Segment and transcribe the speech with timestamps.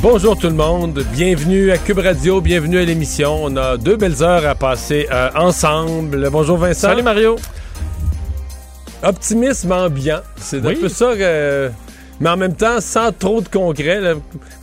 [0.00, 3.40] Bonjour tout le monde, bienvenue à Cube Radio, bienvenue à l'émission.
[3.42, 6.30] On a deux belles heures à passer euh, ensemble.
[6.30, 6.88] Bonjour Vincent.
[6.88, 7.34] Salut Mario.
[9.02, 11.70] Optimisme ambiant, c'est un peu ça que
[12.20, 14.00] mais en même temps, sans trop de concret.
[14.00, 14.14] La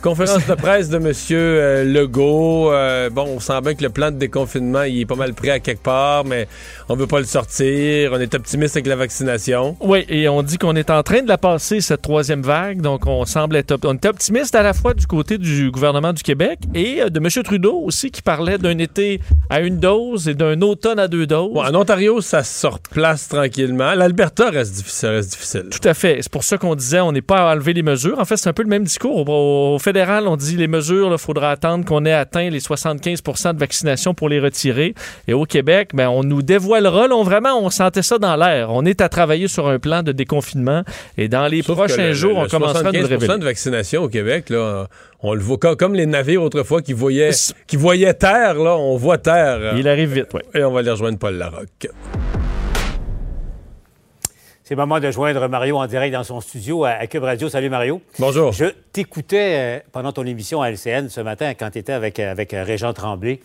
[0.02, 1.12] conférence de presse de M.
[1.30, 5.14] Euh, Legault, euh, bon, on sent bien que le plan de déconfinement, il est pas
[5.14, 6.48] mal prêt à quelque part, mais
[6.88, 8.10] on veut pas le sortir.
[8.12, 9.76] On est optimiste avec la vaccination.
[9.80, 13.06] Oui, et on dit qu'on est en train de la passer, cette troisième vague, donc
[13.06, 16.60] on semble être on est optimiste à la fois du côté du gouvernement du Québec
[16.74, 17.28] et euh, de M.
[17.42, 21.56] Trudeau aussi, qui parlait d'un été à une dose et d'un automne à deux doses.
[21.56, 23.94] en Ontario, ça se replace tranquillement.
[23.94, 25.66] L'Alberta reste difficile, reste difficile.
[25.70, 26.18] Tout à fait.
[26.20, 28.18] C'est pour ça qu'on disait on n'est pas enlever les mesures.
[28.18, 29.28] En fait, c'est un peu le même discours.
[29.28, 33.58] Au, fédéral, on dit les mesures, il faudra attendre qu'on ait atteint les 75% de
[33.58, 34.94] vaccination pour les retirer.
[35.28, 37.08] Et au Québec, ben, on nous dévoilera.
[37.08, 38.70] Là, vraiment, on sentait ça dans l'air.
[38.70, 40.82] On est à travailler sur un plan de déconfinement.
[41.16, 43.38] Et dans les prochains jours, on commencera à nous révéler.
[43.38, 44.86] de vaccination au Québec, là,
[45.20, 47.30] on le voit comme les navires autrefois qui voyaient,
[47.66, 49.74] qui voyaient terre, là, on voit terre.
[49.76, 50.40] Il arrive vite, oui.
[50.54, 51.88] Et on va aller rejoindre Paul Larocque.
[54.66, 57.48] C'est le moment de joindre Mario en direct dans son studio à, Cube Radio.
[57.48, 58.02] Salut Mario.
[58.18, 58.50] Bonjour.
[58.50, 62.32] Je t'écoutais euh, pendant ton émission à LCN ce matin quand tu étais avec, euh,
[62.32, 63.38] avec euh, Régent Tremblay,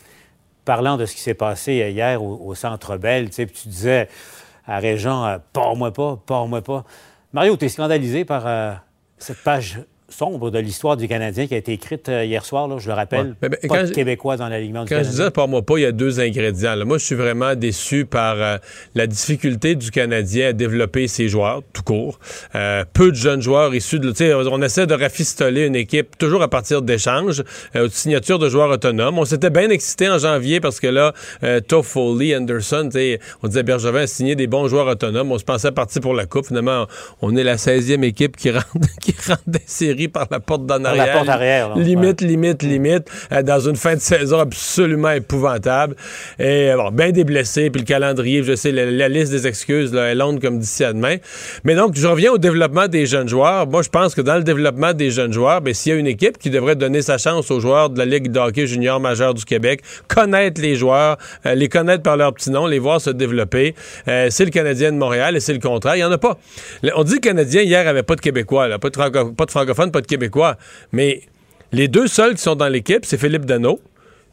[0.64, 3.26] parlant de ce qui s'est passé hier au, Centre Bell.
[3.26, 4.08] Tu, sais, tu disais
[4.66, 6.82] à Régent, pars-moi pas, pars-moi pas.
[7.32, 8.82] Mario, tu es scandalisé par
[9.16, 9.78] cette page
[10.12, 12.94] sombre de l'histoire du Canadien qui a été écrite euh, hier soir, là, je le
[12.94, 13.34] rappelle.
[13.68, 15.92] pas de Québécois dans l'alignement du Quand je disais, par moi pas, il y a
[15.92, 16.76] deux ingrédients.
[16.84, 18.58] Moi, je suis vraiment déçu par euh,
[18.94, 22.18] la difficulté du Canadien à développer ses joueurs, tout court.
[22.54, 24.12] Euh, peu de jeunes joueurs issus de...
[24.50, 27.42] On essaie de rafistoler une équipe toujours à partir d'échanges,
[27.74, 29.18] de signatures de joueurs autonomes.
[29.18, 31.12] On s'était bien excité en janvier parce que là,
[31.66, 32.88] Toffoli, Anderson,
[33.42, 35.32] on disait Bergevin a signé des bons joueurs autonomes.
[35.32, 36.46] On se pensait partir pour la Coupe.
[36.46, 36.86] Finalement,
[37.20, 38.66] on est la 16e équipe qui rentre,
[39.00, 41.06] qui rentre des séries par la porte d'en arrière.
[41.06, 41.76] La porte arrière.
[41.76, 45.96] limite, limite, limite, euh, dans une fin de saison absolument épouvantable.
[46.38, 49.92] Et euh, bon, bien des blessés, puis le calendrier, je sais, la, liste des excuses
[49.92, 51.16] là, est longue comme d'ici à demain.
[51.64, 53.66] Mais donc, je reviens au développement des jeunes joueurs.
[53.66, 56.06] Moi, je pense que dans le développement des jeunes joueurs, ben, s'il y a une
[56.06, 59.34] équipe qui devrait donner sa chance aux joueurs de la Ligue de hockey junior majeur
[59.34, 63.10] du Québec, connaître les joueurs, euh, les connaître par leur petit nom, les voir se
[63.10, 63.74] développer,
[64.06, 65.96] c'est le Canadien de Montréal et c'est le contraire.
[65.96, 66.38] Il n'y en a pas.
[66.96, 69.50] On dit que le Canadien, hier, avait pas de Québécois, là, pas, de pas de
[69.50, 70.56] francophones, pas de Québécois.
[70.90, 71.22] Mais
[71.72, 73.80] les deux seuls qui sont dans l'équipe, c'est Philippe Dano.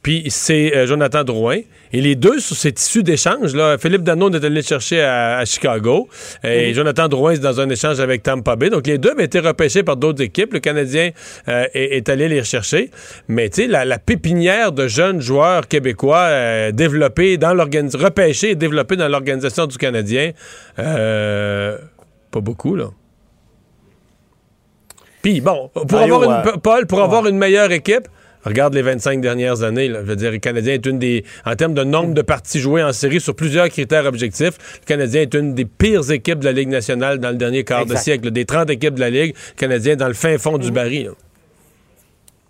[0.01, 1.59] Puis c'est euh, Jonathan Drouin.
[1.91, 5.43] Et les deux, sur ces tissus d'échange, là, Philippe Dano est allé le chercher à,
[5.43, 6.07] Chicago.
[6.43, 6.73] Et mhm.
[6.73, 8.69] Jonathan Drouin, c'est dans un échange avec Tampa Bay.
[8.69, 10.53] Donc les deux ont été repêchés par d'autres équipes.
[10.53, 11.11] Le Canadien
[11.47, 12.91] euh, est, allé les rechercher.
[13.27, 18.55] Mais tu sais, la, pépinière de jeunes joueurs québécois euh, développés dans l'organisation, repêchés et
[18.55, 20.31] développés dans l'organisation du Canadien,
[20.77, 22.91] pas beaucoup, là.
[25.21, 28.07] Puis bon, pour avoir une, euh, Paul, pour avoir une meilleure équipe,
[28.45, 29.87] regarde les 25 dernières années.
[29.87, 31.25] Je veux dire, le Canadien est une des.
[31.45, 35.21] En termes de nombre de parties jouées en série sur plusieurs critères objectifs, le Canadien
[35.21, 38.31] est une des pires équipes de la Ligue nationale dans le dernier quart de siècle.
[38.31, 40.73] Des 30 équipes de la Ligue, le Canadien est dans le fin fond du mm.
[40.73, 41.11] baril.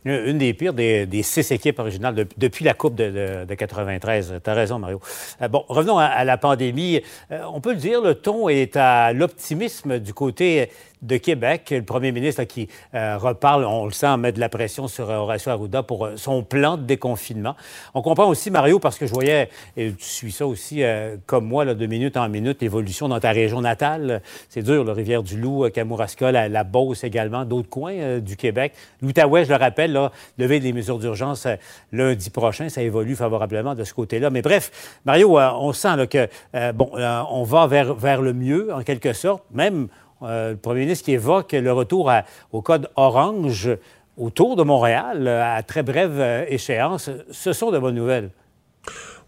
[0.06, 4.36] Une des pires des, six équipes originales depuis la Coupe de, 93.
[4.42, 5.02] Tu as raison, Mario.
[5.42, 7.02] Euh, bon, revenons à, la pandémie.
[7.32, 10.70] Euh, on peut le dire, le ton est à l'optimisme du côté
[11.02, 14.88] de Québec, le premier ministre qui euh, reparle, on le sent, met de la pression
[14.88, 17.56] sur Horacio Arruda pour euh, son plan de déconfinement.
[17.94, 21.46] On comprend aussi, Mario, parce que je voyais, et tu suis ça aussi euh, comme
[21.46, 24.22] moi, là, de minute en minute, l'évolution dans ta région natale.
[24.50, 28.74] C'est dur, la Rivière-du-Loup, Kamouraska, la, la, Beauce également, d'autres coins du Québec.
[29.02, 31.48] L'Outaouais, je le rappelle, là, lever des mesures d'urgence
[31.92, 34.30] lundi prochain, ça évolue favorablement de ce côté-là.
[34.30, 36.28] Mais bref, Mario, on sent là, que,
[36.74, 39.88] bon, on va vers, vers le mieux, en quelque sorte, même
[40.22, 42.12] euh, le premier ministre qui évoque le retour
[42.52, 43.70] au code orange
[44.18, 47.10] autour de Montréal euh, à très brève euh, échéance.
[47.32, 48.30] Ce sont de bonnes nouvelles.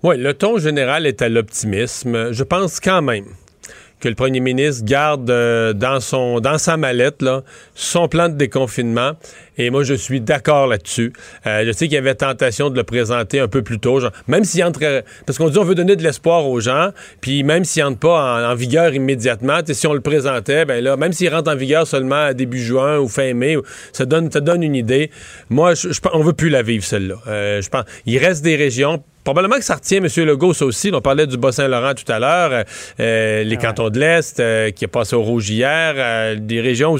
[0.04, 2.32] Oui, le ton général est à l'optimisme.
[2.32, 3.26] Je pense quand même
[4.02, 7.24] que le premier ministre garde euh, dans, son, dans sa mallette
[7.76, 9.12] son plan de déconfinement.
[9.58, 11.14] Et moi, je suis d'accord là-dessus.
[11.46, 14.00] Euh, je sais qu'il y avait tentation de le présenter un peu plus tôt.
[14.28, 15.04] Même s'il entre...
[15.26, 16.90] Parce qu'on dit on veut donner de l'espoir aux gens,
[17.20, 21.14] puis même s'il entre pas en, vigueur immédiatement, si on le présentait, ben là, même
[21.14, 23.56] s'il rentre en vigueur seulement à début juin ou fin mai,
[23.94, 25.12] ça donne, ça donne une idée.
[25.50, 27.16] Moi, je, je, on veut plus la vivre, celle-là.
[27.28, 30.08] Euh, je pense il reste des régions probablement que ça retient M.
[30.26, 30.92] Legault, ça aussi.
[30.94, 32.66] On parlait du Bas-Saint-Laurent tout à l'heure,
[33.00, 34.38] euh, les cantons de l'Est,
[34.74, 37.00] qui est passé au rouge hier, des régions où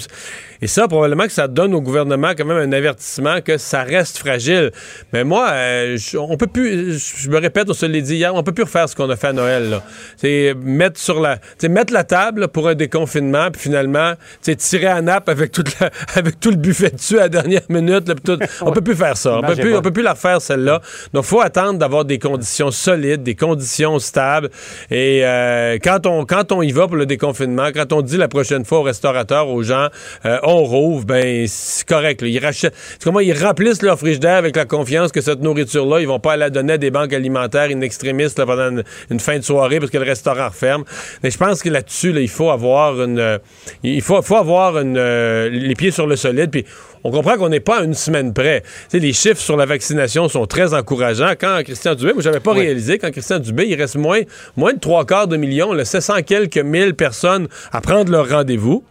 [0.64, 4.20] et ça, probablement que ça donne au gouvernement quand même un avertissement que ça reste
[4.20, 4.72] fragile.
[5.12, 8.44] Mais moi, euh, on peut plus, je me répète, on se l'a dit hier, on
[8.44, 9.82] peut plus refaire ce qu'on a fait à Noël.
[10.18, 15.30] C'est mettre sur la, mettre la table pour un déconfinement, puis finalement, tirer à nappe
[15.30, 15.76] avec, toute
[16.16, 18.08] avec tout le buffet dessus à la dernière minute.
[18.08, 19.38] Là, tout, on peut plus faire ça.
[19.38, 20.82] On peut plus, on peut plus la refaire celle-là.
[21.12, 24.50] Donc, faut attendre d'avoir des conditions solides, des conditions stables.
[24.90, 28.28] Et euh, quand on quand on y va pour le déconfinement, quand on dit la
[28.28, 29.88] prochaine fois aux restaurateurs, aux gens,
[30.26, 32.22] euh, on rouvre, ben c'est correct.
[32.24, 32.76] Ils rachètent.
[33.02, 36.50] comment ils remplissent leur frigidaire avec la confiance que cette nourriture-là, ils vont pas la
[36.50, 40.04] donner à des banques alimentaires in extrémistes pendant une, fin de soirée parce que le
[40.04, 40.84] restaurant referme.
[41.24, 43.40] Mais je pense que là-dessus, il faut avoir une,
[43.84, 46.52] il faut, faut avoir une, euh, les pieds sur le solide.
[46.52, 46.66] Puis
[47.04, 48.64] on comprend qu'on n'est pas à une semaine près.
[48.94, 51.34] les chiffres sur la vaccination sont très encourageants.
[51.40, 54.22] Quand Christian Dubé, moi, j'avais pas réalisé, quand Christian Dubé, il reste moins,
[54.56, 58.84] moins de trois quarts de million, le 700 quelques mille personnes à prendre leur rendez-vous.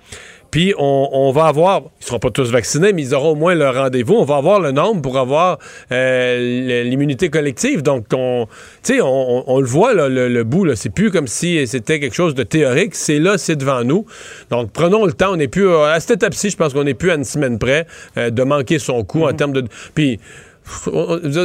[0.51, 3.55] Puis on, va avoir, ils ne seront pas tous vaccinés, mais ils auront au moins
[3.55, 4.15] leur rendez-vous.
[4.15, 5.59] On va avoir le nombre pour avoir
[5.93, 7.83] euh, l'immunité collective.
[7.83, 8.47] Donc, on,
[8.91, 10.75] on, on le voit, le, le, bout.
[10.75, 12.95] C'est plus comme si c'était quelque chose de théorique.
[12.95, 14.07] C'est là, c'est devant nous.
[14.51, 15.33] Donc, prenons le temps.
[15.33, 17.87] On n'est plus, à cette étape-ci, je pense qu'on n'est plus à une semaine près
[18.17, 19.37] euh, de manquer son coup en mm-hmm.
[19.37, 19.65] termes de...
[19.95, 20.19] Puis,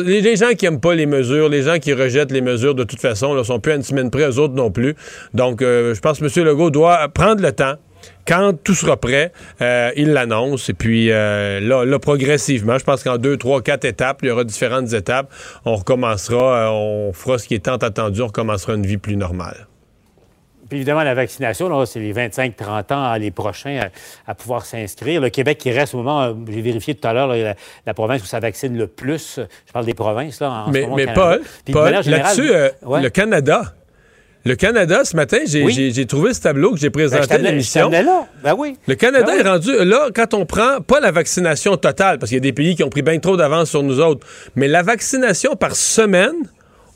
[0.05, 2.99] les gens qui n'aiment pas les mesures, les gens qui rejettent les mesures de toute
[2.99, 4.95] façon, ne sont plus à une semaine près, eux autres non plus.
[5.33, 6.45] Donc, euh, je pense que M.
[6.45, 7.75] Legault doit prendre le temps,
[8.27, 9.31] quand tout sera prêt,
[9.61, 10.69] euh, il l'annonce.
[10.69, 14.43] Et puis euh, là, progressivement, je pense qu'en deux, trois, quatre étapes, il y aura
[14.43, 15.31] différentes étapes.
[15.65, 19.67] On recommencera, on fera ce qui est tant attendu, on recommencera une vie plus normale.
[20.75, 23.87] Puis évidemment, la vaccination, c'est les 25-30 ans les prochains
[24.27, 25.21] à, pouvoir s'inscrire.
[25.21, 27.33] Le Québec qui reste au moment, j'ai vérifié tout à l'heure,
[27.85, 29.39] la, province où ça vaccine le plus.
[29.65, 31.41] Je parle des provinces, là, en, mais, ce moment, Mais Paul,
[31.71, 32.51] Paul là-dessus,
[32.83, 33.73] le Canada
[34.43, 37.89] le Canada, ce matin, j'ai trouvé ce tableau que j'ai présenté à l'émission.
[37.89, 38.77] Ben oui.
[38.85, 42.35] Le Canada ben est rendu, là, quand on prend pas la vaccination totale, parce qu'il
[42.35, 44.83] y a des pays qui ont pris bien trop d'avance sur nous autres, mais la
[44.83, 46.35] vaccination par semaine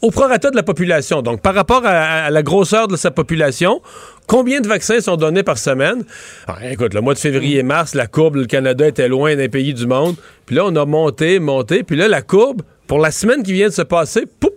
[0.02, 1.22] au prorata de la population.
[1.22, 3.82] Donc, par rapport à, la grosseur de sa population,
[4.28, 6.04] combien de vaccins sont donnés par semaine?
[6.48, 9.50] Ah, écoute, le mois de février et mars, la courbe, le Canada était loin d'un
[9.50, 10.16] pays du monde.
[10.46, 11.84] Puis là, on a monté, monté.
[11.84, 14.54] Puis là, la courbe, pour la semaine qui vient de se passer, poup,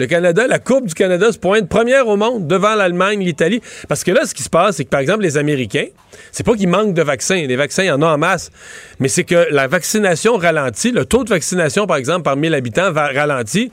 [0.00, 3.60] le Canada, la Coupe du Canada se pointe première au monde devant l'Allemagne, l'Italie.
[3.86, 5.88] Parce que là, ce qui se passe, c'est que, par exemple, les Américains,
[6.32, 7.46] c'est pas qu'ils manquent de vaccins.
[7.46, 8.50] Les vaccins, il y en a en masse.
[8.98, 10.90] Mais c'est que la vaccination ralentit.
[10.90, 13.68] Le taux de vaccination, par exemple, par 1000 habitants va ralentir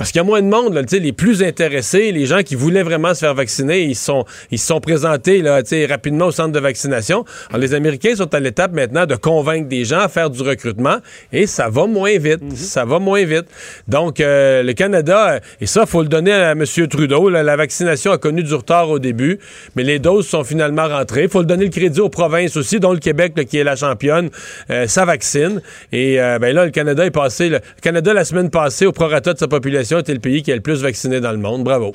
[0.00, 2.82] parce qu'il y a moins de monde, là, les plus intéressés, les gens qui voulaient
[2.82, 5.60] vraiment se faire vacciner, ils sont, ils se sont présentés là,
[5.90, 7.26] rapidement au centre de vaccination.
[7.50, 11.00] Alors, les Américains sont à l'étape maintenant de convaincre des gens à faire du recrutement
[11.34, 12.40] et ça va moins vite.
[12.40, 12.56] Mhm.
[12.56, 13.44] Ça va moins vite.
[13.88, 16.64] Donc, euh, le Canada, et ça, faut le donner à M.
[16.88, 19.38] Trudeau, la vaccination a connu du retard au début,
[19.76, 21.24] mais les doses sont finalement rentrées.
[21.24, 23.76] Il faut le donner le crédit aux provinces aussi, dont le Québec, qui est la
[23.76, 24.30] championne,
[24.70, 25.60] euh, ça vaccine.
[25.92, 29.34] Et euh, ben là, le Canada est passé, le Canada, la semaine passée, au prorata
[29.34, 31.64] de sa population, était le pays qui est le plus vacciné dans le monde.
[31.64, 31.92] Bravo.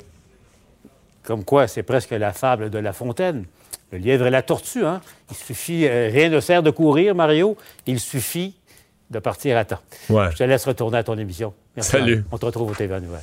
[1.22, 3.44] Comme quoi, c'est presque la fable de La Fontaine.
[3.92, 5.00] Le lièvre et la tortue, hein?
[5.30, 7.56] Il suffit, euh, rien ne sert de courir, Mario.
[7.86, 8.54] Il suffit
[9.10, 9.80] de partir à temps.
[10.10, 10.26] Ouais.
[10.32, 11.54] Je te laisse retourner à ton émission.
[11.78, 12.24] Salut.
[12.32, 13.20] On te retrouve au TV Nouvelle.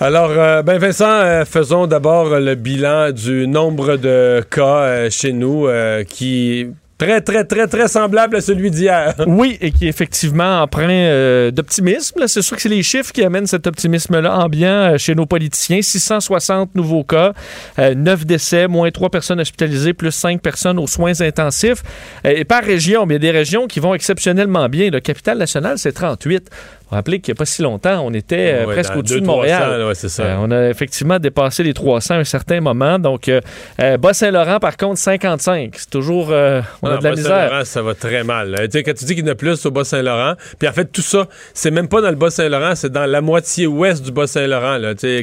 [0.00, 5.68] Alors, euh, ben Vincent, euh, faisons d'abord le bilan du nombre de cas chez nous
[6.08, 6.68] qui
[7.02, 9.14] très, très, très, très semblable à celui d'hier.
[9.26, 12.26] oui, et qui est effectivement empreint euh, d'optimisme.
[12.26, 15.82] C'est sûr que c'est les chiffres qui amènent cet optimisme-là ambiant euh, chez nos politiciens.
[15.82, 17.32] 660 nouveaux cas,
[17.78, 21.82] 9 euh, décès, moins 3 personnes hospitalisées, plus 5 personnes aux soins intensifs.
[22.24, 24.90] et par région, il y a des régions qui vont exceptionnellement bien.
[24.90, 26.50] Le capital national, c'est 38
[26.92, 29.80] rappelez qu'il n'y a pas si longtemps, on était euh, presque au-dessus de Montréal.
[29.80, 32.98] Euh, on a effectivement dépassé les 300 à un certain moment.
[32.98, 33.40] Donc, euh,
[33.78, 35.74] Bas-Saint-Laurent, par contre, 55.
[35.76, 36.28] C'est toujours.
[36.28, 37.66] on a de la misère.
[37.66, 38.68] ça va très mal.
[38.72, 41.28] quand tu dis qu'il y en a plus au Bas-Saint-Laurent, puis en fait, tout ça,
[41.54, 44.78] c'est même pas dans le Bas-Saint-Laurent, c'est dans la moitié ouest du Bas-Saint-Laurent.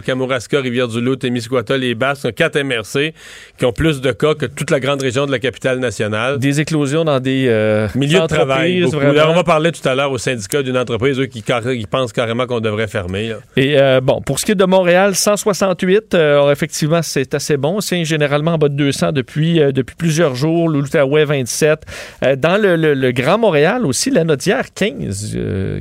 [0.05, 3.13] Kamouraska, Rivière-du-Loup, Témiscouata, les Basques, 4 MRC
[3.57, 6.39] qui ont plus de cas que toute la grande région de la capitale nationale.
[6.39, 7.47] Des éclosions dans des
[7.95, 8.85] milieux de travail.
[8.85, 12.45] on va parler tout à l'heure au syndicat d'une entreprise eux, qui ils pensent carrément
[12.45, 13.33] qu'on devrait fermer.
[13.55, 17.81] Et euh, bon, pour ce qui est de Montréal, 168, euh, effectivement, c'est assez bon.
[17.81, 20.69] C'est généralement en bas de 200 depuis, euh, depuis plusieurs jours.
[20.69, 21.85] L'Outaouais, 27.
[22.37, 25.37] dans le, Grand Montréal aussi, la notière, 15,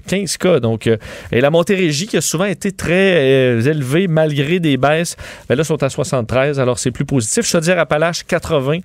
[0.07, 0.61] 15 cas.
[0.61, 0.89] Donc,
[1.31, 5.17] et la Montérégie, qui a souvent été très élevée malgré des baisses,
[5.49, 6.59] ben là, sont à 73.
[6.59, 7.47] Alors, c'est plus positif.
[7.47, 8.79] Chaudière-Appalaches, 80.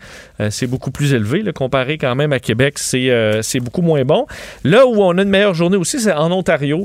[0.49, 1.43] c'est beaucoup plus élevé.
[1.53, 4.25] comparé quand même à Québec, c'est beaucoup moins bon.
[4.63, 6.82] Là où on a une meilleure journée aussi, c'est en Ontario.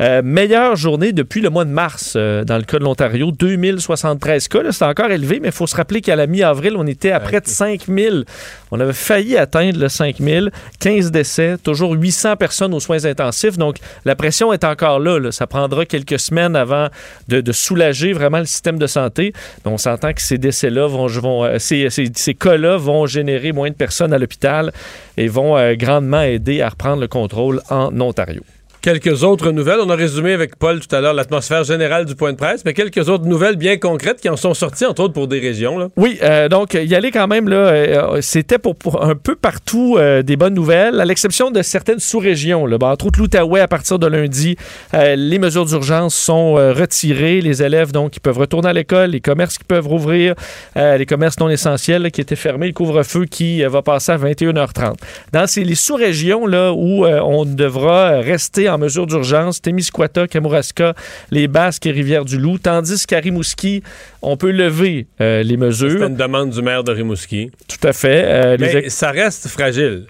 [0.00, 3.32] Euh, meilleure journée depuis le mois de mars euh, dans le cas de l'Ontario.
[3.32, 4.60] 2073 cas.
[4.70, 7.40] C'est encore élevé, mais il faut se rappeler qu'à la mi-avril, on était à près
[7.40, 8.24] de 5000.
[8.70, 10.52] On avait failli atteindre le 5000.
[10.78, 13.58] 15 décès, toujours 800 personnes aux soins intensifs.
[13.58, 15.32] Donc, la pression est encore là.
[15.32, 16.88] Ça prendra quelques semaines avant
[17.26, 19.32] de, soulager vraiment le système de santé.
[19.64, 23.70] Mais on s'entend que ces décès-là vont, vont euh, ces, ces, cas-là vont générer moins
[23.70, 24.72] de personnes à l'hôpital
[25.16, 28.42] et vont grandement aider à reprendre le contrôle en Ontario.
[28.88, 29.80] Quelques autres nouvelles.
[29.84, 32.72] On a résumé avec Paul tout à l'heure l'atmosphère générale du point de presse, mais
[32.72, 35.90] quelques autres nouvelles bien concrètes qui en sont sorties, entre autres pour des régions.
[35.98, 40.22] Oui, euh, donc y aller quand même, là, euh, c'était pour, un peu partout euh,
[40.22, 42.64] des bonnes nouvelles, à l'exception de certaines sous-régions.
[42.64, 44.56] Entre autres, l'Outaouais, à partir de lundi,
[44.94, 47.42] les mesures d'urgence sont retirées.
[47.42, 50.34] Les élèves, donc, qui peuvent retourner à l'école, les commerces qui peuvent rouvrir,
[50.76, 54.94] les commerces non essentiels qui étaient fermés, le couvre-feu qui va passer à 21h30.
[55.34, 60.94] Dans ces, les sous-régions là, où on devra rester en mesure d'urgence, Témiscouata, Kamouraska,
[61.30, 63.82] les Basques et Rivière-du-Loup, tandis qu'à Rimouski,
[64.22, 65.98] on peut lever euh, les mesures.
[66.00, 67.50] C'est une demande du maire de Rimouski.
[67.68, 68.24] Tout à fait.
[68.24, 70.06] Euh, Mais ça reste fragile,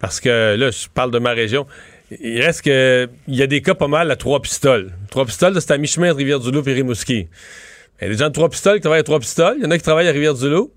[0.00, 1.66] parce que là, je parle de ma région.
[2.20, 3.08] Il reste que.
[3.26, 4.92] Il y a des cas pas mal à trois pistoles.
[5.10, 7.28] Trois pistoles, c'est à mi-chemin de Rivière-du-Loup et Rimouski.
[8.00, 9.54] Il y a des gens de trois pistoles qui travaillent à trois pistoles.
[9.58, 10.70] Il y en a qui travaillent à Rivière-du-Loup.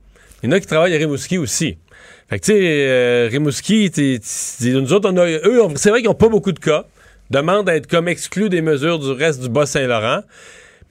[0.43, 1.77] Il y en a qui travaillent à Rimouski aussi.
[2.29, 3.91] Fait que, tu sais, euh, Rimouski,
[4.61, 6.85] nous autres, on a, eux, c'est vrai qu'ils n'ont pas beaucoup de cas
[7.29, 10.21] demandent à être comme exclus des mesures du reste du Bas-Saint-Laurent,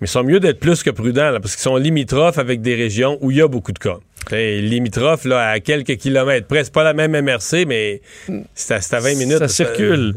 [0.01, 3.19] mais ils sont mieux d'être plus que prudents, parce qu'ils sont limitrophes avec des régions
[3.21, 3.99] où il y a beaucoup de cas.
[4.31, 8.01] limitrophes là, à quelques kilomètres près, c'est pas la même MRC, mais
[8.55, 9.39] c'est à, 20 minutes.
[9.39, 10.15] Ça circule.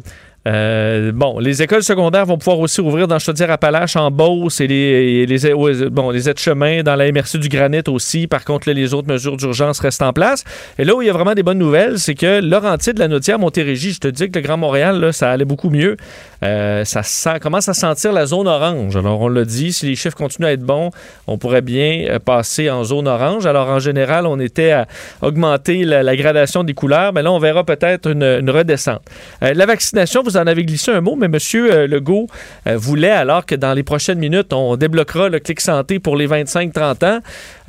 [0.47, 5.25] Euh, bon, les écoles secondaires vont pouvoir aussi ouvrir dans Chaudière-Appalaches, en Beauce et les,
[5.25, 8.27] les, bon, les aides-chemins dans la MRC du Granit aussi.
[8.27, 10.45] Par contre, les autres mesures d'urgence restent en place.
[10.79, 13.39] Et là où il y a vraiment des bonnes nouvelles, c'est que Laurentides, la Notière,
[13.39, 15.97] Montérégie, je te dis que le Grand Montréal, là, ça allait beaucoup mieux.
[16.43, 18.95] Euh, ça commence à sentir la zone orange.
[18.95, 20.91] Alors, on l'a dit, si les chiffres continuent à être bons,
[21.25, 23.45] on pourrait bien euh, passer en zone orange.
[23.45, 24.87] Alors, en général, on était à
[25.21, 29.01] augmenter la, gradation des couleurs, mais là, on verra peut-être une, redescente.
[29.41, 31.37] la vaccination, vous en avez glissé un mot, mais M.
[31.55, 32.27] Euh, Legault
[32.67, 36.27] euh, voulait, alors que dans les prochaines minutes, on débloquera le clic santé pour les
[36.27, 37.19] 25-30 ans.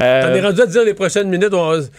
[0.00, 1.52] Euh, T'en es rendu à dire les prochaines minutes,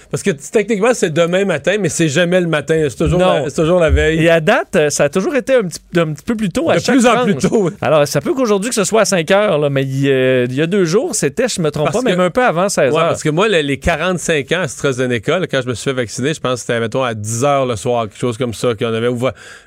[0.09, 2.87] parce que techniquement, c'est demain matin, mais c'est jamais le matin.
[2.89, 3.51] C'est toujours, la...
[3.51, 4.23] toujours la veille.
[4.23, 6.69] Et à date, ça a toujours été un petit, peu plus tôt.
[6.69, 7.69] À de plus en plus tôt.
[7.81, 10.85] Alors, ça peut qu'aujourd'hui, que ce soit à 5 heures, mais il, y a deux
[10.85, 13.09] jours, c'était, je me trompe pas, même un peu avant 16 heures.
[13.09, 16.39] parce que moi, les, 45 ans à AstraZeneca, quand je me suis fait vacciner, je
[16.39, 19.09] pense que c'était, mettons, à 10 heures le soir, quelque chose comme ça, qu'on avait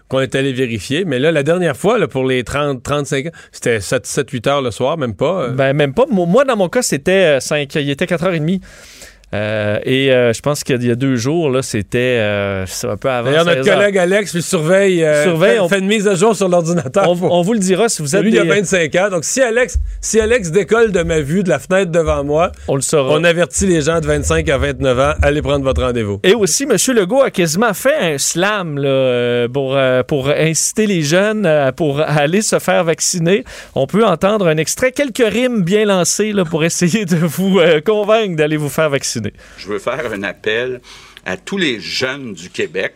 [0.09, 0.92] qu'on est allé vérifier.
[1.07, 4.71] Mais là, la dernière fois, là, pour les 30, 35 ans, c'était 7-8 heures le
[4.71, 5.45] soir, même pas.
[5.45, 5.49] Euh.
[5.49, 6.05] Ben, même pas.
[6.11, 8.61] Moi, dans mon cas, c'était 5, euh, il était 4h30.
[9.35, 13.09] Euh, et euh, je pense qu'il y a deux jours, là, c'était euh, un peu
[13.09, 13.31] avant.
[13.31, 16.49] D'ailleurs, notre collègue Alex lui surveille, surveille fait, on fait une mise à jour sur
[16.49, 17.09] l'ordinateur.
[17.09, 18.23] On, vous le dira si vous êtes.
[18.23, 19.09] Lui, il y a 25 ans.
[19.11, 22.77] Donc, si Alex, si Alex décolle de ma vue, de la fenêtre devant moi, on
[22.77, 23.15] le saura.
[23.15, 26.21] On avertit les gens de 25 à 29 ans, allez prendre votre rendez-vous.
[26.25, 26.77] Et aussi, M.
[26.95, 32.59] Legault a quasiment fait un slam là, pour, pour inciter les jeunes pour aller se
[32.59, 33.45] faire vacciner.
[33.75, 38.37] On peut entendre un extrait, quelques rimes bien lancées là, pour essayer de vous convaincre
[38.37, 39.22] d'aller vous faire vacciner.
[39.57, 40.81] Je veux faire un appel
[41.25, 42.95] à tous les jeunes du Québec.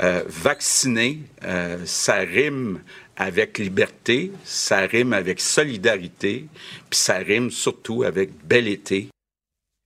[0.00, 2.80] Euh, vacciner, euh, ça rime
[3.16, 6.46] avec liberté, ça rime avec solidarité,
[6.88, 9.08] puis ça rime surtout avec bel été.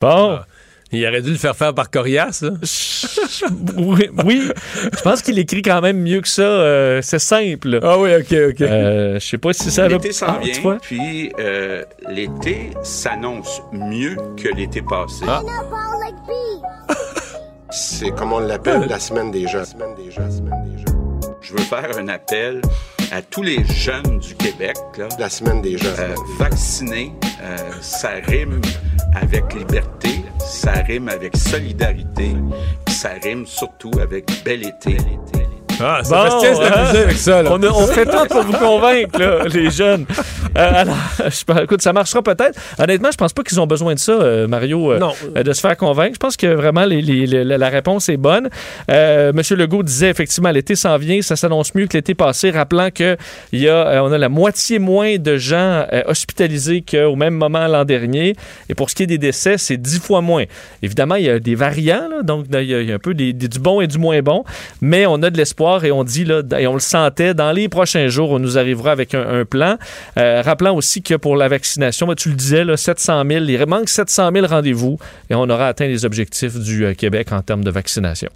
[0.02, 0.32] Bon.
[0.32, 0.46] Ah.
[0.94, 2.44] Il aurait dû le faire faire par Corias,
[3.78, 4.10] oui,
[4.92, 6.42] je pense qu'il écrit quand même mieux que ça.
[6.42, 7.80] Euh, c'est simple.
[7.82, 8.60] Ah oui, OK, OK.
[8.60, 9.88] Euh, je sais pas si ça...
[9.88, 15.24] L'été s'en vient, puis euh, l'été s'annonce mieux que l'été passé.
[15.26, 15.40] Ah.
[17.70, 19.64] C'est comme on l'appelle la semaine des gens.
[19.64, 21.30] Semaine des semaine des gens.
[21.40, 22.60] Je veux faire un appel
[23.10, 24.76] à tous les jeunes du Québec.
[25.18, 25.88] La semaine des gens.
[26.38, 27.12] vacciner,
[27.80, 28.60] ça rime
[29.14, 32.34] avec liberté ça rime avec solidarité,
[32.88, 34.96] ça rime surtout avec bel été.
[35.82, 37.42] Ah, Sébastien bon, avec ça.
[37.46, 40.06] On, on, fait tout pour vous convaincre, là, les jeunes.
[40.56, 42.58] Euh, alors, je, écoute, ça marchera peut-être.
[42.78, 45.76] Honnêtement, je pense pas qu'ils ont besoin de ça, euh, Mario, euh, de se faire
[45.76, 46.14] convaincre.
[46.14, 48.48] Je pense que vraiment, les, les, la réponse est bonne.
[48.88, 53.16] Monsieur Legault disait effectivement, l'été s'en vient, ça s'annonce mieux que l'été passé, rappelant que
[53.52, 58.36] y a, on a la moitié moins de gens hospitalisés qu'au même moment l'an dernier.
[58.68, 60.44] Et pour ce qui est des décès, c'est dix fois moins.
[60.82, 63.58] Évidemment, il y a des variants, là, donc il y, a, un peu des, du
[63.58, 64.44] bon et du moins bon,
[64.80, 67.68] mais on a de l'espoir et on dit, là, et on le sentait, dans les
[67.68, 69.76] prochains jours, on nous arrivera avec un, plan.
[70.18, 73.66] Euh, rappelant aussi que pour la vaccination, ben, tu le disais, là, 700 000, il
[73.66, 74.98] manque 700 000 rendez-vous
[75.30, 78.28] et on aura atteint les objectifs du euh, Québec en termes de vaccination.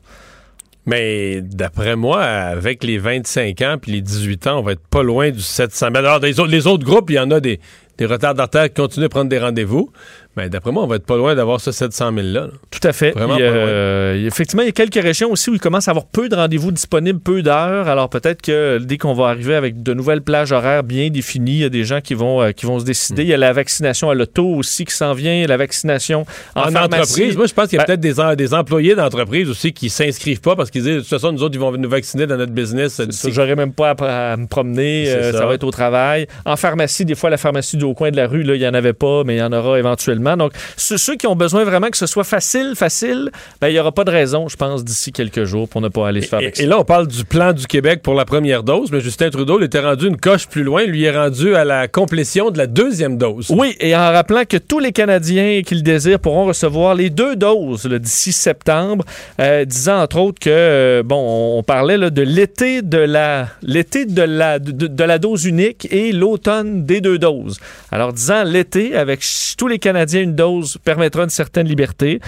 [0.87, 5.03] Mais d'après moi, avec les 25 ans puis les 18 ans, on va être pas
[5.03, 5.99] loin du 700 000.
[5.99, 7.59] Alors, les autres, groupes, il y en a des,
[7.99, 9.91] des retardataires qui continuent à prendre des rendez-vous.
[10.37, 12.41] Mais d'après moi, on va être pas loin d'avoir ce 700 000-là.
[12.43, 12.47] là.
[12.71, 13.13] Tout à fait.
[13.13, 13.57] Vraiment Il pas loin.
[13.57, 16.35] euh, effectivement, il y a quelques régions aussi où il commence à avoir peu de
[16.37, 17.89] rendez-vous disponibles, peu d'heures.
[17.89, 21.59] Alors peut-être que dès qu'on va arriver avec de nouvelles plages horaires bien définies, il
[21.61, 23.23] y a des gens qui vont, euh, qui vont se décider.
[23.23, 26.75] Il y a la vaccination à l'auto aussi qui s'en vient, la vaccination en, En,
[26.85, 29.89] entreprise, moi, je pense qu'il y a Ben- peut-être des, des employés d'entreprise aussi qui
[29.89, 32.37] s'inscrivent pas parce qu'ils disent, de toute façon, nous autres, ils vont nous vacciner dans
[32.37, 33.01] notre business.
[33.29, 35.39] J'aurais même pas à, à me promener, euh, ça.
[35.39, 35.47] ça.
[35.47, 36.27] va être au travail.
[36.45, 38.69] En pharmacie, des fois, la pharmacie du au coin de la rue, là, il y
[38.69, 40.26] en avait pas, mais il y en aura éventuellement.
[40.35, 43.31] Donc, ceux, qui ont besoin vraiment que ce soit facile, facile,
[43.61, 46.09] ben, il y aura pas de raison, je pense, d'ici quelques jours pour ne pas
[46.09, 46.67] aller se faire vacciner.
[46.67, 49.61] et là, on parle du plan du Québec pour la première dose, mais Justin Trudeau
[49.61, 50.85] il était rendu une coche plus loin.
[50.85, 53.51] Lui est rendu à la complétion de la deuxième dose.
[53.51, 57.37] Oui, et en rappelant que tous les Canadiens qui le désirent pourront recevoir les deux
[57.37, 59.05] doses d'ici septembre,
[59.41, 64.05] euh, disant entre autres que euh, bon, on, parlait là, de l'été de la l'été
[64.05, 67.59] de la de, de la dose unique et l'automne des deux doses.
[67.91, 69.21] Alors disant l'été avec
[69.57, 72.21] tous les Canadiens une dose permettra une certaine liberté.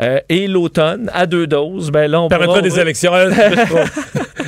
[0.00, 3.12] Euh, et l'automne à deux doses, ben là on permettra pourra des élections.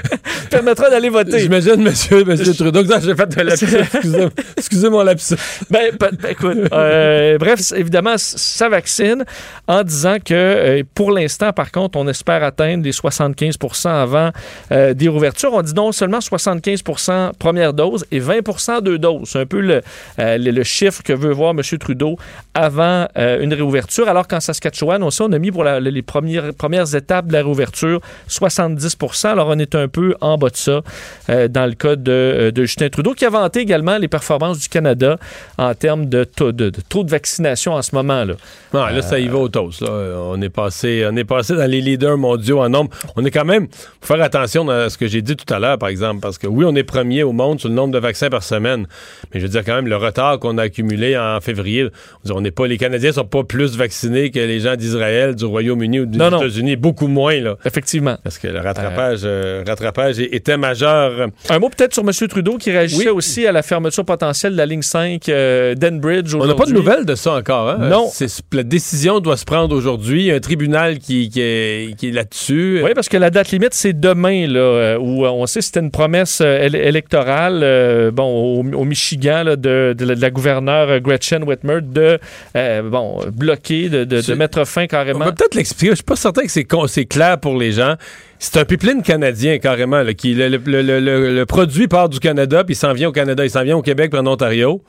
[0.55, 1.39] permettra d'aller voter.
[1.41, 3.67] J'imagine, monsieur, monsieur Trudeau, que j'ai fait un lapsus.
[3.77, 5.35] Excusez, excusez mon lapsus.
[5.71, 9.25] Ben, ben, écoute, euh, bref, évidemment, ça vaccine
[9.69, 14.31] en disant que euh, pour l'instant, par contre, on espère atteindre les 75% avant
[14.73, 15.53] euh, des rouvertures.
[15.53, 19.29] On dit non seulement 75% première dose et 20% deux doses.
[19.31, 19.81] C'est un peu le,
[20.19, 21.61] le, le chiffre que veut voir M.
[21.79, 22.17] Trudeau
[22.55, 24.09] avant une réouverture.
[24.09, 27.39] Alors qu'en Saskatchewan, aussi, on a mis pour la- les premières, premières étapes de la
[27.41, 30.83] réouverture 70% Alors on est un peu en bas de ça
[31.31, 34.59] euh, dans le cas de, euh, de Justin Trudeau, qui a vanté également les performances
[34.59, 35.19] du Canada
[35.59, 38.25] en termes de taux de, de taux de vaccination en ce moment.
[38.25, 38.35] Là.
[38.73, 39.81] Non, là, ça y va au toast.
[39.81, 39.89] là.
[39.89, 42.91] On, est passé, on est passé dans les leaders mondiaux en nombre.
[43.17, 43.69] On est quand même,
[44.01, 46.47] faut faire attention à ce que j'ai dit tout à l'heure, par exemple, parce que
[46.47, 48.87] oui, on est premier au monde sur le nombre de vaccins par semaine.
[49.33, 51.89] Mais je veux dire, quand même, le retard qu'on a accumulé en février,
[52.31, 56.01] on n'est pas, les Canadiens sont pas plus vaccinés que les gens d'Israël, du Royaume-Uni
[56.01, 56.19] ou des.
[56.19, 56.77] États-Unis.
[56.77, 57.57] Beaucoup moins, là.
[57.65, 58.17] Effectivement.
[58.23, 61.29] Parce que le rattrapage, euh, rattrapage était majeur.
[61.49, 62.11] Un mot peut-être sur M.
[62.29, 63.17] Trudeau qui réagissait Oui.
[63.17, 66.35] aussi à la fermeture potentielle de la ligne 5 euh, d'Enbridge.
[66.35, 67.69] On n'a pas de nouvelles de ça encore.
[67.71, 67.89] Hein?
[67.89, 68.09] Non.
[68.13, 70.23] C'est, la décision doit se prendre aujourd'hui.
[70.23, 72.81] Il y a un tribunal qui, qui est, qui est là-dessus.
[72.85, 75.65] Oui, parce que la date limite, c'est demain, là, euh, où euh, on sait que
[75.67, 80.15] c'était une promesse euh, éle- électorale euh, bon, au, au Michigan là, de, de la,
[80.15, 82.19] de la gouverneure Gretchen Whitmer de
[82.57, 85.25] euh, bon, bloquer, de, de- de C'est- mettre fin On carrément.
[85.25, 85.91] va peut-être l'expliquer.
[85.93, 87.95] Je suis pas certain que c'est clair pour les gens.
[88.39, 90.03] C'est un pipeline canadien, carrément.
[90.03, 93.09] là, qui, le, le- le- le- le produit part du Canada, puis il s'en vient
[93.09, 93.45] au Canada.
[93.45, 94.83] Il s'en vient au Québec, puis en Ontario.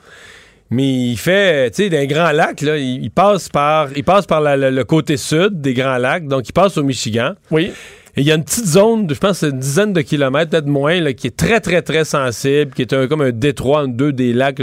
[0.70, 4.26] Mais il fait, tu sais, d'un grand lac, là, il, il passe par, il passe
[4.26, 7.34] par la- le, côté sud des Grands Lacs, donc il passe au Michigan.
[7.52, 7.70] Oui.
[8.16, 10.66] Et il y a une petite zone, de, je pense une dizaine de kilomètres, peut-être
[10.66, 13.92] moins, là, qui est très, très, très sensible, qui est un- comme un détroit entre
[13.94, 14.60] deux des lacs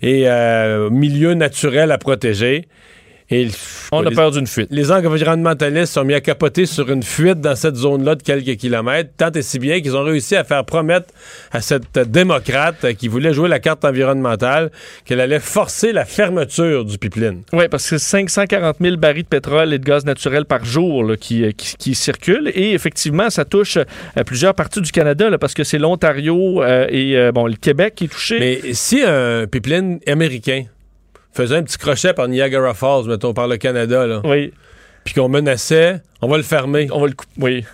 [0.00, 2.66] et euh, milieu naturel à protéger.
[3.30, 3.48] Et
[3.90, 4.68] On a les- peur d'une fuite.
[4.70, 9.10] les environnementalistes sont mis à capoter sur une fuite dans cette zone-là de quelques kilomètres,
[9.16, 11.06] tant et si bien qu'ils ont réussi à faire promettre
[11.50, 14.70] à cette démocrate qui voulait jouer la carte environnementale
[15.04, 17.42] qu'elle allait forcer la fermeture du pipeline.
[17.52, 21.16] Oui, parce que 540 000 barils de pétrole et de gaz naturel par jour là,
[21.16, 22.50] qui, euh, qui, qui circulent.
[22.54, 26.86] Et effectivement, ça touche euh, plusieurs parties du Canada, là, parce que c'est l'Ontario euh,
[26.90, 28.38] et euh, bon, le Québec qui est touché.
[28.38, 30.64] Mais si un pipeline américain
[31.34, 34.52] faisait un petit crochet par Niagara Falls, mettons, par le Canada, là, Oui,
[35.04, 36.88] puis qu'on menaçait, on va le fermer.
[36.92, 37.32] on va le couper.
[37.38, 37.64] Oui.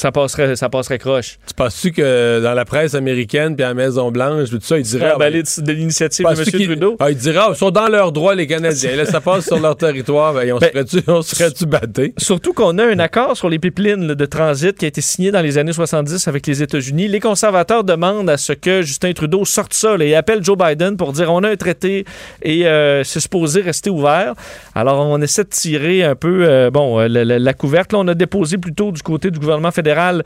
[0.00, 1.36] Ça passerait, ça passerait croche.
[1.46, 5.12] Tu penses-tu que dans la presse américaine puis à la Maison-Blanche, tout ça, ils diraient...
[5.14, 6.64] ah, ben, de, l'initiative de M.
[6.64, 6.96] Trudeau?
[6.98, 8.96] Ah, ils diraient, ah, ils sont dans leurs droits, les Canadiens.
[8.96, 10.32] Là, ça passe sur leur territoire.
[10.32, 10.86] Ben, on Ben,
[11.22, 12.14] serait-tu batté?
[12.16, 15.30] Surtout qu'on a un accord sur les pipelines là, de transit qui a été signé
[15.32, 17.06] dans les années 70 avec les États-Unis.
[17.08, 20.96] Les conservateurs demandent à ce que Justin Trudeau sorte ça là, et appelle Joe Biden
[20.96, 22.06] pour dire on a un traité
[22.40, 24.32] et euh, c'est supposé rester ouvert.
[24.74, 27.92] Alors on essaie de tirer un peu euh, bon euh, la, la- la couverte.
[27.92, 30.22] Là, on a déposé plutôt du côté du gouvernement fédéral un,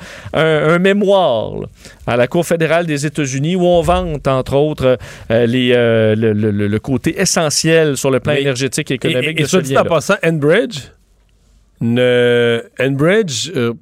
[0.75, 1.67] un mémoire là,
[2.07, 4.99] à la Cour fédérale des États-Unis où on vante entre autres
[5.31, 8.95] euh, les, euh, le, le- le- le côté essentiel sur le plan Mais- énergétique et
[8.95, 10.79] Et, économique et, et de ce dit en passant, Enbridge,
[11.81, 13.73] ne, Enbridge euh,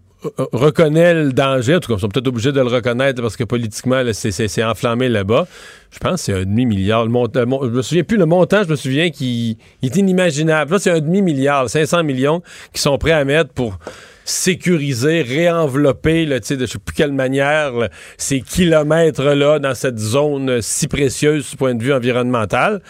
[0.53, 1.77] reconnaît le danger.
[1.77, 4.31] En tout cas, ils sont peut-être obligés de le reconnaître parce que politiquement, là, c'est-
[4.31, 5.47] c'est c'est enflammé là-bas.
[5.91, 7.05] Je pense que c'est un demi-milliard.
[7.05, 9.87] Le mont- le mon- je me souviens plus le montant, je me souviens qu'il il
[9.87, 10.73] est inimaginable.
[10.73, 12.41] Là, c'est un demi-milliard, 500 millions
[12.73, 13.79] qui sont prêts à mettre pour
[14.25, 20.61] sécuriser, réenvelopper, là, de je sais plus quelle manière, là, ces kilomètres-là dans cette zone
[20.63, 22.81] si précieuse du point de vue environnemental.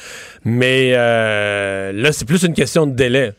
[0.45, 3.33] Mais euh, là, c'est plus une question de délai.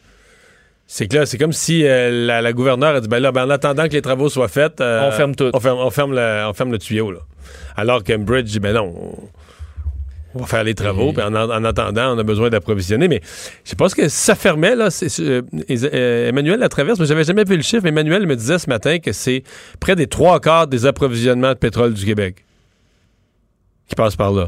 [0.86, 3.46] C'est que là, c'est comme si euh, la, la gouverneure a dit ben là, ben,
[3.46, 5.50] en attendant que les travaux soient faits, euh, On ferme tout.
[5.54, 7.12] On ferme, on ferme le, on ferme le tuyau.
[7.12, 7.20] Là.
[7.76, 9.30] Alors Cambridge dit ben non, on,
[10.36, 13.08] on va faire les travaux, puis en, en attendant, on a besoin d'approvisionner.
[13.08, 13.22] Mais
[13.64, 14.90] je sais pas ce que ça fermait, là.
[15.20, 17.86] euh, euh, Emmanuel la traverse, mais j'avais jamais vu le chiffre.
[17.86, 19.44] Emmanuel me disait ce matin que c'est
[19.80, 22.46] près des trois quarts des approvisionnements de pétrole du Québec
[23.88, 24.48] qui passent par là.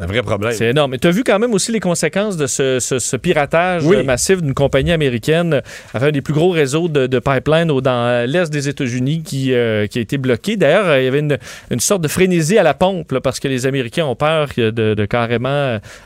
[0.00, 0.52] Un vrai problème.
[0.52, 0.94] C'est énorme.
[0.94, 3.96] Et tu as vu quand même aussi les conséquences de ce, ce- ce piratage Oui.
[3.96, 5.60] euh, massif d'une compagnie américaine
[5.92, 9.52] avec un des plus gros réseaux de, de pipeline au- dans l'est des États-Unis qui,
[9.52, 10.56] euh, qui a été bloqué.
[10.56, 11.36] D'ailleurs, euh, il y avait une,
[11.70, 14.70] une sorte de frénésie à la pompe là, parce que les Américains ont peur de,
[14.70, 15.48] de carrément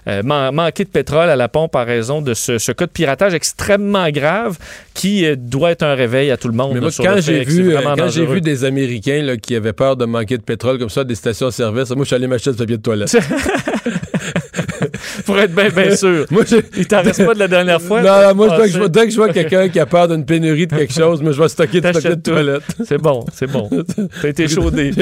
[0.09, 2.91] euh, man- manquer de pétrole à la pompe en raison de ce, ce cas de
[2.91, 4.57] piratage extrêmement grave
[4.95, 6.73] qui euh, doit être un réveil à tout le monde.
[6.75, 10.05] Mais moi, quand j'ai vu, quand j'ai vu des Américains là, qui avaient peur de
[10.07, 12.83] manquer de pétrole comme ça, des stations-service, moi, je suis allé m'acheter du papier de
[12.83, 13.17] toilette.
[15.27, 16.27] Pour être bien bien sûr.
[16.31, 16.45] moi,
[16.77, 18.03] Il t'en reste pas de la dernière fois?
[18.03, 20.25] non, non, moi, dès, que je, dès que je vois quelqu'un qui a peur d'une
[20.25, 22.63] pénurie de quelque chose, moi, je vais stocker du papier de toilette.
[22.85, 23.69] C'est bon, c'est bon.
[24.23, 24.93] T'as été chaudé.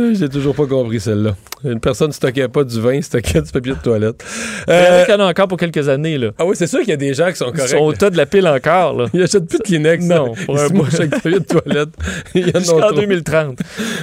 [0.14, 1.36] J'ai toujours pas compris celle-là.
[1.62, 4.24] Une personne ne stockait pas du vin, stockait du papier de toilette.
[4.66, 6.16] Il y en Euh, a ont encore pour quelques années.
[6.16, 6.30] Là.
[6.38, 7.68] ah oui, c'est sûr qu'il y a des gens qui sont Ils corrects.
[7.70, 8.96] sont au tas de la pile encore.
[8.96, 9.06] Là.
[9.14, 10.04] Ils achètent plus de Kleenex.
[10.06, 10.88] Non, Ils pour se un bout.
[10.88, 11.88] du papier de toilette.
[12.34, 12.92] Il y en a Jusqu'en trop.
[12.92, 13.58] 2030.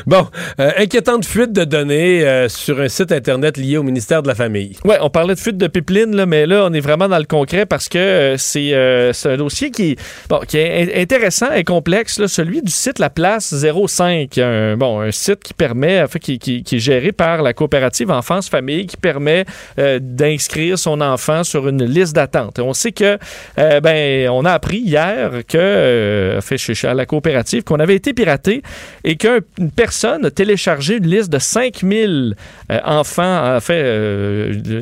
[0.06, 0.28] Bon,
[0.60, 4.36] euh, inquiétante fuite de données euh, sur un site Internet lié au ministère de la
[4.36, 4.76] Famille.
[4.86, 7.26] Ouais, on parlait de fuite de pipeline, là, mais là, on est vraiment dans le
[7.26, 9.96] concret parce que euh, c'est euh, un dossier qui,
[10.30, 13.52] bon, qui est in- intéressant et complexe, là, celui du site La Place
[13.88, 14.38] 05.
[14.38, 15.87] Un, bon, un site qui permet,
[16.22, 19.46] qui, qui- qui est géré par la coopérative Enfance Famille, qui permet
[19.80, 22.60] euh, d'inscrire son enfant sur une liste d'attente.
[22.60, 23.18] On sait que,
[23.60, 28.14] euh, ben, on a appris hier que, euh, fait, à la coopérative, qu'on avait été
[28.14, 28.62] piraté
[29.04, 32.36] et qu'une personne a téléchargé une liste de 5000
[32.72, 33.82] euh, enfants, en fait,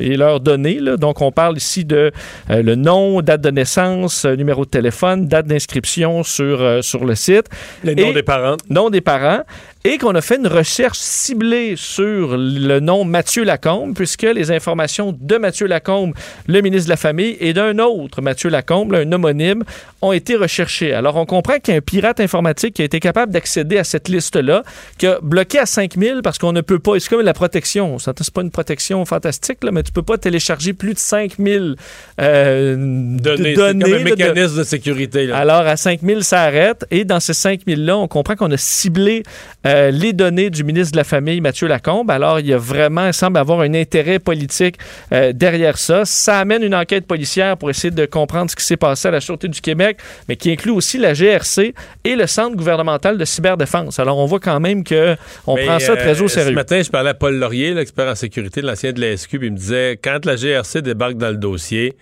[0.00, 0.78] et leurs données.
[0.80, 0.96] là.
[0.96, 2.10] Donc, on parle ici de
[2.48, 7.46] le nom, date de naissance, numéro de téléphone, date d'inscription sur, sur le site,
[7.84, 8.56] noms des parents.
[8.70, 9.42] nom des parents,
[9.86, 15.16] et qu'on a fait une recherche ciblée sur le nom Mathieu Lacombe, puisque les informations
[15.18, 16.12] de Mathieu Lacombe,
[16.48, 19.62] le ministre de la Famille, et d'un autre Mathieu Lacombe, un homonyme,
[20.02, 20.92] ont été recherchées.
[20.92, 23.84] Alors, on comprend qu'il y a un pirate informatique qui a été capable d'accéder à
[23.84, 24.64] cette liste-là,
[24.98, 28.30] qui a bloqué à 5000 parce qu'on ne peut pas, c'est comme la protection, c'est
[28.32, 31.76] pas une protection fantastique, là, mais tu peux pas télécharger plus de 5000
[32.20, 33.50] euh, Données.
[33.50, 35.26] C'est comme un là, de- mécanisme de sécurité.
[35.26, 35.36] là.
[35.38, 36.84] alors, à 5000, ça arrête.
[36.90, 39.22] Et dans ces 5000-là, on comprend qu'on a ciblé
[39.66, 42.10] euh, les données du ministre de la Famille, Mathieu Lacombe.
[42.10, 44.76] Alors, il y a vraiment, il semble avoir un intérêt politique
[45.12, 46.04] euh, derrière ça.
[46.04, 49.20] Ça amène une enquête policière pour essayer de comprendre ce qui s'est passé à la
[49.20, 53.98] Sûreté du Québec, mais qui inclut aussi la GRC et le Centre gouvernemental de cyberdéfense.
[53.98, 56.54] Alors, on voit quand même que on Mais, prend ça très euh, au Ce sérieux.
[56.54, 59.46] matin, je parlais à Paul Laurier, l'expert en sécurité de l'ancien de la SQ, puis
[59.48, 61.94] il me disait quand la GRC débarque dans le dossier,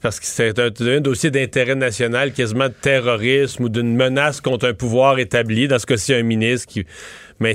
[0.00, 4.74] parce que c'est un, dossier d'intérêt national, quasiment de terrorisme ou d'une menace contre un
[4.74, 6.86] pouvoir établi, dans ce cas-ci un ministre qui.
[7.40, 7.54] Mais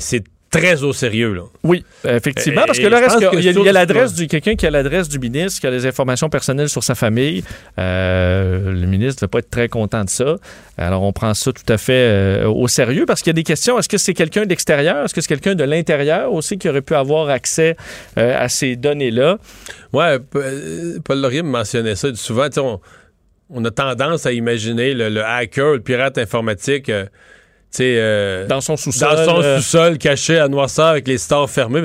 [0.60, 1.42] très au sérieux, là.
[1.64, 5.10] Oui, effectivement, parce que pense il y a- y l'adresse du quelqu'un qui a l'adresse
[5.10, 7.44] du ministre, qui a les informations personnelles sur sa famille.
[7.80, 10.36] Euh, le ministre ne va pas être très content de ça.
[10.78, 13.44] Alors, on prend ça tout à fait euh, au sérieux parce qu'il y a des
[13.44, 13.78] questions.
[13.80, 15.06] Est-ce que c'est quelqu'un d'extérieur?
[15.06, 17.76] Est-ce que c'est quelqu'un de l'intérieur aussi qui aurait pu avoir accès
[18.18, 19.38] euh, à ces données-là?
[19.96, 20.20] Euh,
[21.04, 22.14] Paul Laurier me mentionnait ça.
[22.16, 22.80] Souvent, on,
[23.50, 26.92] on a tendance à imaginer le, le hacker, le pirate informatique,
[27.84, 29.16] euh, Dans son sous-sol.
[29.16, 31.84] dans son euh, sous-sol, caché à noirceur avec les stores fermés.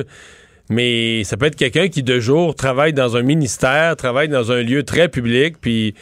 [0.69, 4.63] Mais ça peut être quelqu'un qui, de jour, travaille dans un ministère, travaille dans un
[4.63, 5.95] lieu très public, puis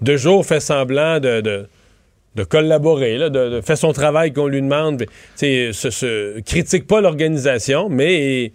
[0.00, 1.66] de jour fait semblant de, de,
[2.34, 5.04] de collaborer, là, de, de- fait son travail qu'on lui demande.
[5.36, 8.52] Se, se- critique pas l'organisation, mais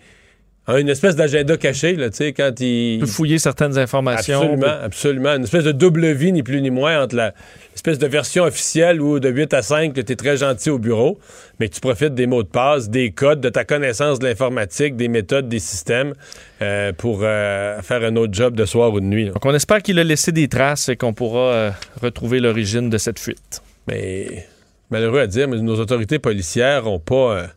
[0.77, 2.99] une espèce d'agenda caché, là, tu sais, quand il...
[2.99, 4.41] peut fouiller certaines informations.
[4.41, 5.35] Absolument, absolument.
[5.35, 7.33] Une espèce de double vie, ni plus ni moins, entre la
[7.79, 11.17] espèce de version officielle où de 8 à 5, tu es très gentil au bureau,
[11.59, 14.97] mais que tu profites des mots de passe, des codes, de ta connaissance de l'informatique,
[14.97, 16.13] des méthodes, des systèmes
[16.61, 19.25] euh, pour euh, faire un autre job de soir ou de nuit.
[19.25, 19.31] là.
[19.31, 22.97] Donc, on espère qu'il a laissé des traces et qu'on pourra euh, retrouver l'origine de
[22.97, 23.61] cette fuite.
[23.87, 24.45] Mais
[24.89, 27.47] malheureux à dire, mais nos autorités policières n'ont pas,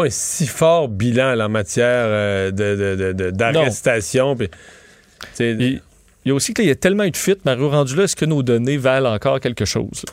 [0.00, 4.36] pas un si fort bilan là, en matière euh, de- de- de- de- d'arrestation.
[5.34, 5.80] sais, Il
[6.24, 8.16] il y a aussi qu'il y a tellement eu de fuites, Mario rendu là, est-ce
[8.16, 10.04] que nos données valent encore quelque chose?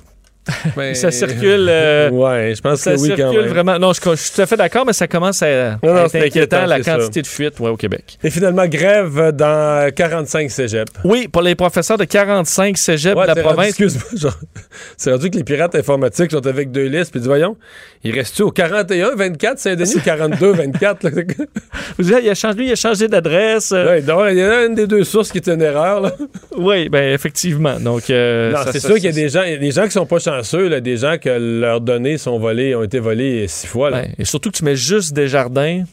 [0.75, 1.67] Ben, ça circule.
[1.69, 3.49] euh, ouais, je pense ça que oui, quand circule même.
[3.49, 3.79] vraiment.
[3.79, 6.05] Non, je, je suis tout à fait d'accord, mais ça commence à, Non, non, à
[6.05, 6.95] être inquiétant, la ça.
[6.97, 8.17] quantité de fuites ouais, au Québec.
[8.23, 10.91] Et finalement, grève dans 45 cégeps.
[11.05, 13.67] Oui, pour les professeurs de 45 cégeps Ouais, de la province.
[13.69, 14.31] Excuse-moi,
[14.97, 17.55] c'est rendu que les pirates informatiques sont avec deux listes, puis ils disent, voyons,
[18.03, 21.03] il reste-tu au 41, 24, Saint-Denis, ou 42, 24?
[21.03, 21.11] Là?
[21.97, 23.71] Vous dites, il a changé, il a changé d'adresse.
[23.71, 26.01] euh, Ouais, donc, il y en a une des deux sources qui est une erreur.
[26.01, 26.11] Là.
[26.57, 27.79] Oui, ben effectivement.
[27.79, 30.67] Donc, euh, c'est sûr qu'il y a des gens, des gens qui sont pas chanceux,
[30.67, 33.89] là, des gens que leurs données sont volées, ont été volées six fois.
[33.89, 34.01] Là.
[34.01, 35.83] Ouais, et surtout que tu mets juste des jardins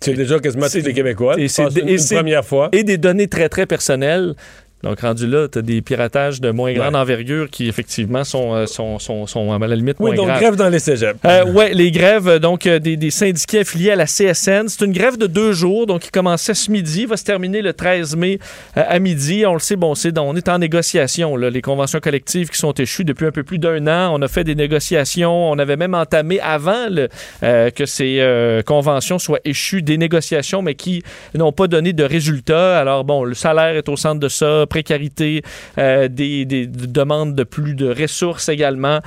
[0.00, 1.34] C'est déjà quasiment les Québécois.
[1.38, 2.68] et c'est- une, première fois.
[2.72, 4.34] et des données très, très personnelles.
[4.82, 7.00] Donc, rendu là, tu as des piratages de moins grande Ouais.
[7.00, 10.40] envergure qui, effectivement, sont, euh, sont, sont, sont, à la limite Oui, moins donc graves.
[10.40, 11.18] grève dans les cégeps.
[11.24, 14.66] Euh, ouais, les grèves euh, donc des, des syndiqués affiliés à la CSN.
[14.68, 17.72] C'est une grève de deux jours, donc qui commençait ce midi, va se terminer le
[17.72, 18.38] 13 mai
[18.76, 19.44] euh, à midi.
[19.46, 21.36] On le sait, bon, c'est on est en négociation.
[21.36, 24.12] Là, les conventions collectives qui sont échues depuis un peu plus d'un an.
[24.18, 25.50] On a fait des négociations.
[25.50, 27.08] On avait même entamé avant le,
[27.44, 28.20] euh, que ces
[28.66, 31.02] conventions soient échues des négociations, mais qui
[31.34, 32.78] n'ont pas donné de résultats.
[32.78, 35.42] Alors bon, le salaire est au centre de ça, précarité,
[35.76, 39.00] euh, des, des demandes de plus de ressources également.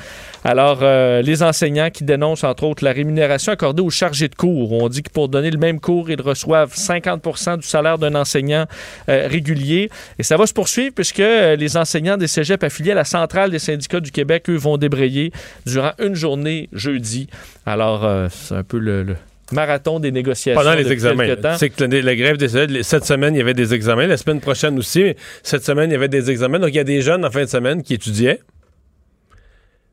[0.43, 4.73] Alors, euh, les enseignants qui dénoncent, entre autres, la rémunération accordée aux chargés de cours.
[4.73, 8.65] On dit que pour donner le même cours, ils reçoivent 50% du salaire d'un enseignant
[9.10, 9.89] euh, régulier.
[10.19, 13.58] Et ça va se poursuivre puisque les enseignants des cégeps affiliés à la centrale des
[13.58, 15.32] syndicats du Québec, eux, vont débrayer
[15.65, 17.28] durant une journée jeudi.
[17.65, 19.15] Alors, c'est un peu le
[19.51, 20.60] marathon des négociations.
[20.60, 21.27] Pendant les examens.
[21.58, 24.08] sais que la, grève des cette semaine, il y avait des examens.
[24.08, 25.13] La semaine prochaine aussi.
[25.43, 26.60] Cette semaine, il y avait des examens.
[26.60, 28.39] Donc, il y a des jeunes en fin de semaine qui étudiaient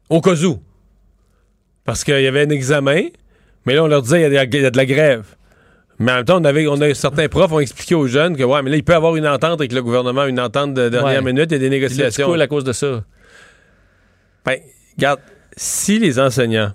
[0.09, 0.61] au cas où.
[1.85, 3.09] Parce qu'il y avait un examen,
[3.67, 5.25] mais là, on leur disait il y, a, il y a de la grève.
[5.99, 8.43] Mais en même temps, on avait, on a, certains profs ont expliqué aux jeunes que,
[8.43, 10.89] ouais, mais là, il peut y avoir une entente avec le gouvernement, une entente de
[10.89, 11.33] dernière Ouais.
[11.33, 12.27] minute, il y a des négociations.
[12.27, 13.05] coules à cause de ça.
[14.45, 14.59] Ben,
[14.97, 15.21] regarde,
[15.57, 16.73] si les enseignants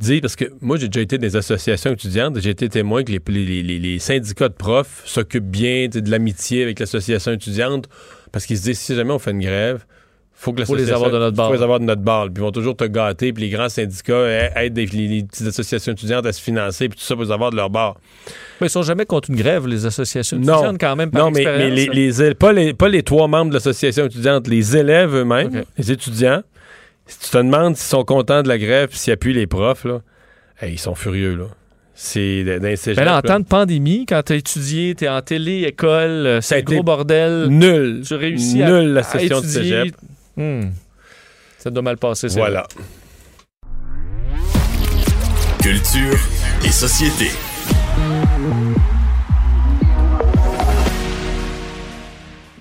[0.00, 3.12] disent, parce que moi, j'ai déjà été dans des associations étudiantes, j'ai été témoin que
[3.12, 7.88] les, les- les- les syndicats de profs s'occupent bien de l'amitié avec l'association étudiante,
[8.32, 9.84] parce qu'ils se disent, si jamais on fait une grève,
[10.32, 11.48] faut que Faut les l'association- avoir de notre bord.
[11.48, 12.24] faut les avoir de notre bord.
[12.24, 15.46] Puis ils vont toujours te gâter, puis les grands syndicats a- aident les, les petites
[15.48, 18.00] associations étudiantes à se financer, puis tout ça pour les avoir de leur bord.
[18.62, 20.54] Mais ils sont jamais contre une grève, les associations Non.
[20.54, 24.06] étudiantes, quand même, par Non, mais, les, pas, les, pas les trois membres de l'association
[24.06, 26.42] étudiante, les élèves eux-mêmes, les étudiants.
[27.10, 30.00] Si tu te demandes s'ils sont contents de la grève s'ils appuient les profs, là,
[30.62, 31.34] hey, ils sont furieux.
[31.36, 31.44] là.
[31.94, 32.62] C'est Ben
[33.04, 36.40] là, en temps de pandémie, quand tu as étudié, tu es en télé, école, euh,
[36.40, 37.48] Ça a c'est gros bordel.
[37.48, 38.02] Nul.
[38.06, 39.62] Tu réussis à- Nul la à session de étudier.
[39.82, 39.94] cégep.
[40.36, 40.70] Hmm.
[41.58, 42.66] Ça doit mal passer, c'est Voilà.
[45.60, 46.16] Culture
[46.64, 47.26] et société.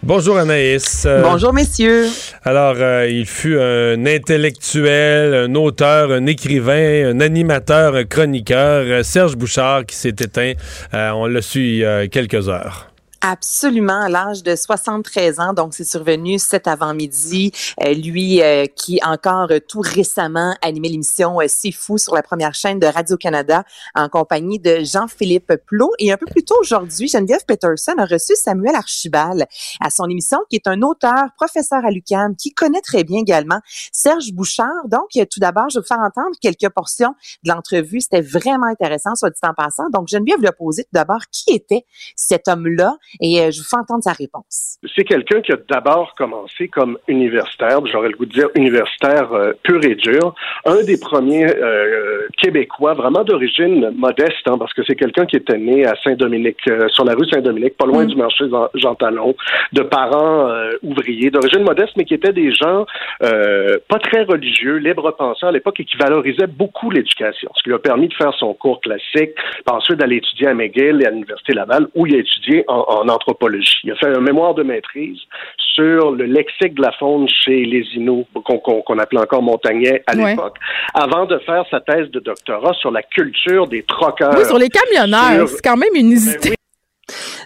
[0.10, 1.04] Bonjour Anaïs.
[1.06, 2.08] Euh, Bonjour, messieurs.
[2.44, 9.04] Alors, euh, il fut un intellectuel, un auteur, un écrivain, un animateur, un chroniqueur, euh,
[9.04, 10.54] Serge Bouchard, qui s'est éteint.
[10.96, 12.89] Euh, on l'a su il y a quelques heures.
[13.22, 17.52] Absolument, à l'âge de 73 ans, donc c'est survenu cet avant-midi.
[17.84, 22.24] Euh, lui euh, qui encore euh, tout récemment animait l'émission euh, C'est fou sur la
[22.24, 25.92] première chaîne de Radio-Canada en compagnie de Jean-Philippe Plot.
[26.00, 29.46] Et un peu plus tôt aujourd'hui, Geneviève Peterson a reçu Samuel Archibald
[29.82, 33.60] à son émission, qui est un auteur, professeur à l'UQAM, qui connaît très bien également
[33.92, 34.88] Serge Bouchard.
[34.88, 38.00] Donc, euh, tout d'abord, je vais vous faire entendre quelques portions de l'entrevue.
[38.00, 39.90] C'était vraiment intéressant, soit dit en passant.
[39.92, 42.96] Donc, Geneviève lui a posé tout d'abord qui était cet homme-là?
[43.22, 44.78] Et euh, je vous fais entendre sa réponse.
[44.96, 49.54] C'est quelqu'un qui a d'abord commencé comme universitaire, j'aurais le goût de dire universitaire euh,
[49.64, 50.34] pur et dur,
[50.66, 55.58] un des premiers euh, Québécois vraiment d'origine modeste, hein, parce que c'est quelqu'un qui était
[55.58, 58.08] né à Saint-Dominique, euh, sur la rue Saint-Dominique, pas loin Mm.
[58.08, 58.46] du marché
[58.76, 59.36] Jean- Talon,
[59.74, 62.86] de parents euh, ouvriers, d'origine modeste, mais qui étaient des gens
[63.24, 67.70] euh, pas très religieux, libres pensants à l'époque et qui valorisaient beaucoup l'éducation, ce qui
[67.70, 71.06] lui a permis de faire son cours classique, puis ensuite d'aller étudier à McGill et
[71.06, 73.78] à l'Université Laval, où il a étudié en, en anthropologie.
[73.84, 75.18] Il a fait un mémoire de maîtrise
[75.58, 80.32] sur le lexique de la faune chez les Inuits, qu'on appelait encore montagnais à Ouais.
[80.32, 80.58] l'époque,
[80.94, 84.34] avant de faire sa thèse de doctorat sur la culture des troqueurs.
[84.38, 86.56] Oui, sur les camionneurs, sur- c'est quand même une hésité.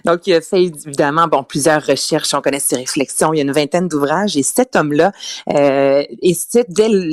[0.04, 2.34] Donc, il a fait évidemment bon plusieurs recherches.
[2.34, 3.32] On connaît ses réflexions.
[3.32, 4.36] Il y a une vingtaine d'ouvrages.
[4.36, 5.12] Et cet homme-là,
[5.52, 7.10] euh, et c'est dès de,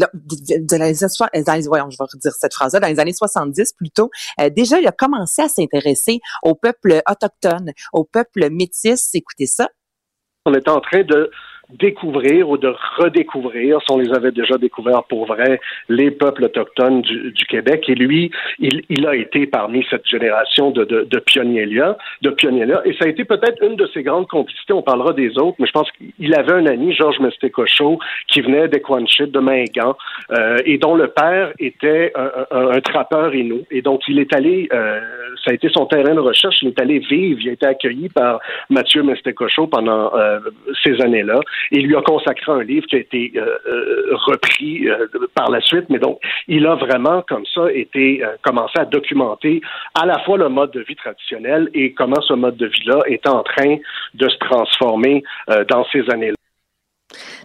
[0.66, 4.10] dans les, voyons, je vais redire cette phrase-là, dans les années 70 plutôt,
[4.40, 9.14] euh, déjà, il a commencé à s'intéresser au peuple autochtone, au peuple métis.
[9.14, 9.70] Écoutez ça.
[10.46, 11.32] on était en train de
[11.79, 17.01] découvrir ou de redécouvrir, si on les avait déjà découverts pour vrai, les peuples autochtones
[17.01, 17.86] du, du Québec.
[17.88, 22.81] Et lui, il, il, a été parmi cette génération de, de, de pionniers-là, de pionniers-là.
[22.86, 24.73] Et ça a été peut-être une de ses grandes complicités.
[24.73, 28.67] On parlera des autres, mais je pense qu'il avait un ami, Georges Mestecocho, qui venait
[28.67, 29.95] d'Equanchit, de Mingan,
[30.31, 33.65] euh, et dont le père était un, un, un trappeur inou.
[33.71, 34.99] Et donc, il est allé, euh,
[35.43, 38.10] ça a été son terrain de recherche, il est allé vivre, il a été accueilli
[38.10, 40.39] par Mathieu Mestecocho pendant euh,
[40.84, 41.39] ces années-là
[41.71, 45.62] il lui a consacré un livre qui a été euh, euh repris euh, par la
[45.62, 45.86] suite.
[45.89, 49.62] Mais donc, il a vraiment, comme ça, été commencé à documenter
[50.00, 53.28] à la fois le mode de vie traditionnel et comment ce mode de vie-là est
[53.28, 53.78] en train
[54.13, 55.24] de se transformer
[55.69, 56.36] dans ces années-là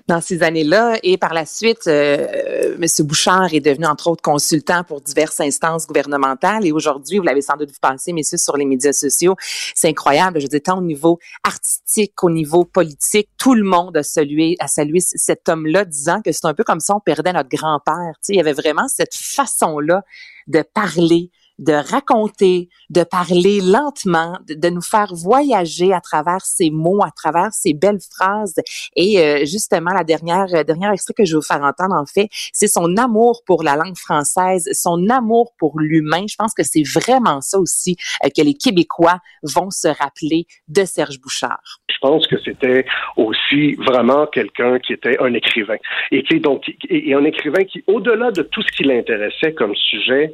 [0.09, 0.99] dans ces années-là.
[1.03, 3.07] Et par la suite, euh, M.
[3.07, 6.67] Bouchard est devenu, entre autres, consultant pour diverses instances gouvernementales.
[6.67, 9.35] Et aujourd'hui, vous l'avez sans doute vu passer, messieurs, sur les médias sociaux.
[9.75, 10.41] C'est incroyable.
[10.41, 14.69] Je dis tant au niveau artistique qu'au niveau politique, tout le monde a salué, a
[14.69, 18.15] salué cet homme-là, disant que c'est un peu comme si on perdait notre grand-père.
[18.29, 20.03] Il y avait vraiment cette façon-là
[20.47, 26.71] de parler, de raconter, de parler lentement, de, de, nous faire voyager à travers ces
[26.71, 28.57] mots, à travers ces belles phrases.
[28.95, 32.07] Et euh, justement, la dernière euh, dernière extrait que je vais vous faire entendre, en
[32.07, 36.25] fait, c'est son amour pour la langue française, son amour pour l'humain.
[36.29, 40.85] Je pense que c'est vraiment ça aussi euh, que les Québécois vont se rappeler de
[40.85, 41.81] Serge Bouchard.
[41.89, 42.85] Je pense que c'était
[43.17, 45.77] aussi vraiment quelqu'un qui était un écrivain.
[46.11, 50.33] Et donc et un écrivain qui, au-delà de tout ce qui l'intéressait comme sujet,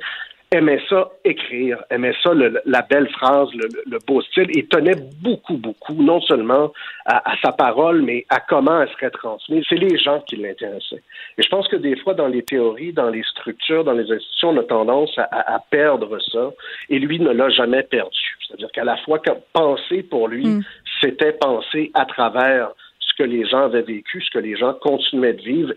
[0.53, 4.97] aimait ça écrire, aimait ça le, la belle phrase, le, le, beau style, et tenait
[5.23, 6.73] beaucoup, beaucoup, non seulement
[7.07, 9.65] à, à, sa parole, mais à comment elle serait transmise.
[9.69, 11.03] C'est les gens qui l'intéressaient.
[11.39, 14.51] Et je pense que des fois, dans les théories, dans les structures, dans les institutions,
[14.51, 16.51] on a tendance à, à perdre ça,
[16.91, 18.37] et lui ne l'a jamais perdu.
[18.47, 19.21] C'est-à-dire qu'à la fois,
[19.53, 20.63] penser pour lui, mm.
[21.01, 25.33] c'était penser à travers ce que les gens avaient vécu, ce que les gens continuaient
[25.33, 25.73] de vivre,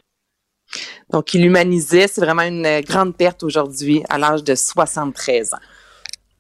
[1.12, 2.08] donc, il humanisait.
[2.08, 5.58] C'est vraiment une grande perte aujourd'hui à l'âge de 73 ans.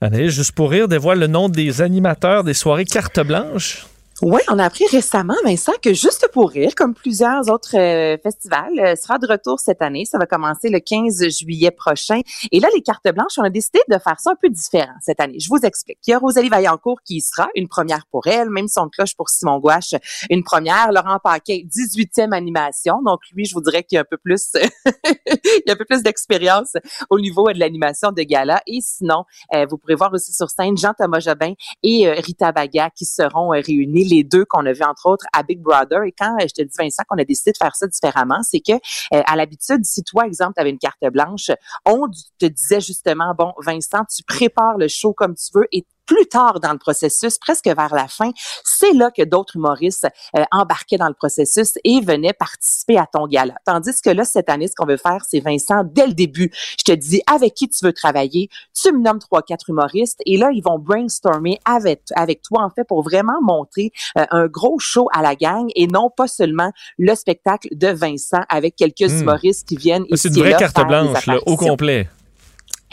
[0.01, 3.85] Allez, juste pour rire, dévoile le nom des animateurs des soirées carte blanche.
[4.21, 8.79] Oui, on a appris récemment, Vincent, que Juste pour rire, comme plusieurs autres euh, festivals,
[8.79, 10.05] euh, sera de retour cette année.
[10.05, 12.21] Ça va commencer le 15 juillet prochain.
[12.53, 15.19] Et là, les cartes blanches, on a décidé de faire ça un peu différent cette
[15.19, 15.39] année.
[15.41, 15.97] Je vous explique.
[16.07, 19.15] Il y a Rosalie Vaillancourt qui y sera, une première pour elle, même son cloche
[19.17, 19.95] pour Simon Gouache,
[20.29, 20.93] une première.
[20.93, 23.01] Laurent Paquet, 18e animation.
[23.05, 25.75] Donc lui, je vous dirais qu'il y a un peu plus, il y a un
[25.75, 26.73] peu plus d'expérience
[27.09, 28.61] au niveau de l'animation de gala.
[28.65, 33.03] Et sinon, euh, vous pourrez voir aussi sur scène Jean-Thomas Jobin et Rita Baga qui
[33.05, 36.03] seront réunis les deux qu'on a vu entre autres à Big Brother.
[36.03, 38.73] Et quand je te dis Vincent qu'on a décidé de faire ça différemment, c'est que
[38.73, 41.51] euh, à l'habitude, si toi exemple tu avais une carte blanche,
[41.85, 42.07] on
[42.39, 46.59] te disait justement bon Vincent, tu prépares le show comme tu veux et plus tard
[46.59, 48.31] dans le processus, presque vers la fin,
[48.63, 53.27] c'est là que d'autres humoristes euh, embarquaient dans le processus et venaient participer à ton
[53.27, 53.55] gala.
[53.65, 56.83] Tandis que là, cette année, ce qu'on veut faire, c'est Vincent, dès le début, je
[56.83, 60.49] te dis avec qui tu veux travailler, tu me nommes trois, quatre humoristes et là,
[60.53, 65.07] ils vont brainstormer avec, avec toi, en fait, pour vraiment montrer euh, un gros show
[65.13, 69.21] à la gang et non pas seulement le spectacle de Vincent avec quelques mmh.
[69.21, 72.07] humoristes qui viennent ici C'est une vraie là, carte blanche, là, au complet.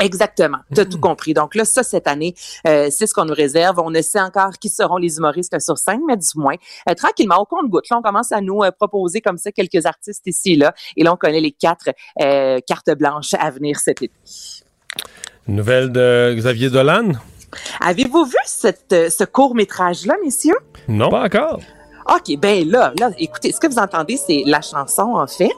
[0.03, 1.33] Exactement, tu as tout compris.
[1.33, 2.35] Donc là, ça, cette année,
[2.67, 3.79] euh, c'est ce qu'on nous réserve.
[3.79, 6.57] On ne sait encore qui seront les humoristes sur scène, mais du moins,
[6.91, 7.89] euh, tranquillement, au compte-goutte.
[7.89, 10.75] Là, on commence à nous euh, proposer comme ça quelques artistes ici et là.
[10.97, 11.91] Et là, on connaît les quatre
[12.67, 14.13] cartes blanches à venir cet été.
[15.47, 17.13] Nouvelle de Xavier Dolan?
[17.81, 20.59] Avez-vous vu cette, ce court-métrage-là, messieurs?
[20.89, 21.61] Non, pas encore.
[22.09, 25.51] OK, ben là, là, écoutez, ce que vous entendez, c'est la chanson, en fait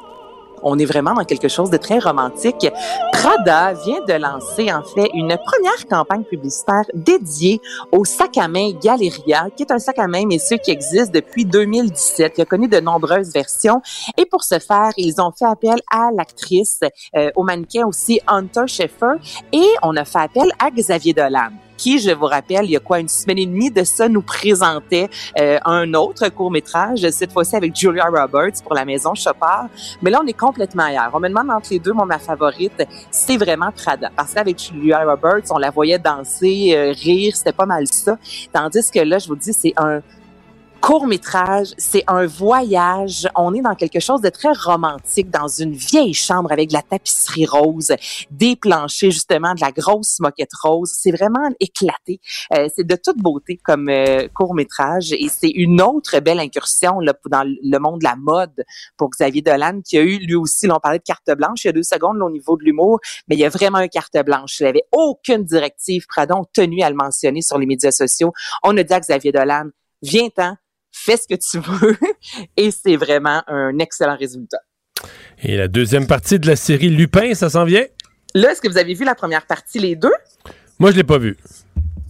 [0.65, 2.67] on est vraiment dans quelque chose de très romantique.
[3.13, 7.61] Prada vient de lancer en fait une première campagne publicitaire dédiée
[7.93, 11.45] au sac à main Galeria, qui est un sac à main, messieurs, qui existe depuis
[11.45, 12.35] 2017.
[12.39, 13.81] Il a connu de nombreuses versions.
[14.17, 16.81] Et pour ce faire, ils ont fait appel à l'actrice,
[17.17, 19.15] euh, au mannequin aussi Hunter Schaeffer,
[19.53, 22.81] et on a fait appel à Xavier Dolan qui, je vous rappelle, il y a
[22.81, 25.09] quoi, une semaine et demie de ça, nous présentait
[25.39, 29.67] euh, un autre court-métrage, cette fois-ci avec Julia Roberts pour la maison Chopard.
[30.03, 31.11] Mais là, on est complètement ailleurs.
[31.13, 34.11] On me demande entre les deux, moi, ma favorite, c'est vraiment Prada.
[34.15, 38.19] Parce qu'avec Julia Roberts, on la voyait danser, euh, rire, c'était pas mal ça.
[38.53, 40.01] Tandis que là, je vous dis, c'est un
[40.85, 43.27] court métrage, c'est un voyage.
[43.37, 46.83] On est dans quelque chose de très romantique, dans une vieille chambre avec de la
[46.83, 47.95] tapisserie rose,
[48.31, 50.93] des planchers justement, de la grosse moquette rose.
[50.95, 52.21] C'est vraiment éclaté.
[52.53, 57.01] Euh, c'est de toute beauté comme euh, court métrage et c'est une autre belle incursion
[57.01, 58.63] là, dans le monde de la mode
[58.99, 61.71] pour Xavier Dolan qui a eu lui aussi, l'on parlait de carte blanche il y
[61.71, 64.23] a deux secondes là, au niveau de l'humour, mais il y a vraiment une carte
[64.23, 64.61] blanche.
[64.61, 68.33] Il avait aucune directive, pardon, tenue à le mentionner sur les médias sociaux.
[68.63, 69.71] On a dit à Xavier Dolan,
[70.03, 70.57] viens-t'en,
[70.95, 71.97] fais ce que tu veux.
[72.57, 74.59] Et c'est vraiment un excellent résultat.
[75.43, 77.85] Et la deuxième partie de la série Lupin, ça s'en vient?
[78.35, 80.13] Là, est-ce que vous avez vu la première partie, les deux?
[80.79, 81.37] Moi, je l'ai pas vu.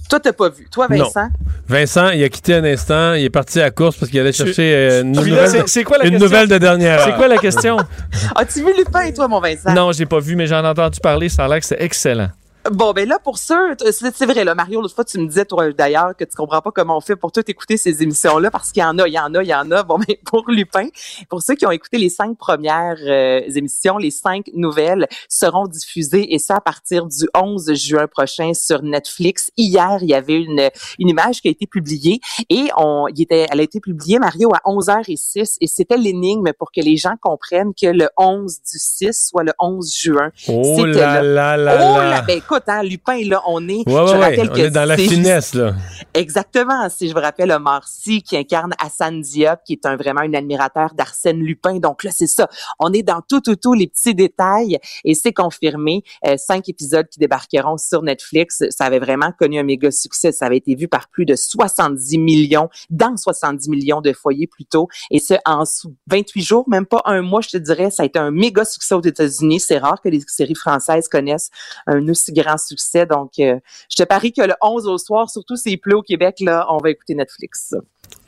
[0.09, 0.69] Toi, t'as pas vu.
[0.71, 1.29] Toi, Vincent?
[1.67, 4.33] Vincent, il a quitté un instant, il est parti à la course parce qu'il allait
[4.33, 7.79] chercher euh, une, nouvelle, quoi la une nouvelle de dernière C'est quoi la question?
[8.37, 9.73] As-tu vu Lupin, toi, mon Vincent?
[9.73, 11.31] non, j'ai pas vu, mais j'en ai entendu parler.
[11.31, 12.29] Ça a l'air que c'est excellent.
[12.71, 15.45] Bon, ben là, pour ceux, t- c'est vrai, là, Mario, l'autre fois, tu me disais,
[15.45, 18.73] toi, d'ailleurs, que tu comprends pas comment on fait pour tout écouter ces émissions-là, parce
[18.73, 19.83] qu'il y en a, il y en a, il y en a.
[19.83, 20.89] Bon, ben, pour Lupin,
[21.29, 26.33] pour ceux qui ont écouté les cinq premières euh, émissions, les cinq nouvelles seront diffusées,
[26.35, 29.51] et ça à partir du 11 juin prochain sur Netflix.
[29.59, 33.47] Hier, il y avait une, une image qui a été publiée, et on, il était,
[33.51, 37.75] elle a été publiée, Mario, à 11h06, et c'était l'énigme pour que les gens comprennent
[37.75, 40.31] que le 11 du 6 soit le 11 juin.
[40.49, 43.91] Oh C'était là là là oh ben écoute, hein, Lupin, là, on est, Ouais, je
[43.93, 44.19] ouais, ouais.
[44.19, 45.75] rappelle On que est dans la finesse, là.
[46.15, 46.89] Exactement.
[46.89, 50.33] Si je vous rappelle Omar Sy qui incarne Hassan Diop, qui est un vraiment un
[50.35, 51.79] admirateur d'Arsène Lupin.
[51.79, 52.49] Donc là, c'est ça.
[52.79, 56.03] On est dans tout, tout, tout les petits détails et c'est confirmé.
[56.27, 58.63] Euh, cinq épisodes qui débarqueront sur Netflix.
[58.71, 60.31] Ça avait vraiment connu un méga succès.
[60.33, 64.65] Ça avait été vu par plus de 70 millions, dans 70 millions de foyers plus
[64.65, 64.89] tôt.
[65.11, 68.07] Et ce, en sous- 28 jours, même pas un mois, je te dirais, ça a
[68.07, 69.61] été un méga succès aux États-Unis.
[69.61, 71.51] C'est rare que les séries françaises connaissent
[71.87, 73.07] un aussi grand succès.
[73.07, 73.59] Donc, euh,
[73.91, 76.79] je te parie que le 11 au soir, surtout s'il pleut au Québec, là, on
[76.79, 77.75] va écouter Netflix.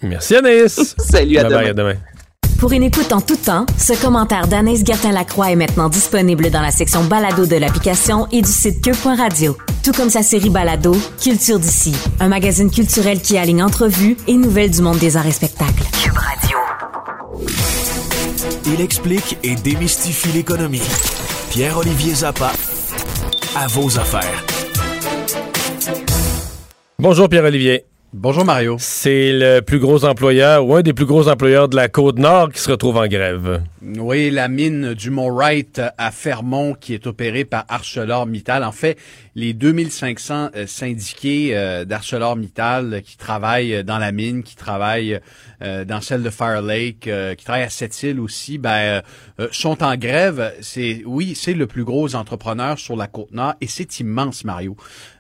[0.03, 0.95] Merci, Anaïs.
[0.99, 1.61] Salut, à Bye demain.
[1.61, 1.95] bye, à demain.
[2.59, 6.71] Pour une écoute en tout temps, ce commentaire d'Anaïs Gertin-Lacroix est maintenant disponible dans la
[6.71, 9.55] section balado de l'application et du site cube.radio.
[9.85, 14.71] Tout comme sa série balado, Culture d'ici, un magazine culturel qui aligne entrevues et nouvelles
[14.71, 15.83] du monde des arts et spectacles.
[16.03, 16.59] Cube Radio.
[18.65, 20.83] Il explique et démystifie l'économie.
[21.51, 22.53] Pierre-Olivier Zappa,
[23.59, 24.45] à vos affaires.
[26.99, 27.87] Bonjour, Pierre-Olivier.
[28.13, 28.77] Bonjour Mario.
[28.79, 32.61] C'est le plus gros employeur ou un des plus gros employeurs de la Côte-Nord qui
[32.61, 33.63] se retrouve en grève.
[33.83, 38.65] Oui, la mine du Mont-Wright à Fermont qui est opérée par ArcelorMittal.
[38.65, 38.97] En fait,
[39.35, 45.21] les 2500 euh, syndiqués euh, d'ArcelorMittal euh, qui travaillent dans la mine, qui travaillent
[45.63, 49.01] euh, dans celle de Fire Lake, euh, qui travaillent à Sept-Îles aussi, ben, euh,
[49.41, 50.55] euh, sont en grève.
[50.61, 54.77] C'est oui, c'est le plus gros entrepreneur sur la Côte-Nord et c'est immense, Mario.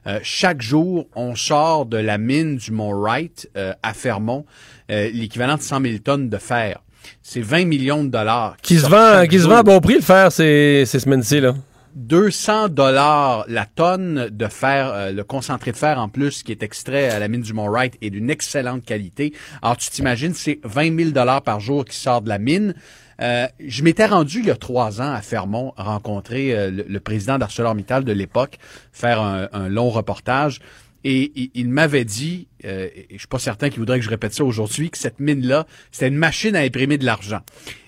[0.06, 4.44] Euh, chaque jour, on sort de la mine du Mont-Wright euh, à Fermont
[4.90, 6.80] euh, l'équivalent de 100 000 tonnes de fer.
[7.22, 8.56] C'est 20 millions de dollars.
[8.62, 11.54] Qui se vend, qui se vend à bon prix le faire ces, ces semaines-ci, là.
[11.96, 16.62] 200 dollars la tonne de fer, euh, le concentré de fer en plus qui est
[16.62, 19.32] extrait à la mine du Mont-Wright est d'une excellente qualité.
[19.62, 22.74] Alors tu t'imagines, c'est 20 000 dollars par jour qui sort de la mine.
[23.22, 27.38] Euh, je m'étais rendu il y a trois ans à Fermont rencontrer euh, le, président
[27.38, 28.58] d'ArcelorMittal de l'époque,
[28.92, 30.60] faire un, long reportage.
[31.04, 34.10] Et il, il m'avait dit, euh, et je suis pas certain qu'il voudrait que je
[34.10, 37.40] répète ça aujourd'hui, que cette mine-là, c'était une machine à imprimer de l'argent.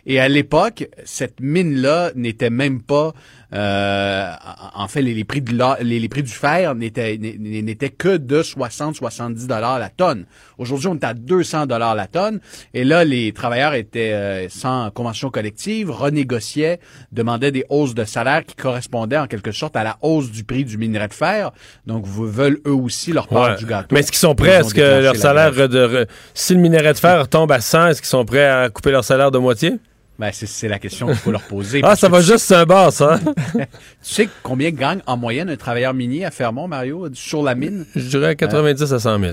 [0.06, 3.12] Et à l'époque, cette mine-là n'était même pas,
[3.54, 4.30] euh,
[4.74, 8.42] en fait, les, les prix de la- les, les prix du fer n'étaient que de
[8.42, 10.26] 60-70 dollars la tonne.
[10.58, 12.40] Aujourd'hui, on est à 200 dollars la tonne.
[12.74, 16.80] Et là, les travailleurs étaient euh, sans convention collective, renégociaient,
[17.12, 20.64] demandaient des hausses de salaire qui correspondaient en quelque sorte à la hausse du prix
[20.64, 21.50] du minerai de fer.
[21.86, 23.56] Donc, vous veulent eux aussi leur part Ouais.
[23.56, 23.88] du gâteau.
[23.94, 24.56] Mais est-ce qu'ils sont prêts?
[24.56, 27.88] À ce que leur la salaire, de, si le minerai de fer tombe à 100,
[27.88, 29.74] est-ce qu'ils sont prêts à couper leur salaire de moitié?
[30.18, 31.80] Ben, c'est- la question qu'il faut leur poser.
[31.84, 33.14] Ah, ça va juste sur un bar, ça.
[33.14, 33.20] hein?
[33.54, 33.64] Tu
[34.02, 37.86] sais combien gagne en moyenne un travailleur minier à Fermont, Mario, sur la mine?
[37.94, 39.32] Je dirais 90 à 100 000.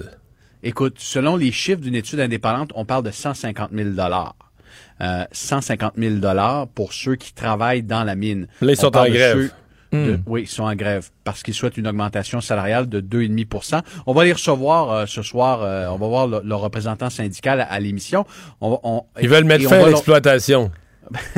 [0.61, 3.89] Écoute, selon les chiffres d'une étude indépendante, on parle de 150 000
[5.01, 6.15] euh, 150 000
[6.73, 8.47] pour ceux qui travaillent dans la mine.
[8.61, 9.51] Là, ils On sont en grève.
[10.05, 10.23] De- Hmm.
[10.27, 14.25] oui, ils sont en grève parce qu'ils souhaitent une augmentation salariale de 2,5% On va
[14.25, 15.61] les recevoir euh, ce soir.
[15.63, 18.25] euh, on va voir le, le représentant syndical à, à l'émission.
[18.61, 20.71] On on- Ils veulent mettre fin à leur- l'exploitation.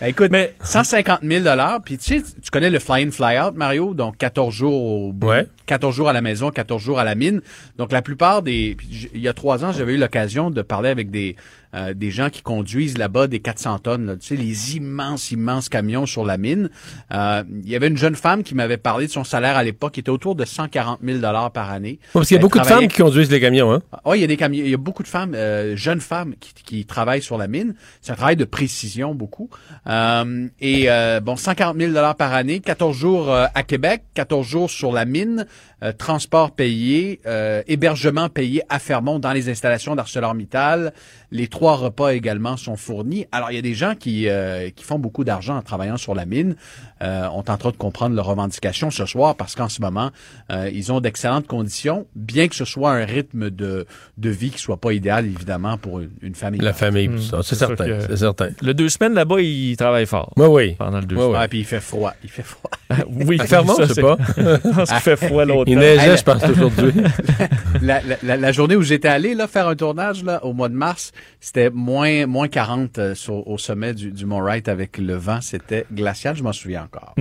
[0.00, 0.30] Ben, écoute,
[0.62, 1.44] 150 000
[1.84, 5.46] puis tu sais, tu connais le fly-in, fly-out, Mario, donc 14 jours au Ouais.
[5.66, 7.40] 14 jours à la maison, 14 jours à la mine.
[7.78, 8.76] Donc la plupart des...
[9.14, 11.36] il y a trois ans, j'avais eu l'occasion de parler avec des,
[11.74, 15.68] euh, des gens qui conduisent là-bas des 400 tonnes, là, tu sais, les immenses, immenses
[15.68, 16.70] camions sur la mine.
[17.12, 19.92] Euh, il y avait une jeune femme qui m'avait parlé de son salaire à l'époque,
[19.94, 21.20] qui était autour de 140 000
[21.52, 21.98] par année.
[22.12, 23.82] Parce qu'il y a beaucoup de femmes qui conduisent les camions, hein?
[24.04, 26.34] oui, il y a des camions, il y a beaucoup de femmes, euh, jeunes femmes
[26.38, 27.74] qui, qui travaillent sur la mine.
[28.00, 29.50] C'est un travail de précision beaucoup.
[29.86, 34.70] Euh, et euh, bon, 140 000 dollars par année, 14 jours à Québec, 14 jours
[34.70, 35.46] sur la mine.
[35.84, 40.92] euh, transport payé, euh, hébergement payé à Fermont dans les installations d'ArcelorMittal.
[41.30, 43.26] Les trois repas également sont fournis.
[43.32, 46.14] Alors, il y a des gens qui, euh, qui font beaucoup d'argent en travaillant sur
[46.14, 46.54] la mine.
[47.02, 50.10] Euh, on tentera de comprendre leurs revendications ce soir parce qu'en ce moment,
[50.52, 53.86] euh, ils ont d'excellentes conditions, bien que ce soit un rythme de,
[54.18, 56.60] de vie qui soit pas idéal, évidemment, pour une, une famille.
[56.60, 57.86] La famille, ça, c'est certain.
[57.86, 58.50] que- C'est certain.
[58.62, 60.32] Le deux semaines là-bas, il travaille fort.
[60.36, 60.74] Oui, oui.
[60.78, 61.30] Pendant le deux semaines.
[61.32, 61.38] ouais.
[61.40, 62.12] Ah, puis il fait froid.
[62.22, 62.70] Il fait froid.
[63.26, 64.16] oui, ça, je sais pas.
[64.84, 65.64] Qu'il fait froid l'autre.
[65.70, 66.92] Il neigeait, je pense, aujourd'hui.
[67.82, 70.68] la, la- la- la journée où j'étais allé là, faire un tournage là, au mois
[70.68, 71.12] de mars,
[71.54, 75.38] c'était moins, moins 40 euh, sur- au sommet du, du Mont Wright avec le vent.
[75.40, 77.14] C'était glacial, je m'en souviens encore.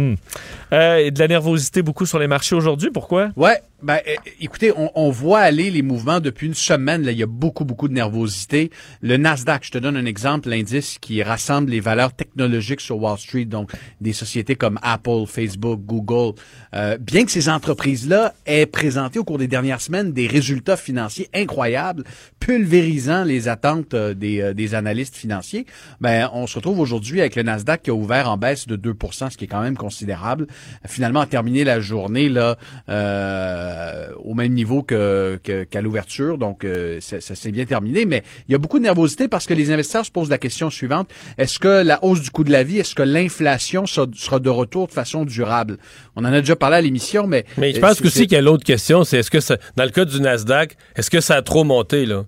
[0.74, 2.90] Euh, et de la nervosité beaucoup sur les marchés aujourd'hui.
[2.92, 3.30] Pourquoi?
[3.36, 4.00] Ouais, ben
[4.40, 7.04] écoutez, on, on voit aller les mouvements depuis une semaine.
[7.04, 8.72] Là, il y a beaucoup, beaucoup de nervosité.
[9.02, 13.20] Le Nasdaq, je te donne un exemple, l'indice qui rassemble les valeurs technologiques sur Wall
[13.20, 13.72] Street, donc
[14.02, 16.34] des sociétés comme Apple, Facebook, Google.
[16.74, 21.30] Euh, bien que ces entreprises-là aient présenté au cours des dernières semaines des résultats financiers
[21.36, 22.04] incroyables,
[22.40, 25.66] pulvérisant les attentes euh, des, euh, des analystes financiers,
[26.02, 29.30] ben on se retrouve aujourd'hui avec le Nasdaq qui a ouvert en baisse de 2%
[29.32, 30.48] ce qui est quand même considérable.
[30.88, 32.56] Finalement, a terminé la journée là
[32.90, 38.06] euh, au même niveau que que- qu'à l'ouverture, donc euh, ça, ça s'est bien terminé.
[38.06, 40.70] Mais il y a beaucoup de nervosité parce que les investisseurs se posent la question
[40.70, 44.06] suivante est-ce que la hausse du coût de la vie, est-ce que l'inflation sera,
[44.40, 45.78] de retour de façon durable?
[46.16, 48.36] On en a déjà parlé à l'émission, mais Mais je pense c'est- aussi c'est- qu'il
[48.36, 51.22] y a l'autre question, c'est est-ce que ça, dans le cas du Nasdaq, est-ce que
[51.22, 52.24] ça a trop monté, là?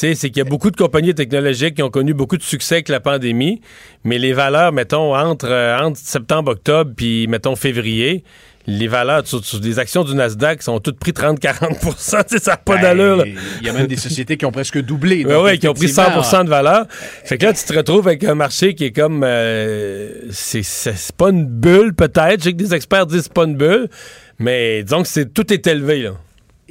[0.00, 2.76] Sais, c'est qu'il y a beaucoup de compagnies technologiques qui ont connu beaucoup de succès
[2.76, 3.60] avec la pandémie,
[4.02, 8.24] mais les valeurs, mettons, entre, euh, entre septembre, octobre, puis, mettons, février,
[8.66, 12.52] les valeurs sur, sur des actions du Nasdaq sont toutes pris 30-40 Tu sais, ça
[12.52, 13.26] n'a pas Ben, d'allure.
[13.26, 15.26] Il y a même des sociétés qui ont presque doublé.
[15.26, 16.86] Oui, qui ont pris effectivement, 100 de valeur.
[16.88, 19.22] Fait que là, tu te retrouves avec un marché qui est comme...
[19.22, 22.38] euh, c'est pas une bulle, peut-être.
[22.38, 23.90] Je sais que des experts disent que c'est pas une bulle,
[24.38, 26.12] mais disons que c'est tout est élevé, là.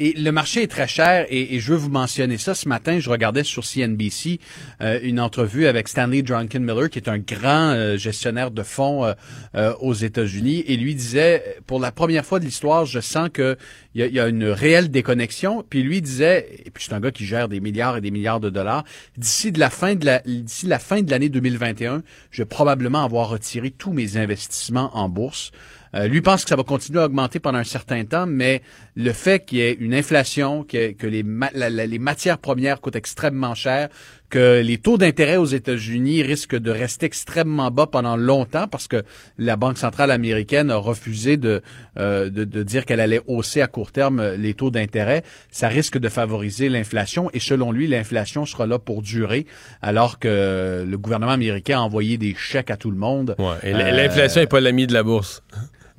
[0.02, 2.56] Et le marché est très cher et, je veux vous mentionner ça.
[2.56, 4.39] Ce matin, je regardais sur CNBC
[4.80, 9.14] euh, une entrevue avec Stanley Druckenmiller, qui est un grand euh, gestionnaire de fonds
[9.56, 13.58] euh, aux États-Unis, et lui disait, pour la première fois de l'histoire, je sens que
[13.93, 15.66] il y, a- une réelle déconnexion.
[15.70, 18.39] Puis lui disait, et puis c'est un gars qui gère des milliards et des milliards
[18.39, 18.86] de dollars.
[19.18, 23.70] D'ici la fin de d'ici la fin de l'année 2021, je vais probablement avoir retiré
[23.72, 25.52] tous mes investissements en bourse.
[25.96, 28.62] Euh, lui pense que ça va continuer à augmenter pendant un certain temps, mais
[28.96, 32.38] le fait qu'il y ait une inflation, que, que les, ma- la- la- les matières
[32.38, 33.90] premières coûtent extrêmement cher,
[34.30, 39.02] que les taux d'intérêt aux États-Unis risquent de rester extrêmement bas pendant longtemps parce que
[39.40, 41.64] la Banque centrale américaine a refusé de,
[41.98, 45.98] euh, de, de dire qu'elle allait hausser à court terme les taux d'intérêt, ça risque
[45.98, 49.48] de favoriser l'inflation et selon lui, l'inflation sera là pour durer
[49.82, 53.36] alors que le gouvernement américain a envoyé des chèques à tout le monde.
[53.40, 53.56] Ouais.
[53.64, 55.42] Et Euh, l'inflation n'est pas l'ami de la bourse.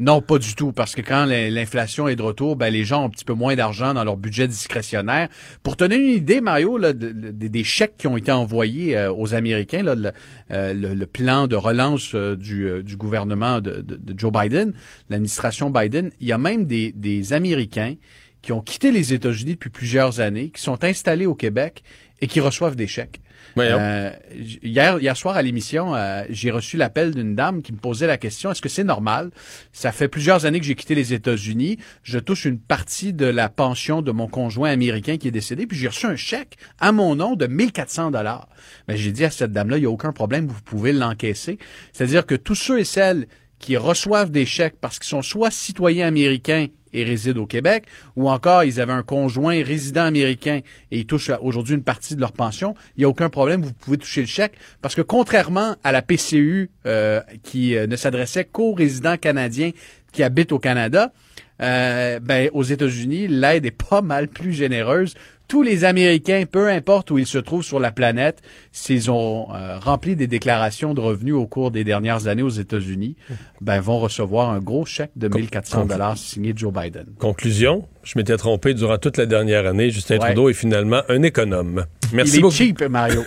[0.03, 3.03] Non, pas du tout, parce que quand l'in- l'inflation est de retour, ben, les gens
[3.03, 5.29] ont un petit peu moins d'argent dans leur budget discrétionnaire.
[5.63, 8.97] Pour te donner une idée, Mario, là, de- de- des chèques qui ont été envoyés
[8.97, 13.85] euh, aux Américains, euh, le- plan de relance euh, du, gouvernement de,
[14.17, 14.73] Joe Biden,
[15.11, 17.95] l'administration Biden, il y a même des Américains
[18.41, 21.83] qui ont quitté les États-Unis depuis plusieurs années, qui sont installés au Québec
[22.23, 23.21] et qui reçoivent des chèques.
[23.59, 28.07] Euh, hier, hier soir à l'émission, euh, j'ai reçu l'appel d'une dame qui me posait
[28.07, 29.31] la question est-ce que c'est normal?
[29.73, 31.79] Ça fait plusieurs années que j'ai quitté les États-Unis.
[32.03, 35.77] Je touche une partie de la pension de mon conjoint américain qui est décédé, puis
[35.77, 38.49] j'ai reçu un chèque à mon nom de 1400 dollars.
[38.89, 41.59] Mais j'ai dit à cette dame-là il n'y a aucun problème, vous pouvez l'encaisser.
[41.93, 43.27] C'est-à-dire que tous ceux et celles
[43.59, 47.85] qui reçoivent des chèques parce qu'ils sont soit citoyens américains et résident au Québec,
[48.17, 50.61] ou encore ils avaient un conjoint résident américain
[50.91, 53.73] et ils touchent aujourd'hui une partie de leur pension, il n'y a aucun problème, vous
[53.73, 58.45] pouvez toucher le chèque, parce que contrairement à la PCU euh, qui euh, ne s'adressait
[58.45, 59.71] qu'aux résidents canadiens
[60.13, 61.13] qui habitent au Canada,
[61.61, 65.15] euh, ben, aux États-Unis, l'aide est pas mal plus généreuse.
[65.51, 68.41] Tous les Américains, peu importe où ils se trouvent sur la planète,
[68.71, 73.17] s'ils ont euh, rempli des déclarations de revenus au cours des dernières années aux États-Unis,
[73.61, 77.07] ben, vont recevoir un gros chèque de 1400 dollars signé Joe Biden.
[77.19, 79.91] Conclusion, je m'étais trompé durant toute la dernière année.
[79.91, 80.27] Justin Ouais.
[80.27, 81.85] Trudeau est finalement un économe.
[82.13, 82.55] Merci Il est beaucoup.
[82.55, 83.25] cheap, Mario.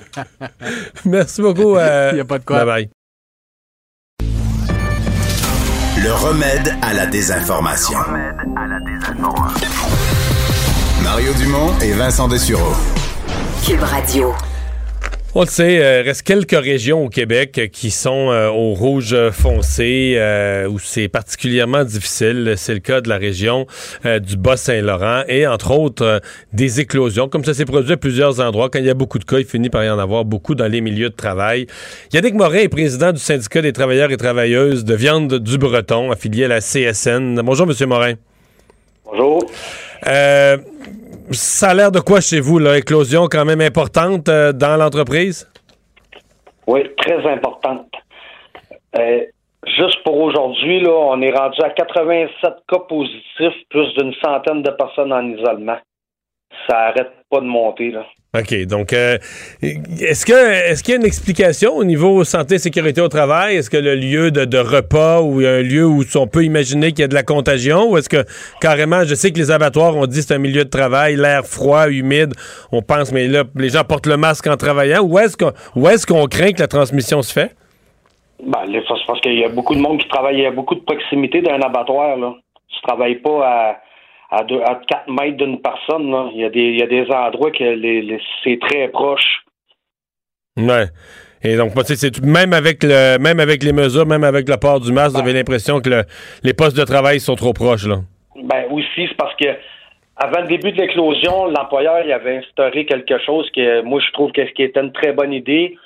[1.04, 1.76] Merci beaucoup.
[1.76, 2.64] euh, Il y a pas de quoi.
[2.64, 2.90] Bye bye.
[6.02, 7.98] Le remède à la désinformation.
[11.02, 12.74] Mario Dumont et Vincent Dessureau.
[13.66, 14.32] Cube Radio.
[15.34, 19.16] On le sait, il reste quelques régions au Québec euh, qui sont euh, au rouge
[19.30, 22.54] foncé, euh, où c'est particulièrement difficile.
[22.56, 23.66] C'est le cas de la région
[24.04, 26.18] euh, du Bas-Saint-Laurent et, entre autres, euh,
[26.52, 27.28] des éclosions.
[27.28, 28.68] Comme ça s'est produit à plusieurs endroits.
[28.70, 30.66] Quand il y a beaucoup de cas, il finit par y en avoir beaucoup dans
[30.66, 31.66] les milieux de travail.
[32.12, 36.44] Yannick Morin est président du syndicat des travailleurs et travailleuses de viande du Breton, affilié
[36.44, 37.40] à la CSN.
[37.42, 38.14] Bonjour, Monsieur Morin.
[39.04, 39.44] Bonjour.
[40.06, 40.56] Euh,
[41.30, 42.78] ça a l'air de quoi chez vous, là?
[42.78, 45.50] Éclosion quand même importante euh, dans l'entreprise?
[46.66, 47.86] Oui, très importante.
[48.98, 49.24] Euh,
[49.78, 54.70] juste pour aujourd'hui, là, on est rendu à 87 cas positifs, plus d'une centaine de
[54.70, 55.78] personnes en isolement.
[56.68, 58.06] Ça arrête pas de monter, là.
[58.38, 58.66] OK.
[58.66, 59.18] Donc, euh,
[59.60, 63.56] est-ce que est-ce qu'il y a une explication au niveau santé et sécurité au travail?
[63.56, 67.04] Est-ce que le lieu de, repas ou un lieu où on peut imaginer qu'il y
[67.04, 67.90] a de la contagion?
[67.90, 68.24] Ou est-ce que
[68.60, 71.88] carrément, je sais que les abattoirs ont dit c'est un milieu de travail, l'air froid,
[71.88, 72.34] humide,
[72.70, 75.02] on pense, mais là, les gens portent le masque en travaillant.
[75.02, 77.56] Où est-ce qu'on est-ce craint que la transmission se fait?
[78.44, 80.80] Ben, là, c'est parce qu'il y a beaucoup de monde qui travaille, a beaucoup de
[80.80, 82.34] proximité d'un abattoir, là.
[82.68, 83.76] Tu travailles pas à,
[84.30, 86.28] à, deux, à 4 mètres d'une personne, là.
[86.32, 89.44] Il y a des, il y a des endroits que les, les- c'est très proche.
[90.56, 90.86] Ouais.
[91.42, 94.92] Et donc, c'est même avec le, même avec les mesures, même avec le port du
[94.92, 96.04] masque, vous avez l'impression que le-
[96.42, 97.96] les postes de travail sont trop proches, là.
[98.42, 99.46] Ben aussi, c'est parce que
[100.16, 104.32] avant le début de l'éclosion, l'employeur il avait instauré quelque chose que moi je trouve
[104.32, 105.76] que ce qui était une très bonne idée.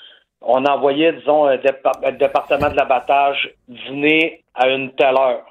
[0.47, 5.45] On envoyait, disons, un département de l'abattage dîner à une telle heure.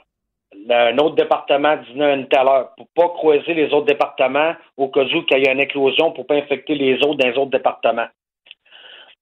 [0.70, 2.70] Un autre département dîner à une telle heure.
[2.78, 6.26] Pour pas croiser les autres départements au cas où qu'il y ait une éclosion pour
[6.26, 8.08] pas infecter les autres dans les autres départements.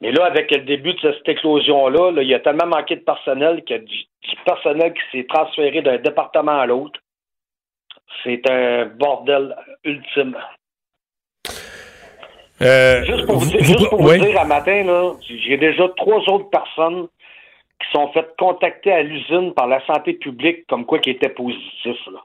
[0.02, 3.02] Mais là, avec le début de cette éclosion-là, là, il y a tellement manqué de
[3.02, 7.00] personnel qu'il y a du, du personnel qui s'est transféré d'un département à l'autre.
[8.24, 10.36] C'est un bordel ultime.
[12.62, 14.20] Euh, Juste pour vous, dire, vous- juste pour oui.
[14.20, 17.08] vous dire, à matin, là, j'ai déjà trois autres personnes
[17.82, 22.07] qui sont faites contacter à l'usine par la santé publique comme quoi qui étaient positifs.
[22.11, 22.19] Là.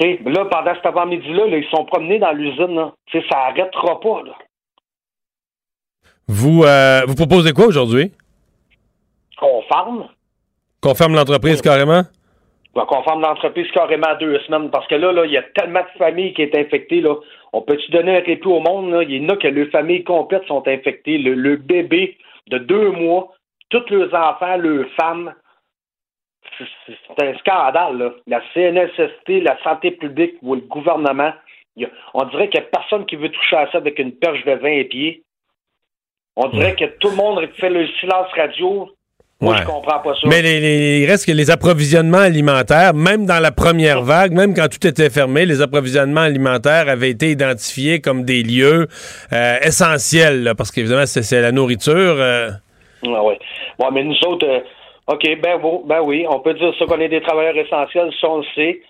[0.00, 2.90] Là, pendant cet avant-midi-là, là, ils sont promenés dans l'usine.
[3.12, 4.22] ça arrêtera pas.
[4.24, 4.32] Là.
[6.26, 8.12] Vous, euh, vous proposez quoi aujourd'hui?
[9.38, 10.08] Qu'on ferme.
[10.80, 12.02] Qu'on ferme l'entreprise carrément?
[12.74, 15.42] Donc, on ferme l'entreprise carrément à deux semaines parce que là, là, il y a
[15.42, 17.00] tellement de familles qui sont infectées.
[17.00, 17.16] Là.
[17.52, 19.04] On peut-tu donner un répit au monde?
[19.08, 21.18] Il y en a que leurs familles complètes sont infectées.
[21.18, 23.32] Le, le bébé de deux mois,
[23.70, 25.32] tous leurs enfants, leurs femmes.
[26.58, 27.98] C'est- un scandale.
[27.98, 28.10] Là.
[28.26, 31.32] La CNSST, la santé publique ou le gouvernement,
[32.14, 34.52] on dirait qu'il n'y a personne qui veut toucher à ça avec une perche de
[34.52, 35.22] 20 pieds.
[36.36, 38.88] On dirait que tout le monde fait le silence radio.
[39.42, 39.60] Moi, Ouais.
[39.62, 40.28] je comprends pas ça.
[40.28, 44.54] Mais les, les- il reste que les approvisionnements alimentaires, même dans la première vague, même
[44.54, 48.86] quand tout était fermé, les approvisionnements alimentaires avaient été identifiés comme des lieux
[49.32, 51.94] euh, essentiels, là, parce qu'évidemment, c'est c'est la nourriture.
[52.18, 52.50] euh,
[53.04, 53.38] Ah ouais.
[53.78, 54.60] Ouais, mais nous autres, euh,
[55.06, 58.28] OK, ben, bon, ben oui, on peut dire ça qu'on est des travailleurs essentiels, ça
[58.28, 58.80] on le sait.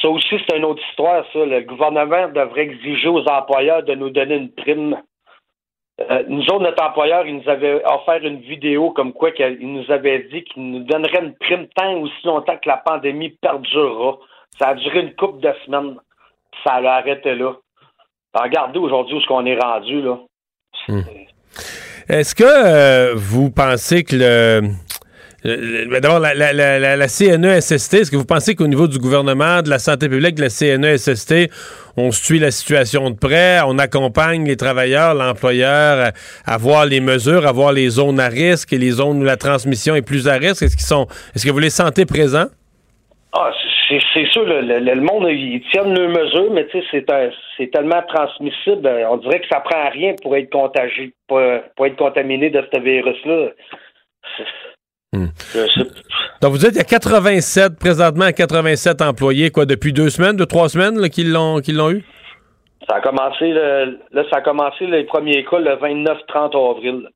[0.00, 1.44] Ça aussi, c'est une autre histoire, ça.
[1.44, 5.00] Le gouvernement devrait exiger aux employeurs de nous donner une prime.
[6.00, 9.90] Euh, nous autres, notre employeur, il nous avait offert une vidéo comme quoi qu'il nous
[9.90, 14.18] avait dit qu'il nous donnerait une prime tant ou aussi longtemps que la pandémie perdurera.
[14.58, 15.96] Ça a duré une couple de semaines.
[16.64, 17.54] Ça l'a arrêté là.
[18.34, 20.18] Alors, Regardez aujourd'hui où est-ce qu'on est rendu, là.
[22.08, 24.62] Est-ce que euh, vous pensez que le.
[25.44, 29.70] le- D'abord, la, la, la, CNESST, est-ce que vous pensez qu'au niveau du gouvernement, de
[29.70, 31.50] la santé publique, de la CNESST,
[31.96, 36.12] on suit la situation de près, on accompagne les travailleurs, l'employeur
[36.46, 39.24] à, à voir les mesures, à voir les zones à risque et les zones où
[39.24, 40.62] la transmission est plus à risque?
[40.62, 41.06] Est-ce qu'ils sont.
[41.34, 42.46] Est-ce que vous les sentez présents?
[43.32, 43.50] Ah,
[44.14, 47.04] c'est sûr, le, le- le monde, ils tiennent leurs mesures, mais tu sais,
[47.56, 48.86] c'est tellement transmissible.
[48.86, 51.40] euh, On dirait que ça prend à rien pour être contagié, pour,
[51.76, 53.48] pour être contaminé de ce virus-là.
[54.36, 55.82] Sais-
[56.40, 60.46] Donc, vous dites qu'il y a 87, présentement, 87 employés, quoi, depuis deux semaines, deux,
[60.46, 62.04] trois semaines, là, qu'ils l'ont qu'ils l'ont eu?
[62.88, 67.08] Ça a commencé, le- là, ça a commencé les premiers cas le 29-30 avril.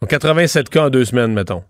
[0.00, 1.62] Donc, 87 cas en deux semaines, mettons.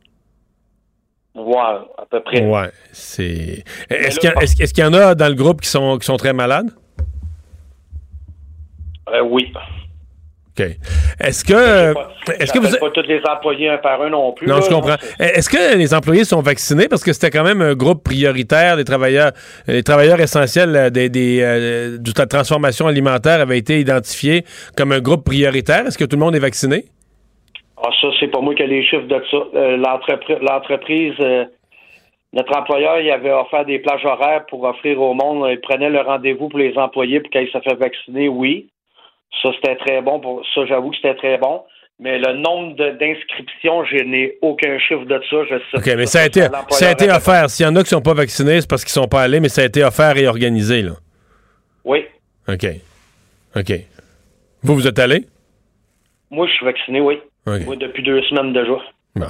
[1.39, 1.57] Ouais,
[1.97, 2.45] à peu près.
[2.45, 3.65] Ouais, c'est.
[3.91, 5.97] Est-ce qu'il y, a- est-ce- est-ce qu'il y en a dans le groupe qui sont,
[5.99, 6.71] qui sont très malades?
[9.11, 9.53] Euh, oui.
[10.59, 10.67] OK.
[11.21, 11.95] Est-ce que.
[12.39, 12.69] Est-ce que vous.
[12.77, 14.47] Pas tous les employés un par un non plus.
[14.47, 14.97] Non, là, je comprends.
[15.19, 16.89] Est-ce que les employés sont vaccinés?
[16.89, 19.33] Parce que c'était quand même un groupe prioritaire des travailleurs,
[19.67, 24.45] les travailleurs essentiels euh, des, des, euh, de la transformation alimentaire avaient été identifiés
[24.77, 25.87] comme un groupe prioritaire.
[25.87, 26.87] Est-ce que tout le monde est vacciné?
[27.83, 29.37] Ah, ça, c'est pas moi qui ai les chiffres de ça.
[29.55, 31.45] Euh, l'entrepri- L'entreprise, euh,
[32.33, 35.47] notre employeur, il avait offert des plages horaires pour offrir au monde.
[35.51, 38.69] Il prenait le rendez-vous pour les employés pour qu'ils se fassent vacciner, oui.
[39.43, 40.21] Ça, c'était très bon.
[40.21, 41.63] Pour, ça, j'avoue que c'était très bon.
[42.01, 45.37] Mais le nombre d'inscriptions, je n'ai aucun chiffre de ça.
[45.51, 47.51] Je sais OK, mais ça a été, ça a été offert.
[47.51, 49.49] S'il y en a qui sont pas vaccinés, c'est parce qu'ils sont pas allés, mais
[49.49, 50.93] ça a été offert et organisé, là.
[51.85, 52.05] Oui.
[52.49, 52.67] OK.
[53.57, 53.73] OK.
[54.63, 55.25] Vous, vous êtes allé?
[56.31, 57.19] Moi, je suis vacciné, oui.
[57.65, 58.73] Moi, depuis deux semaines déjà.
[59.17, 59.27] Bon.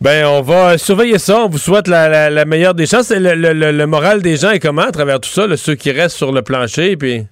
[0.00, 1.40] Ben, on va surveiller ça.
[1.44, 3.10] On vous souhaite la, la- la meilleure des chances.
[3.10, 5.46] Le, le- le- le moral des gens est comment à travers tout ça?
[5.46, 7.26] là, ceux qui restent sur le plancher, puis...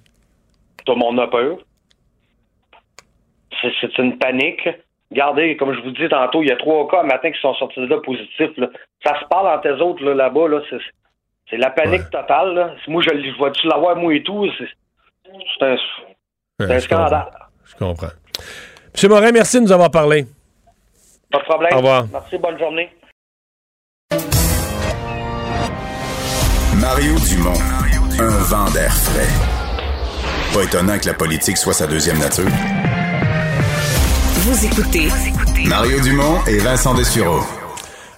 [0.84, 1.58] Tout le monde a peur.
[3.62, 4.68] C'est- une panique.
[5.10, 7.80] Regardez, comme je vous dis tantôt, il y a trois cas matin qui sont sortis
[7.80, 8.56] de là positifs.
[8.56, 8.68] là.
[9.04, 10.48] Ça se parle entre eux autres là, là-bas.
[10.48, 10.78] Là, c'est,
[11.50, 12.54] c'est la panique totale.
[12.54, 12.74] Là.
[12.88, 14.46] Moi, je, je vois-tu l'avoir, moi et tout?
[14.58, 14.68] C'est,
[15.58, 15.76] c'est un,
[16.68, 17.26] un je scandale.
[17.64, 18.08] Je comprends.
[18.96, 20.26] Monsieur Morin, merci de nous avoir parlé.
[21.30, 21.74] Pas de problème.
[21.74, 22.06] Au revoir.
[22.10, 22.88] Merci, bonne journée.
[26.80, 27.60] Mario Dumont,
[28.18, 29.28] un vent d'air frais.
[30.54, 32.48] Pas étonnant que la politique soit sa deuxième nature.
[34.46, 35.08] Vous écoutez
[35.68, 37.40] Mario Dumont et Vincent Dessureau.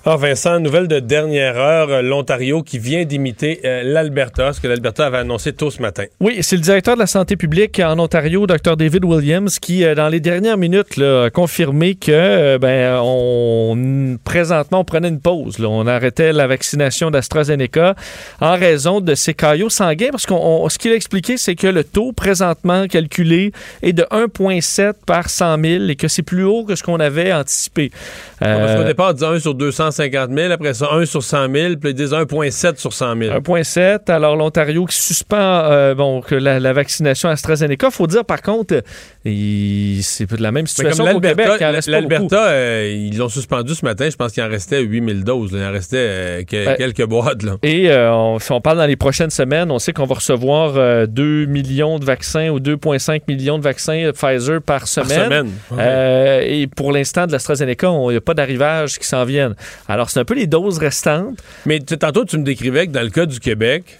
[0.04, 4.68] Ah, Vincent, nouvelle de dernière heure, euh, l'Ontario qui vient d'imiter euh, l'Alberta, ce que
[4.68, 6.04] l'Alberta avait annoncé tôt ce matin.
[6.20, 9.94] Oui, c'est le directeur de la santé publique en Ontario, Dr David Williams, qui, euh,
[9.94, 15.20] dans les dernières minutes, là, a confirmé que euh, ben, on présentement on prenait une
[15.20, 15.58] pause.
[15.58, 15.68] là.
[15.68, 17.94] On arrêtait la vaccination d'AstraZeneca
[18.40, 21.66] en raison de ces caillots sanguins, parce qu'on on- ce qu'il a expliqué, c'est que
[21.66, 26.64] le taux présentement calculé est de 1,7 par 100 000 et que c'est plus haut
[26.64, 27.90] que ce qu'on avait anticipé.
[28.38, 29.54] Parce départ, on disait 1 sur
[29.92, 33.34] 250 000, après ça 1 sur 100 000, puis ils disent 1,7 sur 100 000.
[33.40, 34.10] 1,7.
[34.10, 37.88] Alors, l'Ontario qui suspend euh, bon, que la, la vaccination AstraZeneca.
[37.88, 38.80] Il faut dire, par contre, euh,
[39.24, 41.46] il- c'est la même situation qu'au Québec.
[41.62, 44.08] en l'Alberta, euh, ils l'ont suspendu ce matin.
[44.10, 45.52] Je pense qu'il en restait 8000 doses.
[45.52, 45.58] là.
[45.60, 47.42] Il en restait euh, que- quelques boîtes.
[47.42, 47.56] Là.
[47.62, 51.06] Et on- si on parle dans les prochaines semaines, on sait qu'on va recevoir euh,
[51.06, 55.08] 2 millions de vaccins ou 2,5 millions de vaccins Pfizer par semaine.
[55.24, 55.76] semaine, ouais.
[55.80, 59.54] Euh, et pour l'instant, de l'AstraZeneca, il n'y a pas d'arrivage qui s'en viennent.
[59.88, 61.42] Alors, c'est un peu les doses restantes.
[61.64, 63.98] Mais tantôt, tu me décrivais que dans le cas du Québec,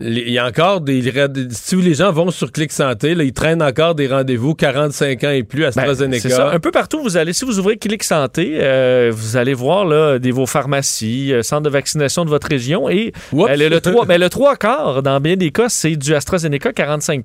[0.00, 1.02] il y a encore des.
[1.50, 5.30] Si les gens vont sur Clic Santé, là, ils traînent encore des rendez-vous 45 ans
[5.30, 6.20] et plus Ben, AstraZeneca.
[6.20, 6.50] c'est ça.
[6.50, 10.18] Un peu partout, vous allez, si vous ouvrez Clic Santé, euh, vous allez voir là,
[10.18, 12.88] des, vos pharmacies, euh, centres de vaccination de votre région.
[12.88, 13.50] Et Oups.
[13.50, 16.72] euh, le, le, trois, ben, le trois quarts, dans bien des cas, c'est du AstraZeneca
[16.72, 17.24] 45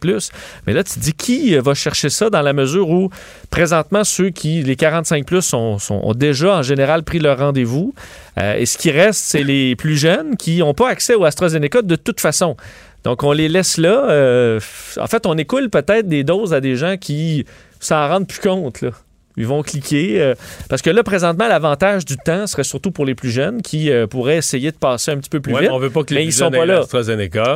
[0.67, 3.09] Mais là, tu te dis qui euh, va chercher ça dans la mesure où,
[3.49, 7.93] présentement, ceux qui, les 45 plus, sont, sont- ont déjà en général pris leur rendez-vous?
[8.39, 11.81] Euh, et ce qui reste, c'est les plus jeunes qui n'ont pas accès au AstraZeneca
[11.81, 12.55] de toute façon.
[13.03, 14.09] Donc, on les laisse là.
[14.09, 14.59] Euh,
[14.99, 17.45] en fait, on écoule peut-être des doses à des gens qui
[17.79, 18.81] s'en rendent plus compte.
[18.81, 18.91] Là.
[19.37, 20.21] Ils vont cliquer.
[20.21, 20.35] euh,
[20.69, 24.07] parce que là, présentement, l'avantage du temps serait surtout pour les plus jeunes qui euh,
[24.07, 25.69] pourraient essayer de passer un petit peu plus Ouais, vite.
[25.69, 26.81] mais on veut pas que les mais ils sont pas là.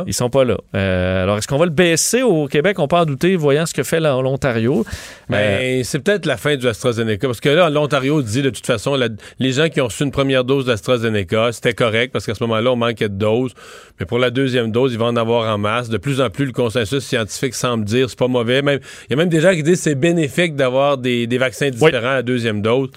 [0.06, 0.56] Ils sont pas là.
[0.74, 2.78] Euh, alors, est-ce qu'on va le baisser au Québec?
[2.78, 4.84] On peut en douter, voyant ce que fait l'Ontario.
[4.88, 7.26] Euh, Mais c'est peut-être la fin du AstraZeneca.
[7.26, 9.08] Parce que là, l'Ontario dit de toute façon, la-
[9.38, 12.72] les gens qui ont reçu une première dose d'AstraZeneca, c'était correct parce qu'à ce moment-là,
[12.72, 13.54] on manquait de doses.
[14.00, 15.88] Mais pour la deuxième dose, ils vont en avoir en masse.
[15.88, 18.60] De plus en plus, le consensus scientifique semble dire c'est pas mauvais.
[18.60, 21.67] Il y a même des gens qui disent que c'est bénéfique d'avoir des, des vaccins
[21.70, 22.90] différents à la deuxième dose.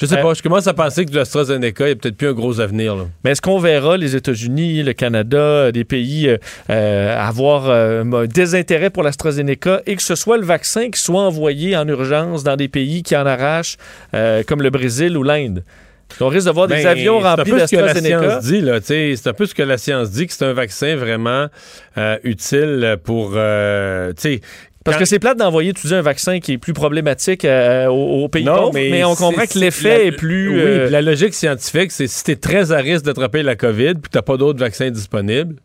[0.00, 2.28] Je sais Euh, pas, je commence à penser que l'AstraZeneca, il n'y a peut-être plus
[2.28, 2.96] un gros avenir.
[2.96, 3.04] là.
[3.24, 6.38] Mais est-ce qu'on verra les États-Unis, le Canada, des pays euh,
[6.70, 11.22] euh, avoir euh, un désintérêt pour l'AstraZeneca et que ce soit le vaccin qui soit
[11.22, 13.76] envoyé en urgence dans des pays qui en arrachent,
[14.46, 15.62] comme le Brésil ou l'Inde?
[16.20, 18.40] On risque de voir des Ben, avions remplis d'AstraZeneca.
[18.42, 21.46] C'est un peu ce que la science dit, que c'est un vaccin vraiment
[21.96, 23.32] euh, utile pour.
[23.36, 24.12] euh,
[24.84, 28.24] Parce que c'est plate d'envoyer, tu dis, un vaccin qui est plus problématique euh, aux,
[28.24, 30.50] aux pays Non, pauvres, mais, on comprend que l'effet est plus...
[30.50, 33.56] Oui, euh, puis la logique scientifique, c'est si tu es très à risque d'attraper la
[33.56, 35.56] COVID puis tu n'as pas d'autres vaccins disponibles,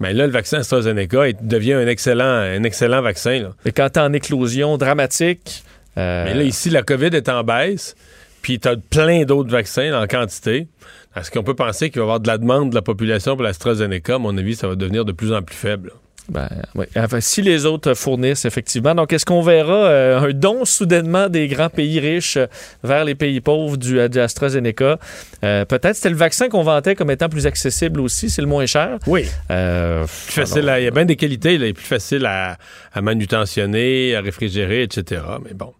[0.00, 3.40] mais là, le vaccin AstraZeneca il devient un excellent, un excellent vaccin.
[3.40, 3.50] Là.
[3.64, 5.62] Mais quand t'es en éclosion dramatique...
[5.96, 7.94] euh, Mais là, ici, la COVID est en baisse,
[8.42, 10.68] puis tu as plein d'autres vaccins en quantité.
[11.16, 13.42] Est-ce qu'on peut penser qu'il va y avoir de la demande de la population pour
[13.42, 14.16] l'AstraZeneca?
[14.16, 15.92] À mon avis, ça va devenir de plus en plus faible.
[16.28, 16.86] Ben, oui.
[16.96, 18.94] Enfin, si les autres fournissent, effectivement.
[18.94, 22.46] Donc, est-ce qu'on verra euh, un don soudainement des grands pays riches euh,
[22.82, 24.98] vers les pays pauvres du, euh, du AstraZeneca?
[25.40, 28.98] Peut-être c'était le vaccin qu'on vantait comme étant plus accessible aussi, c'est le moins cher.
[29.06, 29.22] Oui.
[29.48, 32.56] Plus facile à- il y a bien des qualités, là, il est plus facile à,
[32.92, 35.22] à manutentionner, à réfrigérer, etc.
[35.44, 35.72] Mais bon.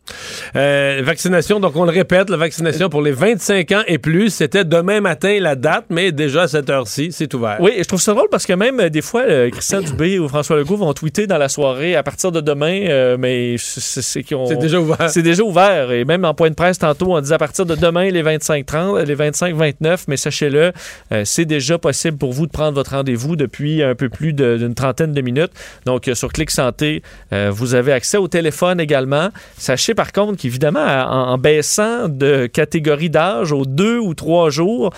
[0.55, 5.01] Vaccination, donc on le répète, la vaccination pour les 25 ans et plus, c'était demain
[5.01, 7.57] matin la date, mais déjà à cette heure-ci, c'est ouvert.
[7.61, 10.57] Oui, et je trouve ça drôle parce que même des fois, Christian Dubé ou François
[10.59, 14.21] Legault vont tweeter dans la soirée à partir de demain, euh, mais c'est-
[14.61, 15.09] déjà ouvert.
[15.09, 15.91] C'est déjà ouvert.
[15.93, 18.99] Et même en point de presse, tantôt, on disait à partir de demain, les 25-30,
[19.07, 20.73] les 25-29, mais sachez-le,
[21.13, 24.75] euh, c'est déjà possible pour vous de prendre votre rendez-vous depuis un peu plus d'une
[24.75, 25.53] trentaine de minutes.
[25.87, 29.31] Donc, euh, sur Clic Santé, euh, vous avez accès au téléphone également.
[29.57, 34.93] Sachez par contre qu'évidemment, en, en baissant de catégorie d'âge aux deux ou trois jours,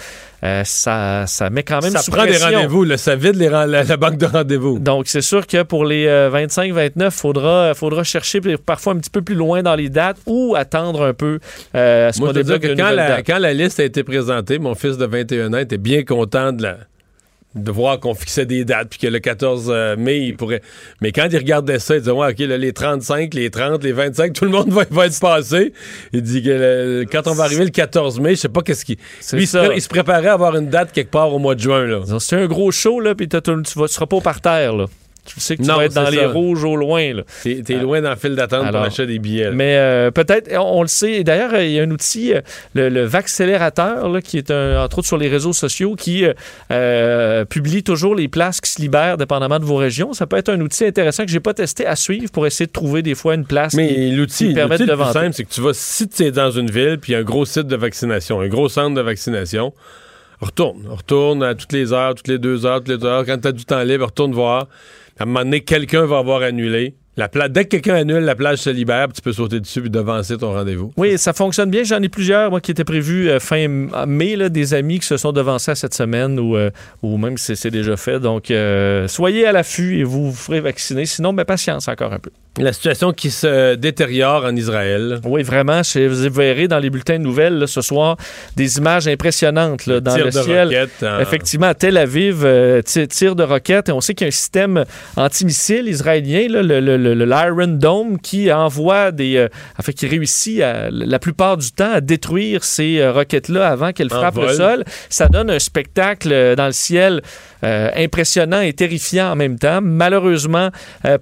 [0.44, 3.48] euh, ça, ça met quand même ça sous prend des rendez-vous, là, ça vide les
[3.48, 4.78] la, la banque de rendez-vous.
[4.78, 9.34] Donc, c'est sûr que pour les 25-29, faudra, faudra chercher parfois un petit peu plus
[9.34, 11.38] loin dans les dates ou attendre un peu
[11.74, 13.84] euh, à ce Moi, qu'on je veux dire débloque que la, quand la liste a
[13.84, 16.78] été présentée, mon fils de 21 ans était bien content de la
[17.54, 20.60] de voir qu'on fixait des dates, puis que le 14 euh, mai, il pourrait...
[21.00, 23.92] Mais quand il regardait ça, il disait, ouais, OK, là, les 35, les 30, les
[23.92, 25.72] 25, tout le monde va, va être passé.
[26.12, 28.84] Il dit que le- quand on va arriver le 14 mai, je sais pas qu'est-ce
[28.84, 28.96] qu'il...
[29.32, 31.84] Lui, il se, il préparait à avoir une date quelque part au mois de juin,
[31.86, 32.00] là.
[32.20, 34.86] C'est un gros show, là, puis tu ne seras pas au parterre, là.
[35.28, 37.12] Tu sais que tu Non, vas être dans les rouges au loin.
[37.42, 39.44] T'es t'es loin dans le fil d'attente pour acheter des billets.
[39.44, 39.50] là.
[39.52, 41.22] Mais euh, peut-être, on, on le sait.
[41.22, 42.40] D'ailleurs, euh, il y a un outil, euh,
[42.74, 46.32] le, le Vaccélérateur, là, qui est un, entre autres sur les réseaux sociaux, qui euh,
[46.72, 50.12] euh, publie toujours les places qui se libèrent dépendamment de vos régions.
[50.14, 52.72] Ça peut être un outil intéressant que j'ai pas testé à suivre pour essayer de
[52.72, 55.44] trouver des fois une place Mais l'outil qui permet l'outil de le plus simple, c'est
[55.44, 57.44] que tu vas, si tu es dans une ville, puis il y a un gros
[57.44, 59.72] site de vaccination, un gros centre de vaccination,
[60.40, 60.86] retourne.
[60.88, 63.24] Retourne à toutes les heures, toutes les deux heures, toutes les heures.
[63.26, 64.68] Quand tu as du temps libre, retourne voir.
[65.18, 66.94] À un moment donné, quelqu'un va avoir annulé.
[67.18, 69.88] La Dès que quelqu'un annule, la plage se libère, puis tu peux sauter dessus et
[69.88, 70.92] devancer ton rendez-vous.
[70.96, 71.82] Oui, ça fonctionne bien.
[71.82, 73.66] J'en ai plusieurs, moi, qui étaient prévus euh, fin
[74.06, 76.70] mai, là, des amis qui se sont devancés à cette semaine ou, euh,
[77.02, 78.20] ou même si c'est déjà fait.
[78.20, 81.06] Donc, euh, soyez à l'affût et vous vous ferez vacciner.
[81.06, 82.30] Sinon, ben, patience encore un peu.
[82.60, 85.20] La situation qui se détériore en Israël.
[85.24, 85.82] Oui, vraiment.
[85.94, 88.16] Vous verrez dans les bulletins de nouvelles là, ce soir
[88.56, 90.66] des images impressionnantes là, dans Tir le de ciel.
[90.66, 93.90] roquettes en- Effectivement, à Tel Aviv, euh, ti- tir de roquettes.
[93.90, 94.84] Et on sait qu'il y a un système
[95.16, 99.36] antimissile israélien, là, le, le- le- le- l'Iron Dome, qui envoie des.
[99.36, 99.48] euh,
[99.78, 104.12] enfin, qui réussit à- la plupart du temps à détruire ces euh, roquettes-là avant qu'elles
[104.12, 104.84] En frappent le sol.
[105.08, 107.22] Ça donne un spectacle euh, dans le ciel
[107.64, 109.80] euh, impressionnant et terrifiant en même temps.
[109.82, 110.68] Malheureusement,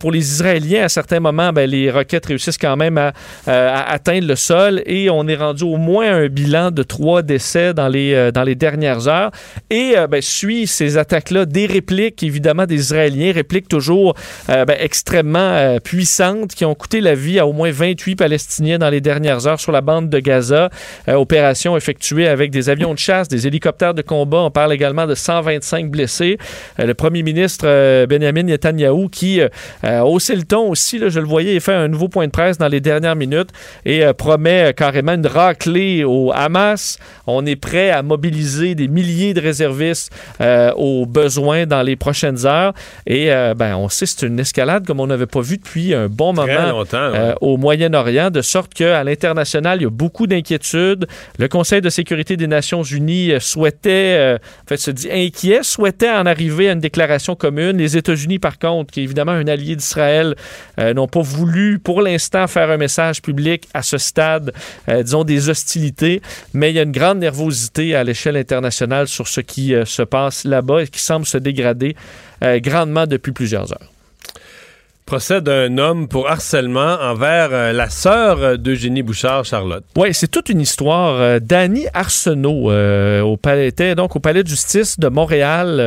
[0.00, 3.12] pour les Israéliens, à certains moments, ben, les roquettes réussissent quand même à,
[3.46, 7.72] à atteindre le sol et on est rendu au moins un bilan de trois décès
[7.74, 9.30] dans les, dans les dernières heures.
[9.70, 14.14] Et ben, suit ces attaques-là des répliques, évidemment, des Israéliens, répliques toujours
[14.48, 18.90] ben, extrêmement euh, puissantes qui ont coûté la vie à au moins 28 Palestiniens dans
[18.90, 20.70] les dernières heures sur la bande de Gaza.
[21.08, 24.38] Euh, opération effectuée avec des avions de chasse, des hélicoptères de combat.
[24.38, 26.38] On parle également de 125 blessés.
[26.80, 27.66] Euh, le premier ministre
[28.06, 29.40] Benjamin Netanyahu qui
[29.82, 32.30] a haussé le ton aussi, là, je le voyais, il fait un nouveau point de
[32.30, 33.50] presse dans les dernières minutes
[33.84, 36.98] et promet carrément une raclée au Hamas.
[37.26, 40.12] On est prêt à mobiliser des milliers de réservistes
[40.76, 42.72] aux besoins dans les prochaines heures.
[43.06, 46.32] Et ben, on sait c'est une escalade comme on n'avait pas vu depuis un bon
[46.32, 46.86] moment ouais.
[46.94, 51.06] euh, au Moyen-Orient, de sorte qu'à l'international, il y a beaucoup d'inquiétudes.
[51.38, 55.62] Le Conseil de sécurité des Nations Unies euh, souhaitait, euh, en fait, se dit inquiet,
[55.62, 57.76] souhaitait en arriver à une déclaration commune.
[57.78, 60.34] Les États-Unis, par contre, qui est évidemment un allié d'Israël,
[60.78, 64.52] euh, n'ont pas voulu, pour l'instant, faire un message public à ce stade,
[64.88, 66.20] disons, des hostilités.
[66.54, 70.44] Mais il y a une grande nervosité à l'échelle internationale sur ce qui se passe
[70.44, 71.96] là-bas et qui semble se dégrader
[72.42, 73.95] grandement depuis plusieurs heures.
[75.06, 79.84] Procès d'un homme pour harcèlement envers euh, la sœur d'Eugénie Bouchard, Charlotte.
[79.96, 81.20] Oui, c'est toute une histoire.
[81.20, 85.80] Euh, Danny Arsenault euh, au palais, était donc au palais de justice de Montréal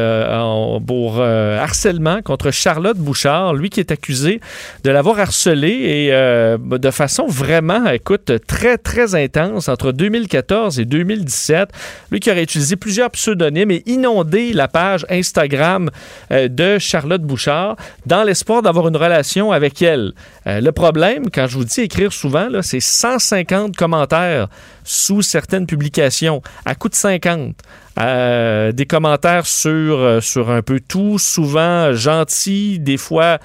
[0.88, 4.39] pour harcèlement contre Charlotte Bouchard, lui qui est accusé
[4.86, 11.70] de l'avoir harcelé et de façon vraiment, écoute, très très intense entre 2014 et 2017.
[12.11, 15.89] Lui qui aurait utilisé plusieurs pseudonymes et inondé la page Instagram
[16.32, 19.09] de Charlotte Bouchard dans l'espoir d'avoir une relation
[19.51, 20.14] avec elle.
[20.47, 24.47] Euh, le problème, quand je vous dis écrire souvent, c'est 150 commentaires
[24.84, 27.55] sous certaines publications à coût de 50.
[27.99, 33.39] Euh, des commentaires sur, euh, sur un peu tout, souvent gentils, des fois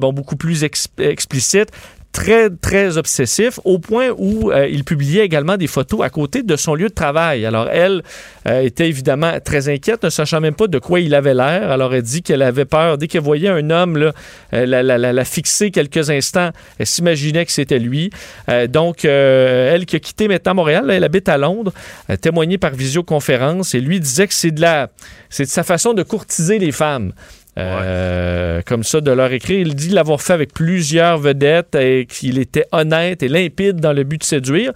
[0.00, 1.70] bon, beaucoup plus ex- explicites
[2.12, 6.56] très, très obsessif, au point où euh, il publiait également des photos à côté de
[6.56, 7.46] son lieu de travail.
[7.46, 8.02] Alors, elle
[8.46, 11.70] euh, était évidemment très inquiète, ne sachant même pas de quoi il avait l'air.
[11.70, 12.98] Alors, elle dit qu'elle avait peur.
[12.98, 14.12] Dès qu'elle voyait un homme là,
[14.52, 18.10] euh, la, la, fixer quelques instants, elle s'imaginait que c'était lui.
[18.48, 21.72] Euh, donc, elle qui a quitté maintenant Montréal, là, elle habite à Londres,
[22.08, 24.90] a témoigné par visioconférence et lui disait que c'est de la,
[25.30, 27.12] c'est de sa façon de courtiser les femmes.
[27.58, 29.58] Euh, comme ça de leur écrire.
[29.60, 34.04] Il dit l'avoir fait avec plusieurs vedettes et qu'il était honnête et limpide dans le
[34.04, 34.72] but de séduire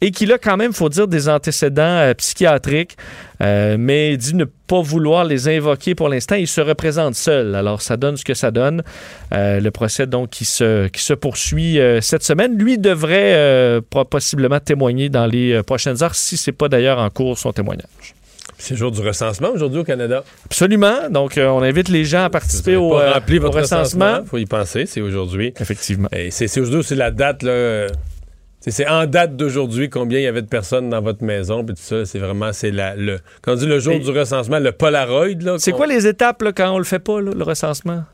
[0.00, 2.96] et qu'il a quand même, faut dire, des antécédents euh, psychiatriques,
[3.42, 6.36] euh, mais il dit ne pas vouloir les invoquer pour l'instant.
[6.36, 7.56] Il se représente seul.
[7.56, 8.84] Alors, ça donne ce que ça donne.
[9.32, 12.56] Le procès, donc, qui se, qui se poursuit cette semaine.
[12.56, 17.36] Lui devrait po- possiblement témoigner dans les prochaines heures, si c'est pas d'ailleurs en cours
[17.36, 18.14] son témoignage.
[18.60, 20.22] C'est le jour du recensement aujourd'hui au Canada.
[20.46, 21.08] Absolument.
[21.10, 24.04] Donc, euh, on invite les gens à participer au, euh, au votre recensement.
[24.06, 24.24] recensement.
[24.26, 25.52] faut y penser, c'est aujourd'hui.
[25.58, 26.08] Effectivement.
[26.12, 27.50] Et c'est c'est aujourd'hui aussi la date, là.
[27.50, 27.88] euh,
[28.60, 31.74] c'est- C'est en date d'aujourd'hui combien il y avait de personnes dans votre maison, puis
[31.74, 32.04] tout ça.
[32.04, 35.26] C'est vraiment, c'est le, quand on dit le jour Et- du recensement, le Polaroid.
[35.58, 38.04] C'est quoi les étapes là, quand on le fait pas, là, le recensement?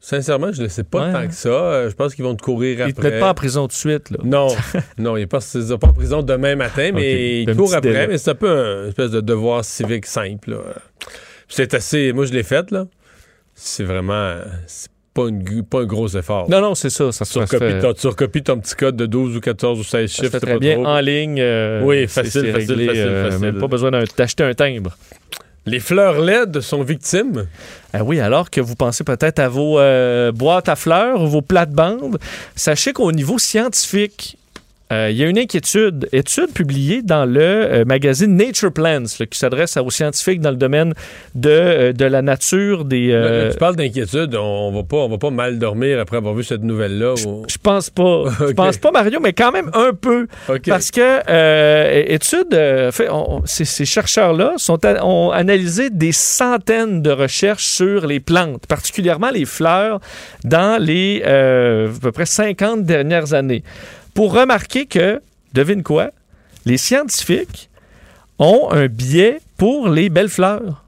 [0.00, 1.12] Sincèrement, je ne le sais pas Ouais.
[1.12, 1.48] tant que ça.
[1.48, 2.90] Euh, Je pense qu'ils vont te courir après.
[2.90, 4.10] Ils te mettent pas en prison tout de suite.
[4.10, 4.18] Là.
[4.24, 4.48] Non,
[4.98, 7.66] non, il n'est pas, c'est pas en prison demain matin, mais Ok, il un court
[7.66, 7.90] petit après.
[7.92, 8.06] délai.
[8.06, 10.50] Mais c'est un peu un espèce de devoir civique simple.
[10.52, 10.58] là.
[11.48, 12.12] C'est assez.
[12.12, 12.86] Moi, je l'ai fait, là.
[13.54, 14.34] C'est vraiment.
[14.68, 16.48] C'est pas, une pas un gros effort.
[16.48, 17.10] Non, non, c'est ça.
[17.10, 19.82] Ça, Tu recopies, fait, ton, tu recopies ton petit code de 12 ou 14 ou
[19.82, 20.32] 16 ça se chiffres.
[20.32, 20.86] c'est très pas bien trop.
[20.86, 21.40] en ligne.
[21.40, 23.40] euh, Oui, facile, facile, réglé, facile, euh, facile.
[23.46, 24.96] Même pas besoin d'acheter un timbre.
[25.68, 27.46] Les fleurs LED sont victimes?
[27.92, 31.42] Ah oui, alors que vous pensez peut-être à vos euh, boîtes à fleurs ou vos
[31.42, 32.18] plates-bandes,
[32.56, 34.38] sachez qu'au niveau scientifique,
[34.92, 36.08] euh, il y a une inquiétude.
[36.12, 40.56] Étude publiée dans le euh, magazine Nature Plants, là, qui s'adresse aux scientifiques dans le
[40.56, 40.94] domaine
[41.34, 43.08] de, euh, de la nature des.
[43.08, 44.34] Là, là, tu parles d'inquiétude.
[44.34, 47.14] On va pas, on va pas mal dormir après avoir vu cette nouvelle-là.
[47.26, 48.24] ou- je pense pas.
[48.40, 50.26] Je pense pas, Mario, mais quand même un peu.
[50.66, 51.20] Parce que
[52.90, 54.54] fait, on- ces, ces chercheurs-là
[55.02, 60.00] ont analysé des centaines de recherches sur les plantes, particulièrement les fleurs,
[60.44, 63.62] dans les à peu près 50 dernières années,
[64.18, 66.10] pour remarquer que, devine quoi,
[66.66, 67.70] les scientifiques
[68.40, 70.82] ont un biais pour les belles fleurs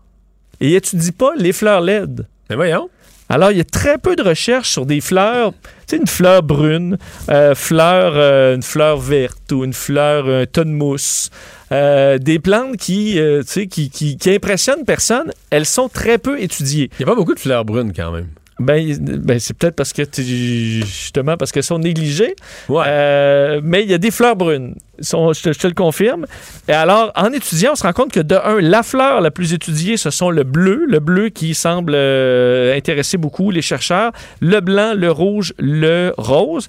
[0.60, 2.26] et étudient pas les fleurs LED.
[2.48, 2.90] Mais voyons.
[3.28, 6.42] Alors, il y a très peu de recherches sur des fleurs, tu sais, une fleur
[6.42, 11.30] brune, euh, fleur, euh, une fleur verte ou une fleur, un tas de mousse.
[11.70, 16.40] Euh, des plantes qui, tu sais, qui, qui, qui impressionnent personne, elles sont très peu
[16.40, 16.90] étudiées.
[16.98, 18.26] Il n'y a pas beaucoup de fleurs brunes quand même.
[18.60, 22.36] Ben, ben, c'est peut-être parce que t'es- justement parce qu'elles sont négligées.
[22.68, 22.84] Ouais.
[22.86, 24.74] Euh, mais il y a des fleurs brunes.
[25.00, 26.26] Sont- je, te, je te le confirme.
[26.68, 29.54] Et alors, en étudiant, on se rend compte que de un, la fleur la plus
[29.54, 34.60] étudiée, ce sont le bleu, le bleu qui semble euh, intéresser beaucoup les chercheurs, le
[34.60, 36.68] blanc, le rouge, le rose.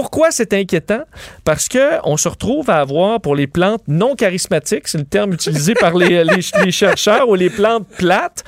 [0.00, 1.02] Pourquoi c'est inquiétant?
[1.42, 5.32] Parce que on se retrouve à avoir pour les plantes non charismatiques, c'est le terme
[5.32, 8.44] utilisé par les, les- les chercheurs, ou les plantes plates,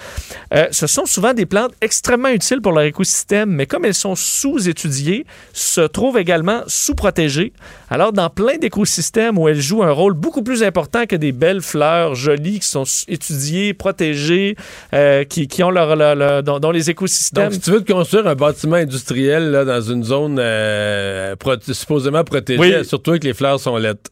[0.55, 4.15] euh, ce sont souvent des plantes extrêmement utiles pour leur écosystème, mais comme elles sont
[4.15, 7.53] sous-étudiées, se trouvent également sous-protégées.
[7.91, 11.63] Alors, dans plein d'écosystèmes où elles jouent un rôle beaucoup plus important que des belles
[11.63, 14.55] fleurs jolies qui sont étudiées, protégées,
[14.95, 17.47] euh, qui, qui ont leur, leur- leur- dont, dont les écosystèmes...
[17.47, 21.35] Donc, si tu veux te construire un bâtiment industriel là, dans une zone euh,
[21.73, 22.85] supposément protégée, Oui.
[22.85, 24.11] surtout que les fleurs sont lettres.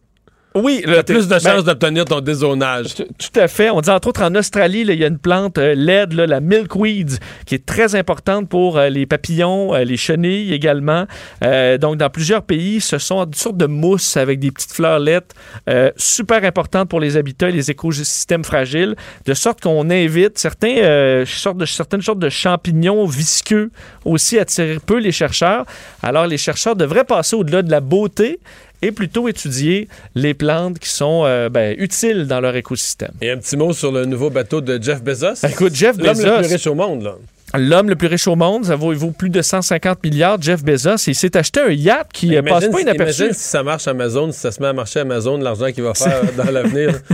[0.55, 2.95] Oui, plus de ben, chances d'obtenir ton dézonage.
[2.95, 3.71] Tout à fait.
[3.71, 6.41] On dit entre autres en Australie, il y a une plante euh, LED, là, la
[6.41, 11.07] milkweed, qui est très importante pour euh, les papillons, euh, les chenilles également.
[11.43, 14.79] Donc, dans plusieurs pays, ce sont une sorte de mousse avec des petites
[15.69, 18.97] euh, super importantes pour les habitats et les écosystèmes fragiles,
[19.27, 23.71] de sorte qu'on invite certains, sortes de, certaines sortes de champignons visqueux
[24.05, 25.65] aussi à attirer peu les chercheurs.
[26.03, 28.41] Alors, les chercheurs devraient passer au-delà de la beauté
[28.83, 33.13] et plutôt étudier les plantes qui sont euh, ben, utiles dans leur écosystème.
[33.21, 35.47] Et un petit mot sur le nouveau bateau de Jeff Bezos.
[35.49, 37.03] Écoute, Jeff L'homme Bezos, le plus riche au monde.
[37.03, 37.17] Là.
[37.55, 40.41] L'homme le plus riche au monde, ça vaut, il vaut plus de 150 milliards.
[40.41, 43.23] Jeff Bezos, il s'est acheté un yacht qui euh, passe Imagine pas inaperçu.
[43.23, 45.95] Imagine si ça marche Amazon, si ça se met à marcher Amazon, l'argent qu'il va
[45.95, 47.01] faire dans l'avenir.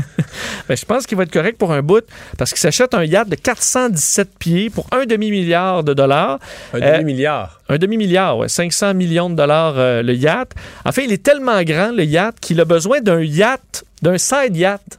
[0.68, 2.04] Ben, je pense qu'il va être correct pour un bout
[2.38, 6.38] parce qu'il s'achète un yacht de 417 pieds pour un demi-milliard de dollars.
[6.72, 7.60] Un Euh, demi-milliard.
[7.68, 10.52] Un demi-milliard, ouais, 500 millions de dollars euh, le yacht.
[10.84, 14.56] En fait, il est tellement grand, le yacht, qu'il a besoin d'un yacht, d'un side
[14.56, 14.98] yacht.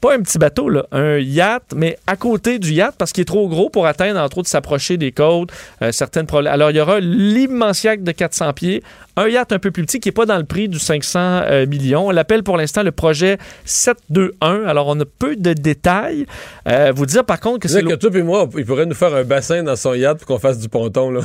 [0.00, 3.26] Pas un petit bateau, là, un yacht, mais à côté du yacht parce qu'il est
[3.26, 5.50] trop gros pour atteindre, entre autres, s'approcher des côtes,
[5.82, 6.52] euh, certaines problèmes.
[6.52, 8.82] Alors, il y aura l'immense yacht de 400 pieds,
[9.16, 11.66] un yacht un peu plus petit qui n'est pas dans le prix du 500 euh,
[11.66, 12.08] millions.
[12.08, 14.64] On l'appelle pour l'instant le projet 721.
[14.64, 16.26] Alors, on a peu de détails.
[16.68, 17.82] Euh, vous dire par contre que c'est.
[17.82, 20.38] Que toi et moi, il pourrait nous faire un bassin dans son yacht pour qu'on
[20.38, 21.10] fasse du ponton.
[21.10, 21.20] Là.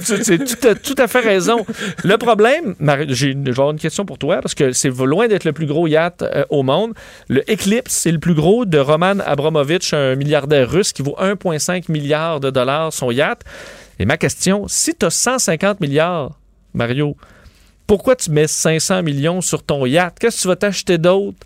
[0.00, 1.64] C'est tout, à- tout à fait raison.
[2.04, 2.74] Le problème,
[3.08, 5.66] j'ai je vais avoir une question pour toi parce que c'est loin d'être le plus
[5.66, 6.92] gros yacht euh, au monde.
[7.28, 11.90] Le Eclipse, c'est le plus gros de Roman Abramovich, un milliardaire russe qui vaut 1,5
[11.90, 13.42] milliard de dollars son yacht.
[14.02, 16.36] Et ma question, si tu as 150 milliards,
[16.74, 17.16] Mario,
[17.86, 20.18] pourquoi tu mets 500 millions sur ton yacht?
[20.18, 21.38] Qu'est-ce que tu vas t'acheter d'autre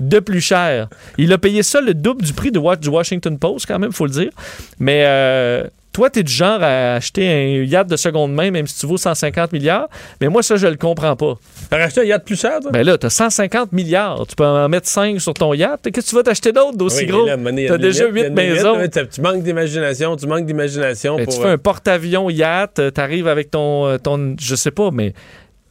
[0.00, 0.88] de plus cher?
[1.18, 4.12] Il a payé ça le double du prix du Washington Post, quand même, faut le
[4.12, 4.30] dire.
[4.78, 8.68] Mais euh, toi, tu es du genre à acheter un yacht de seconde main, même
[8.68, 9.88] si tu vaux 150 milliards.
[10.20, 11.34] Mais moi, ça, je le comprends pas.
[11.70, 12.70] T'as racheté un yacht plus cher, toi?
[12.70, 14.24] Ben là, tu as 150 milliards.
[14.28, 15.80] Tu peux en mettre 5 sur ton yacht.
[15.82, 17.28] Qu'est-ce que tu vas t'acheter d'autre d'aussi Oui, gros?
[17.28, 19.06] à Tu as déjà limite, il y a 8 une limite, maisons.
[19.10, 21.16] tu- manques d'imagination, tu manques d'imagination.
[21.16, 24.36] Ben, pour, tu fais euh, un porte-avions yacht, tu arrives avec ton, euh, ton.
[24.40, 25.14] Je sais pas, mais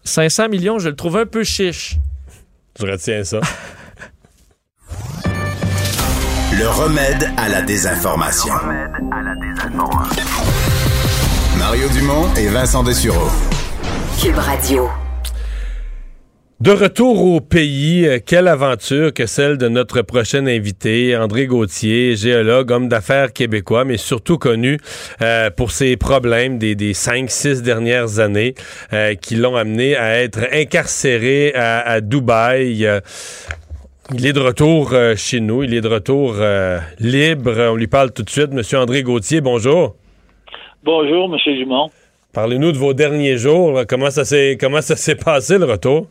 [0.03, 1.95] 500 millions, je le trouve un peu chiche.
[2.77, 3.39] Je retiens ça.
[6.59, 8.51] Le remède à la désinformation.
[11.57, 13.29] Mario Dumont et Vincent Dessureau.
[14.21, 14.89] Cube Radio.
[16.59, 22.15] De retour au pays, euh, quelle aventure que celle de notre prochain invité, André Gauthier,
[22.15, 24.79] géologue, homme d'affaires québécois, mais surtout connu
[25.21, 28.55] euh, pour ses problèmes des, des cinq, six dernières années
[28.93, 32.85] euh, qui l'ont amené à être incarcéré à, à Dubaï.
[32.85, 33.01] Euh,
[34.13, 37.69] il est de retour euh, chez nous, il est de retour euh, libre.
[37.71, 38.51] On lui parle tout de suite.
[38.53, 39.95] Monsieur André Gauthier, bonjour.
[40.83, 41.89] Bonjour, Monsieur Dumont.
[42.33, 43.81] Parlez-nous de vos derniers jours.
[43.87, 46.07] Comment ça s'est comment ça s'est passé le retour?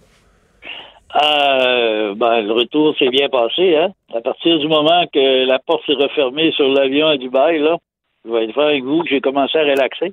[1.15, 3.93] Euh, ben, le retour s'est bien passé, hein.
[4.15, 7.79] À partir du moment que la porte s'est refermée sur l'avion à Dubaï, là,
[8.25, 10.13] je vais être franc avec vous, que j'ai commencé à relaxer.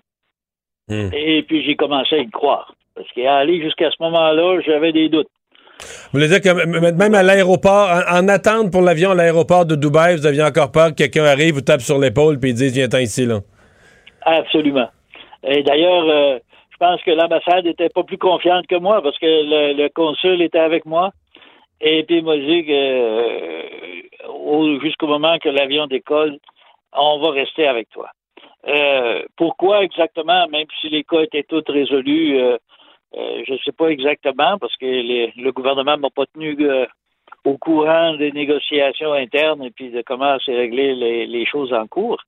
[0.87, 1.09] Hmm.
[1.13, 2.73] Et puis j'ai commencé à y croire.
[2.95, 5.27] Parce qu'à aller jusqu'à ce moment-là, j'avais des doutes.
[5.79, 9.75] Vous voulez dire que même à l'aéroport, en, en attente pour l'avion à l'aéroport de
[9.75, 12.99] Dubaï, vous aviez encore peur que quelqu'un arrive, vous tape sur l'épaule puis dise viens-t'en
[12.99, 13.39] ici là.
[14.21, 14.87] Absolument.
[15.43, 16.39] Et d'ailleurs, euh,
[16.71, 20.59] je pense que l'ambassade était pas plus confiante que moi parce que le, consul était
[20.59, 21.11] avec moi.
[21.81, 26.37] Et puis il m'a dit que euh, au- jusqu'au moment que l'avion décolle,
[26.93, 28.09] on va rester avec toi.
[28.67, 32.39] Euh, pourquoi exactement, même si les cas étaient tous résolus,
[33.17, 36.85] euh, je ne sais pas exactement parce que les- le gouvernement m'a pas tenu euh,
[37.45, 41.87] au courant des négociations internes et puis de comment s'est réglé les, les choses en
[41.87, 42.21] cours.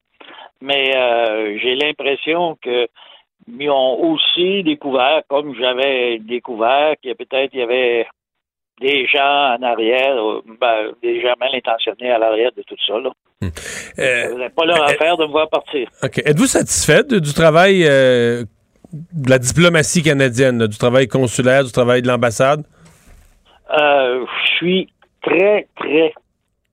[0.62, 2.88] Mais euh, j'ai l'impression que
[3.48, 8.08] ils ont aussi découvert, comme j'avais découvert, qu'il y a peut-être il y avait
[8.82, 10.16] des gens en arrière,
[10.60, 13.00] ben, des gens mal intentionnés à l'arrière de tout ça.
[13.00, 13.12] Là.
[13.44, 13.50] Euh,
[14.32, 15.88] C'était pas leur affaire de me voir partir.
[16.04, 16.18] OK.
[16.26, 18.44] Êtes-vous satisfait de- du travail euh,
[19.14, 22.64] de la diplomatie canadienne, du travail consulaire, du travail de l'ambassade?
[23.72, 24.89] Euh, je suis
[25.22, 26.14] très, très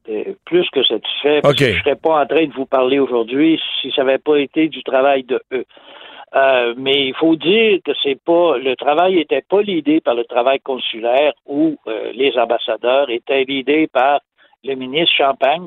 [0.09, 1.41] euh, plus que satisfait.
[1.43, 1.61] Parce OK.
[1.61, 4.69] que je serais pas en train de vous parler aujourd'hui si ça n'avait pas été
[4.69, 5.65] du travail de eux.
[6.35, 10.25] Euh, mais il faut dire que c'est pas le travail n'était pas l'idée par le
[10.25, 11.77] travail consulaire où
[12.15, 14.21] les ambassadeurs étaient l'idée par
[14.65, 15.67] le ministre Champagne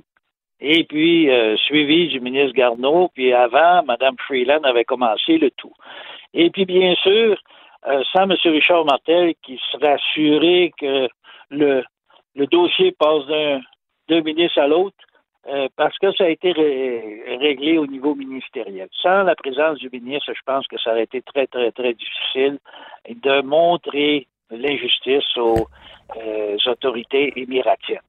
[0.60, 1.30] et puis
[1.68, 5.74] suivi du ministre Garneau, puis avant, Mme Freeland avait commencé le tout.
[6.36, 7.38] Et puis bien sûr,
[7.88, 8.36] euh, sans M.
[8.44, 11.08] Richard Martel qui serait assuré que
[11.50, 11.84] le,
[12.36, 14.98] dossier passe d'un ministre à l'autre,
[15.48, 18.90] euh, parce que ça a été ré- réglé au niveau ministériel.
[19.02, 22.60] Sans la présence du ministre, je pense que ça aurait été très, très, très difficile
[23.08, 25.68] de montrer l'injustice aux
[26.18, 28.00] euh, autorités émiratiennes.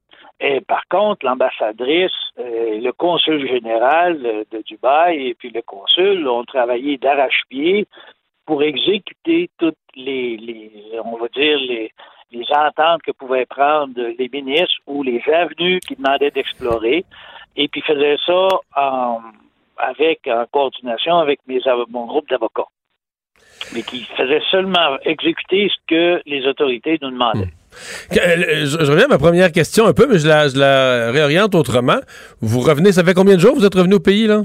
[0.40, 4.20] Et par contre, l'ambassadrice, le consul général
[4.50, 7.86] de Dubaï et puis le consul ont travaillé d'arrache-pied
[8.46, 10.38] pour exécuter toutes les,
[11.04, 11.92] on va dire, les,
[12.50, 17.04] ententes que pouvaient prendre les ministres ou les avenues qu'ils demandaient d'explorer,
[17.56, 19.20] et puis faisaient ça en,
[19.78, 21.40] avec, en coordination avec
[21.88, 22.68] mon groupe d'avocats,
[23.74, 27.52] mais qui faisaient seulement exécuter ce que les autorités nous demandaient.
[28.10, 30.58] Que- euh, Je, je reviens à ma première question un peu, mais je la, je
[30.58, 32.00] la réoriente autrement.
[32.40, 34.42] Vous revenez, ça fait combien de jours que vous êtes revenu au pays, là?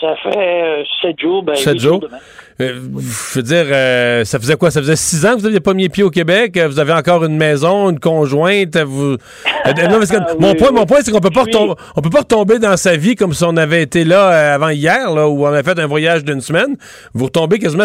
[0.00, 1.42] Ça fait euh, sept jours.
[1.42, 2.00] Ben, Sept jours?
[2.00, 2.18] demain.
[2.60, 4.70] Euh, je veux dire, euh, ça faisait quoi?
[4.70, 6.58] Ça faisait six ans que vous n'aviez pas mis pied au Québec?
[6.58, 8.76] Vous avez encore une maison, une conjointe?
[8.78, 9.12] Vous...
[9.12, 9.18] Non,
[9.64, 10.74] parce que Ah, mon oui, point, oui.
[10.74, 11.52] mon point, c'est qu'on peut pas Oui.
[11.52, 14.70] retomber, on peut pas retomber dans sa vie comme si on avait été là avant
[14.70, 16.76] hier, là, où on a fait un voyage d'une semaine.
[17.12, 17.84] Vous retombez quasiment,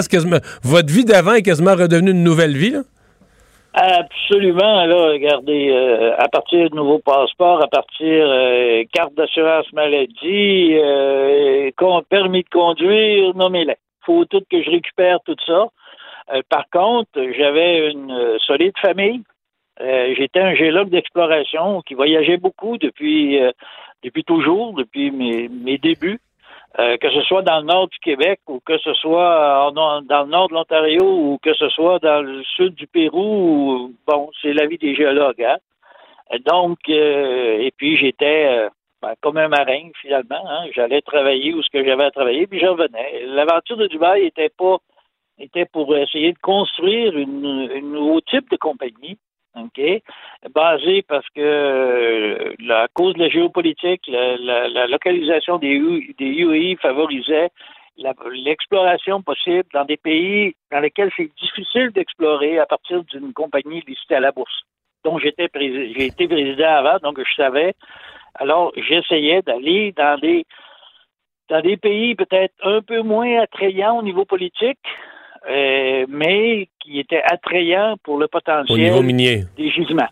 [0.64, 2.82] votre vie d'avant est quasiment redevenue une nouvelle vie, là?
[3.74, 10.74] Absolument, là, regardez, euh, à partir de nouveaux passeports, à partir euh, carte d'assurance maladie,
[10.74, 11.72] euh,
[12.10, 13.78] permis de conduire, nommez-les.
[14.06, 15.68] faut tout que je récupère tout ça.
[16.34, 19.22] Euh, par contre, j'avais une euh, solide famille.
[19.80, 23.40] Euh, J'étais un géologue d'exploration qui voyageait beaucoup depuis
[24.04, 26.20] depuis toujours, depuis mes, mes débuts.
[26.80, 30.24] Euh, que ce soit dans le nord du Québec ou que ce soit en- dans
[30.24, 34.30] le nord de l'Ontario ou que ce soit dans le sud du Pérou, ou- bon,
[34.42, 35.44] c'est la vie des géologues.
[35.44, 35.58] Hein?
[36.34, 38.70] Euh, Donc, euh, et puis j'étais euh,
[39.02, 40.44] ben, comme un marin finalement.
[40.50, 40.68] Hein?
[40.74, 43.24] J'allais travailler où ce que j'avais à travailler, puis je revenais.
[43.26, 44.78] L'aventure de Dubaï était pas
[45.40, 49.18] était pour essayer de construire une, une nouveau type de compagnie.
[49.56, 49.82] OK?
[50.54, 56.26] Basé parce que euh, la cause de la géopolitique, la, la- localisation des, U- des
[56.26, 57.50] UAE favorisait
[57.98, 63.84] la- l'exploration possible dans des pays dans lesquels c'est difficile d'explorer à partir d'une compagnie
[63.86, 64.62] listée à la bourse.
[65.04, 67.74] Donc j'étais j'ai été président avant, donc je savais.
[68.36, 70.46] Alors j'essayais d'aller dans des
[71.50, 74.80] dans des pays peut-être un peu moins attrayants au niveau politique,
[75.50, 79.44] euh, mais qui étaient attrayants pour le potentiel Au niveau minier.
[79.58, 80.10] des gisements.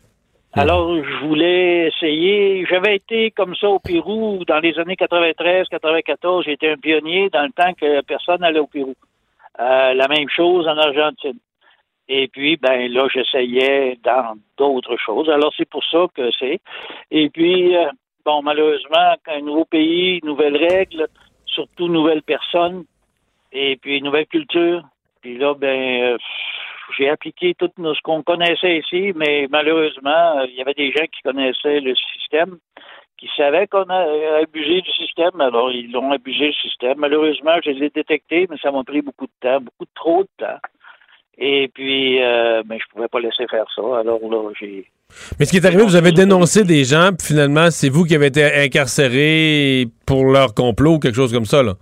[0.53, 2.65] Alors, je voulais essayer.
[2.67, 6.43] J'avais été comme ça au Pérou dans les années 93-94.
[6.45, 8.95] J'étais un pionnier dans le temps que personne n'allait au Pérou.
[9.59, 11.37] Euh, la même chose en Argentine.
[12.07, 15.29] Et puis, ben là, j'essayais dans d'autres choses.
[15.29, 16.59] Alors, c'est pour ça que c'est.
[17.11, 17.85] Et puis, euh,
[18.25, 21.07] bon, malheureusement, un nouveau pays, nouvelles règles,
[21.45, 22.85] surtout nouvelles personnes,
[23.51, 24.83] et puis nouvelle culture.
[25.21, 26.17] Puis là, ben, euh,
[26.97, 31.05] j'ai appliqué tout ce qu'on connaissait ici, mais malheureusement, euh, il y avait des gens
[31.05, 32.57] qui connaissaient le système,
[33.17, 36.97] qui savaient qu'on a abusé du système, alors ils l'ont abusé le système.
[36.97, 40.45] Malheureusement, je les ai détectés, mais ça m'a pris beaucoup de temps, beaucoup trop de
[40.45, 40.59] temps.
[41.37, 43.81] Et puis, euh, ben, je pouvais pas laisser faire ça.
[43.99, 44.85] Alors là, j'ai.
[45.39, 48.13] Mais ce qui est arrivé, vous avez dénoncé des gens, puis finalement, c'est vous qui
[48.13, 51.73] avez été incarcéré pour leur complot ou quelque chose comme ça, là.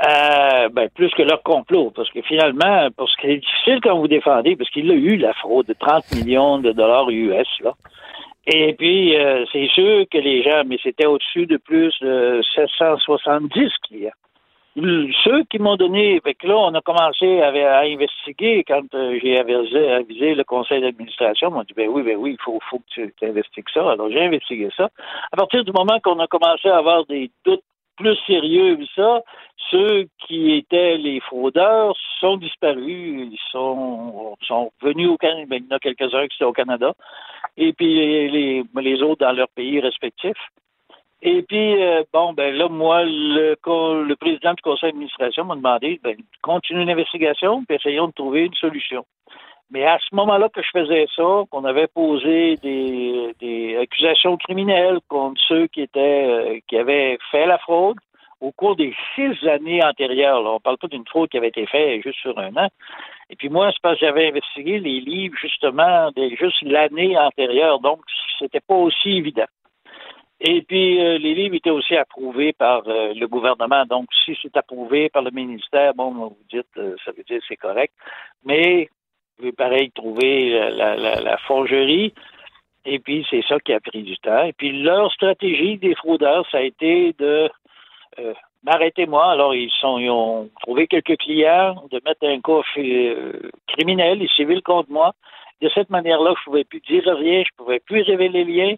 [0.00, 4.06] Euh, ben, plus que leur complot, parce que finalement, parce que c'est difficile quand vous
[4.06, 7.72] défendez, parce qu'il a eu la fraude de 30 millions de dollars US, là.
[8.46, 13.70] Et puis, euh, c'est sûr que les gens, mais c'était au-dessus de plus de 770
[13.86, 14.10] clients.
[15.24, 19.38] Ceux qui m'ont donné, fait que là, on a commencé à, investiguer quand euh, j'ai
[19.38, 21.50] avisé, le conseil d'administration.
[21.50, 23.90] m'ont dit, ben oui, ben oui, il faut, faut que tu investigues ça.
[23.90, 24.88] Alors, j'ai investigué ça.
[25.32, 27.64] À partir du moment qu'on a commencé à avoir des doutes
[27.98, 29.22] plus sérieux ça,
[29.70, 34.36] ceux qui étaient les fraudeurs sont disparus, ils sont,
[34.80, 36.94] venus au Canada, ben, il y en a quelques-uns qui sont au Canada,
[37.56, 40.38] et puis les, les autres dans leurs pays respectifs.
[41.20, 43.56] Et puis, euh, bon, ben là, moi, le,
[44.04, 48.54] le président du conseil d'administration m'a demandé, ben, continue l'investigation, puis essayons de trouver une
[48.54, 49.04] solution.
[49.70, 54.98] Mais à ce moment-là que je faisais ça, qu'on avait posé des, des accusations criminelles
[55.08, 57.98] contre ceux qui étaient euh, qui avaient fait la fraude
[58.40, 60.42] au cours des six années antérieures.
[60.42, 62.68] Là, on parle pas d'une fraude qui avait été faite juste sur un an.
[63.28, 67.80] Et puis moi, c'est parce que j'avais investigué les livres justement de juste l'année antérieure,
[67.80, 68.00] donc
[68.38, 69.46] c'était pas aussi évident.
[70.40, 73.84] Et puis, euh, les livres étaient aussi approuvés par euh, le gouvernement.
[73.86, 76.68] Donc, si c'est approuvé par le ministère, bon, vous dites,
[77.04, 77.92] ça veut dire c'est correct.
[78.44, 78.88] Mais
[79.56, 82.12] pareil, trouver la, la, la, forgerie.
[82.84, 84.44] Et puis, c'est ça qui a pris du temps.
[84.44, 87.50] Et puis, leur stratégie des fraudeurs, ça a été de
[88.18, 89.30] euh, m'arrêter moi.
[89.30, 94.28] Alors, ils, sont, ils ont trouvé quelques clients, de mettre un cas euh, criminel et
[94.28, 95.12] civil contre moi.
[95.60, 98.52] De cette manière-là, je ne pouvais plus dire rien, je ne pouvais plus révéler les
[98.52, 98.74] liens.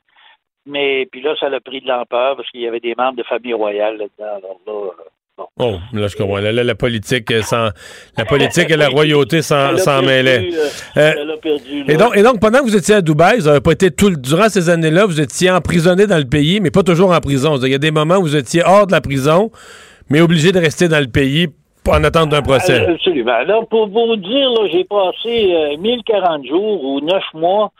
[0.67, 3.23] Mais puis là, ça a pris de l'ampleur parce qu'il y avait des membres de
[3.23, 4.37] famille royale là-dedans.
[4.37, 4.91] Alors là,
[5.59, 6.39] Oh, là, je comprends.
[6.39, 7.69] Là, la politique, euh, sans,
[8.17, 10.49] la politique et la royauté s'en mêlaient.
[10.97, 11.13] Euh,
[11.89, 14.11] et, donc, et donc, pendant que vous étiez à Dubaï, vous n'avez pas été tout,
[14.11, 17.57] durant ces années-là, vous étiez emprisonné dans le pays, mais pas toujours en prison.
[17.57, 19.51] Il y a des moments où vous étiez hors de la prison,
[20.09, 21.49] mais obligé de rester dans le pays
[21.89, 22.81] en attente d'un procès.
[22.81, 23.33] Euh, absolument.
[23.33, 27.73] Alors, pour vous dire, j'ai passé 1040 jours ou 9 mois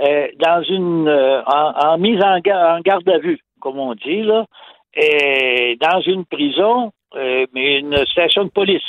[0.00, 4.44] dans une en, mise en, en, garde à vue, comme on dit, là,
[4.94, 8.82] et dans une prison euh, mais une station de police.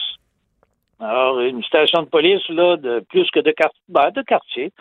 [1.00, 3.54] Alors, une station de police, là, de plus que de,
[3.88, 4.72] ben, de quartier.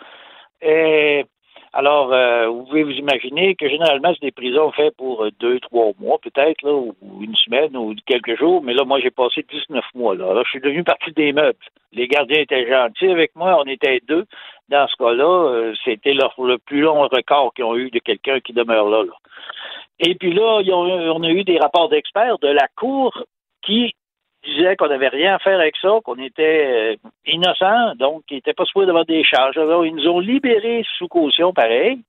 [1.71, 5.91] Alors, euh, vous pouvez vous imaginer que généralement, c'est des prisons faites pour deux, trois
[5.99, 8.63] mois, peut-être, là, ou une semaine, ou quelques jours.
[8.63, 10.31] Mais là, moi, j'ai passé 19 mois, là.
[10.31, 11.59] Alors, je suis devenu partie des meubles.
[11.93, 13.61] Les gardiens étaient gentils avec moi.
[13.63, 14.25] On était deux.
[14.69, 18.53] Dans ce cas-là, euh, c'était le plus long record qu'ils ont eu de quelqu'un qui
[18.53, 19.13] demeure là, là.
[19.99, 23.25] Et puis là, on a eu des rapports d'experts de la Cour
[23.65, 23.93] qui
[24.45, 28.53] disaient qu'on n'avait rien à faire avec ça, qu'on était euh, innocent, donc qu'ils n'étaient
[28.53, 29.57] pas supposés d'avoir des charges.
[29.57, 31.99] Alors, ils nous ont libérés sous caution, pareil.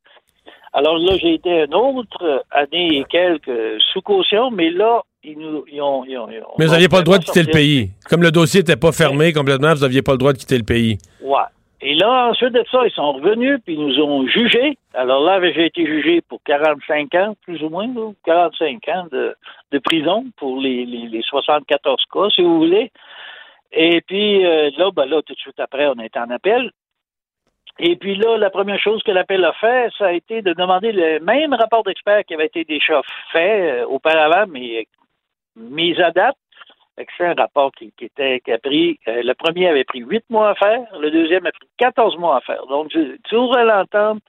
[0.73, 5.65] Alors là, j'ai été une autre année et quelques sous caution, mais là, ils nous
[5.71, 6.05] ils ont,
[6.59, 7.91] Mais vous n'aviez pas le droit de quitter le pays.
[8.09, 10.65] Comme le dossier n'était pas fermé complètement, vous n'aviez pas le droit de quitter le
[10.65, 10.99] pays.
[11.21, 11.43] Ouais.
[11.82, 14.77] Et là, ensuite de ça, ils sont revenus, puis ils nous ont jugés.
[14.93, 17.89] Alors là, j'ai été jugé pour 45 ans, plus ou moins,
[18.24, 19.35] 45 ans de,
[19.78, 22.90] prison pour les, les, les, 74 cas, si vous voulez.
[23.73, 26.70] Et puis euh, là, ben là, tout de suite après, on est en appel.
[27.78, 30.93] Et puis là, la première chose que l'appel a fait, ça a été de demander
[30.93, 33.01] le même rapport d'expert qui avait été déjà
[33.32, 34.86] fait euh, auparavant, mais
[35.57, 36.36] mis à date,
[36.97, 40.51] c'est un rapport qui, était qui a pris euh, le premier avait pris huit mois
[40.51, 42.67] à faire, le deuxième a pris 14 mois à faire.
[42.67, 42.93] Donc
[43.29, 44.23] toujours à l'entente.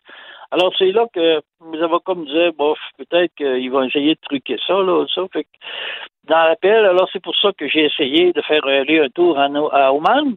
[0.51, 4.57] Alors c'est là que les avocats me disaient bof, peut-être qu'ils vont essayer de truquer
[4.65, 5.21] ça, là, ça.
[6.25, 9.93] Dans l'appel, alors c'est pour ça que j'ai essayé de faire aller un tour à
[9.93, 10.35] Oman.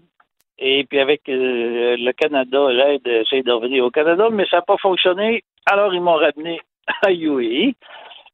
[0.59, 4.63] Et puis avec euh, le Canada, l'aide essayer de revenir au Canada, mais ça n'a
[4.63, 5.43] pas fonctionné.
[5.67, 6.61] Alors ils m'ont ramené
[7.03, 7.73] à UAE.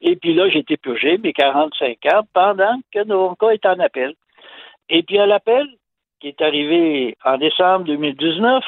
[0.01, 3.79] Et puis là, j'ai été purgé mes 45 ans pendant que mon cas est en
[3.79, 4.15] appel.
[4.89, 5.67] Et puis à l'appel,
[6.21, 8.65] qui est arrivé en décembre 2019,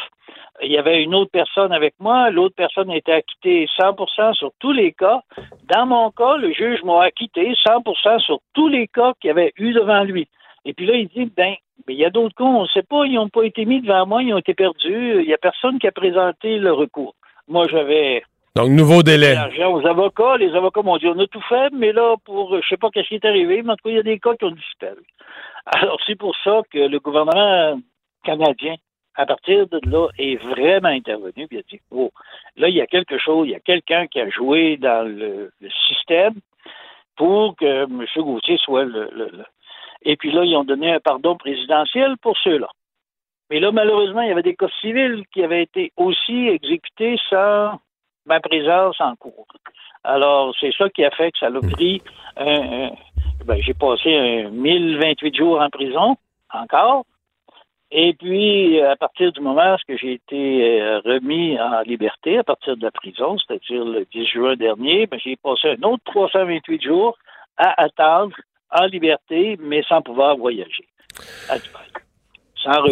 [0.63, 2.31] il y avait une autre personne avec moi.
[2.31, 5.23] L'autre personne a été acquittée 100% sur tous les cas.
[5.69, 9.53] Dans mon cas, le juge m'a acquitté 100% sur tous les cas qu'il y avait
[9.57, 10.29] eu devant lui.
[10.65, 11.55] Et puis là, il dit, ben,
[11.87, 13.81] mais il y a d'autres cons, on ne sait pas, ils n'ont pas été mis
[13.81, 17.15] devant moi, ils ont été perdus, il n'y a personne qui a présenté le recours.
[17.49, 18.23] Moi, j'avais
[18.55, 19.35] Donc, nouveau délai.
[19.87, 22.91] avocats, les avocats m'ont dit, on a tout fait, mais là, pour, je sais pas
[22.91, 24.51] qu'est-ce qui est arrivé, mais en tout cas, il y a des cas qui ont
[24.51, 25.03] disparu.
[25.65, 27.81] Alors, c'est pour ça que le gouvernement
[28.25, 28.75] canadien,
[29.15, 32.11] à partir de là, est vraiment intervenu, il a dit, oh,
[32.57, 35.51] là, il y a quelque chose, il y a quelqu'un qui a joué dans le,
[35.89, 36.35] système
[37.17, 38.05] pour que M.
[38.17, 39.45] Gauthier soit le- le-
[40.03, 42.69] Et puis là, ils ont donné un pardon présidentiel pour ceux-là.
[43.51, 47.79] Mais là, malheureusement, il y avait des cas civils qui avaient été aussi exécutés sans
[48.27, 49.47] ma présence en cours.
[50.05, 52.03] Alors, c'est ça qui a fait que ça l'a pris.
[52.37, 52.91] un- un-
[53.45, 56.17] ben, j'ai passé un 1028 jours en prison,
[56.53, 57.05] encore.
[57.91, 62.77] Et puis, à partir du moment où j'ai été euh, remis en liberté, à partir
[62.77, 67.19] de la prison, c'est-à-dire le 10 juin dernier, ben, j'ai passé un autre 328 jours
[67.59, 68.35] à attendre
[68.71, 70.87] en liberté, mais sans pouvoir voyager.
[71.51, 71.92] À Dubaï.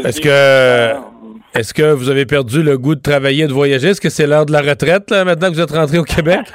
[0.04, 3.88] Est-ce que, est-ce que vous avez perdu le goût de travailler et de voyager?
[3.88, 6.40] Est-ce que c'est l'heure de la retraite, là, maintenant que vous êtes rentré au Québec?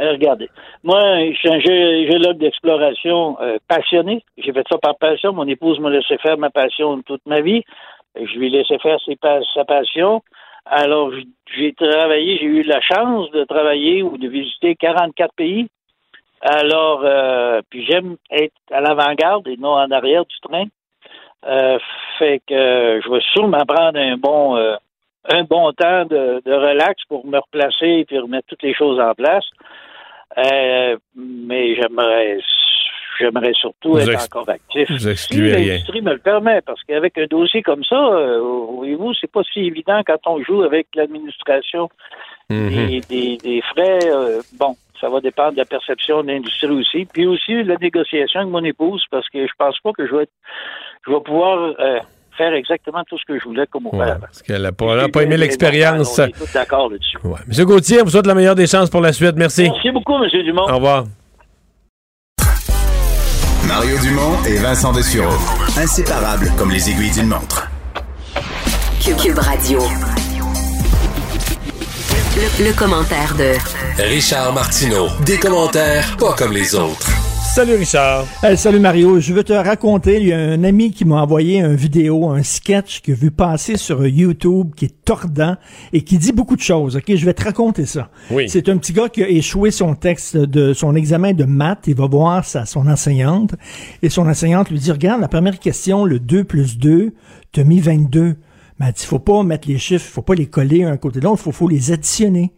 [0.00, 0.48] Euh, regardez,
[0.84, 4.22] moi, je suis un gé- géologue d'exploration euh, passionné.
[4.36, 5.32] J'ai fait ça par passion.
[5.32, 7.64] Mon épouse m'a laissé faire ma passion toute ma vie.
[8.14, 10.22] Je lui ai laissé faire ses pa- sa passion.
[10.66, 11.10] Alors,
[11.56, 15.66] j'ai travaillé, j'ai eu la chance de travailler ou de visiter 44 pays.
[16.42, 20.66] Alors, euh, puis j'aime être à l'avant-garde et non en arrière du train.
[21.46, 21.78] Euh,
[22.18, 24.74] fait que euh, je vais sûrement prendre un bon euh,
[25.30, 28.98] un bon temps de, de relax pour me replacer et puis remettre toutes les choses
[28.98, 29.44] en place.
[30.36, 32.38] Euh, mais j'aimerais
[33.20, 34.90] j'aimerais surtout Vous être encore actif.
[34.90, 37.96] vous Si l'industrie me le permet, parce qu'avec un dossier comme ça,
[38.76, 41.88] voyez-vous, c'est pas si évident quand on joue avec l'administration
[42.50, 42.70] Mhm.
[42.70, 43.98] des, des, des frais.
[44.58, 47.04] bon, ça va dépendre de la perception de l'industrie aussi.
[47.12, 50.22] Puis aussi la négociation avec mon épouse, parce que je pense pas que je vais,
[50.24, 50.32] être-
[51.06, 51.98] je vais pouvoir euh,
[52.36, 54.20] faire exactement tout ce que je voulais comme auparavant.
[54.20, 56.18] Parce qu'elle n'a pas aimé l'expérience.
[56.18, 57.18] On est tous d'accord là-dessus.
[57.46, 59.34] Monsieur Gauthier, vous souhaite la meilleure des chances pour la suite.
[59.36, 59.68] Merci.
[59.70, 60.28] Merci beaucoup, M.
[60.44, 60.62] Dumont.
[60.68, 61.04] Au revoir.
[63.66, 65.34] Mario Dumont et Vincent Dessureau.
[65.78, 67.68] Inséparables comme les aiguilles d'une montre.
[69.22, 69.78] Cube Radio.
[72.60, 73.52] Le, commentaire de
[74.02, 75.06] Richard Martineau.
[75.24, 77.08] Des commentaires pas comme les autres.
[77.54, 78.26] Salut Richard.
[78.42, 81.60] Hey, salut Mario, je veux te raconter, il y a un ami qui m'a envoyé
[81.60, 85.56] une vidéo, un sketch que j'ai vu passer sur YouTube qui est tordant
[85.92, 86.96] et qui dit beaucoup de choses.
[86.96, 88.10] OK, je vais te raconter ça.
[88.30, 88.48] Oui.
[88.48, 91.94] C'est un petit gars qui a échoué son texte de son examen de maths, il
[91.94, 93.54] va voir sa, son enseignante
[94.02, 97.14] et son enseignante lui dit "Regarde, la première question, le 2 plus 2,
[97.52, 98.36] t'as mis 22."
[98.78, 101.24] Mais elle dit "Faut pas mettre les chiffres, faut pas les coller un côté de
[101.24, 102.52] l'autre, faut faut les additionner."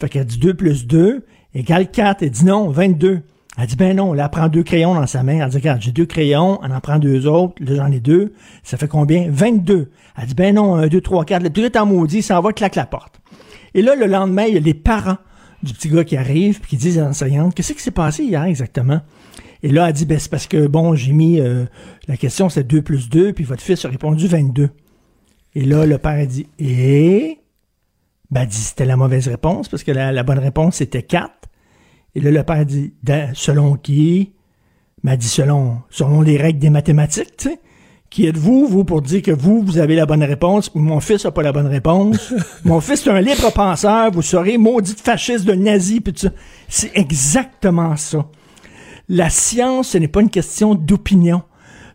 [0.00, 1.24] Fait qu'elle dit 2 plus 2
[1.54, 2.22] égale 4.
[2.22, 3.22] Elle dit non, 22.
[3.58, 5.42] Elle dit, ben non, là, elle prend deux crayons dans sa main.
[5.42, 8.34] Elle dit, regarde, j'ai deux crayons, elle en prend deux autres, là, j'en ai deux.
[8.62, 9.28] Ça fait combien?
[9.30, 9.90] 22.
[10.18, 11.42] Elle dit, ben non, un, deux, trois, quatre.
[11.42, 13.18] Le truc est en maudit, ça va, claque la porte.
[13.72, 15.16] Et là, le lendemain, il y a les parents
[15.62, 18.44] du petit gars qui arrivent, puis qui disent à l'enseignante, qu'est-ce qui s'est passé hier
[18.44, 19.00] exactement?
[19.62, 21.64] Et là, elle dit, ben c'est parce que, bon, j'ai mis, euh,
[22.08, 24.68] la question c'est 2 plus 2, puis votre fils a répondu 22.
[25.56, 27.38] Et là, le père a dit, et?
[28.30, 31.30] Ben, elle dit, c'était la mauvaise réponse, parce que la, la bonne réponse, c'était 4.
[32.14, 34.32] Et là, le père dit, Da- selon qui?
[35.02, 37.58] m'a dit, selon, selon les règles des mathématiques, tu sais.
[38.10, 41.30] Qui êtes-vous, vous, pour dire que vous, vous avez la bonne réponse, mon fils n'a
[41.30, 42.34] pas la bonne réponse?
[42.64, 46.28] mon fils est un libre penseur, vous serez maudit fasciste de nazi, tout ça.
[46.68, 48.26] C'est exactement ça.
[49.08, 51.42] La science, ce n'est pas une question d'opinion.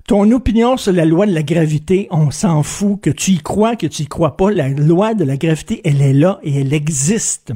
[0.07, 2.99] Ton opinion sur la loi de la gravité, on s'en fout.
[3.01, 6.01] Que tu y crois, que tu y crois pas, la loi de la gravité, elle
[6.01, 7.53] est là et elle existe.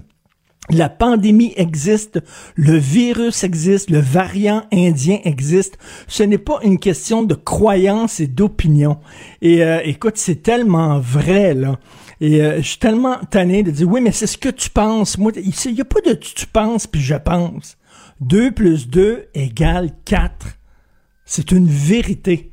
[0.71, 2.19] La pandémie existe,
[2.55, 5.77] le virus existe, le variant indien existe.
[6.07, 8.97] Ce n'est pas une question de croyance et d'opinion.
[9.43, 11.77] Et euh, écoute, c'est tellement vrai là.
[12.19, 15.19] Et euh, je suis tellement tanné de dire oui, mais c'est ce que tu penses.
[15.19, 17.77] Moi, il n'y a pas de tu, penses puis je pense.
[18.21, 20.31] 2 plus 2 égale 4.
[21.25, 22.51] C'est une vérité.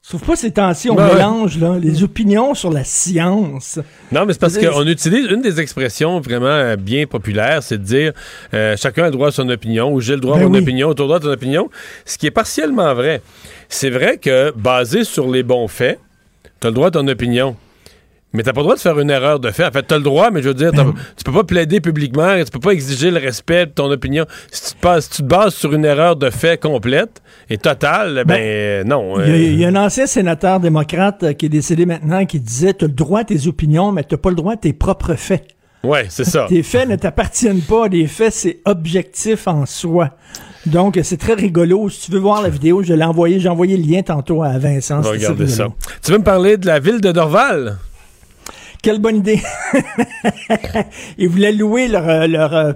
[0.00, 1.14] Sauf pas ces temps-ci, on Ben ouais.
[1.16, 3.78] mélange là, les opinions sur la science.
[4.10, 7.82] Non, mais c'est parce qu'on utilise une des expressions vraiment euh, bien populaires, c'est de
[7.84, 8.12] dire
[8.54, 10.54] euh, chacun a le droit à son opinion ou j'ai le droit à Ben mon
[10.54, 10.60] oui.
[10.60, 11.68] opinion, tu as le droit à ton opinion.
[12.06, 13.20] Ce qui est partiellement vrai.
[13.68, 15.98] C'est vrai que basé sur les bons faits,
[16.60, 17.56] tu as le droit à ton opinion.
[18.34, 19.64] Mais t'as pas le droit de faire une erreur de fait.
[19.64, 21.80] En fait, t'as le droit, mais je veux dire, Ben t'as- tu peux pas plaider
[21.80, 24.26] publiquement, tu peux pas exiger le respect de ton opinion.
[24.50, 27.56] Si tu te, passes- si tu te bases sur une erreur de fait complète et
[27.56, 29.18] totale, ben, euh, non.
[29.20, 31.86] Il y, a, euh, il y a un ancien sénateur démocrate euh, qui est décédé
[31.86, 34.36] maintenant qui disait Tu as le droit à tes opinions, mais tu n'as pas le
[34.36, 35.46] droit à tes propres faits.
[35.82, 36.46] Ouais, c'est ça.
[36.50, 37.88] Tes faits ne t'appartiennent pas.
[37.88, 40.10] Les faits, c'est objectif en soi.
[40.66, 41.88] Donc, c'est très rigolo.
[41.88, 43.38] Si tu veux voir la vidéo, je l'ai envoyé.
[43.40, 45.00] J'ai envoyé le lien tantôt à Vincent.
[45.00, 45.68] Regarder ça.
[46.04, 47.78] Tu veux me parler de la ville de Dorval?
[48.82, 49.40] Quelle bonne idée.
[51.18, 52.72] Ils voulaient louer leur, euh, leur euh,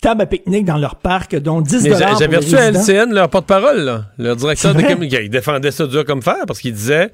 [0.00, 2.70] table à pique-nique dans leur parc, dont 10 Mais j'a- pour J'avais reçu à.
[2.70, 5.24] LCN leur porte-parole, là, leur directeur de communication.
[5.24, 7.10] Il défendait ça dur comme fer parce qu'il disait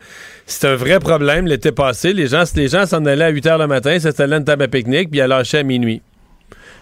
[0.47, 2.13] c'est un vrai problème l'été passé.
[2.13, 4.65] Les gens les gens s'en allaient à 8 h le matin, s'installaient à une table
[4.65, 6.03] à pique-nique, puis ils lâchaient à minuit.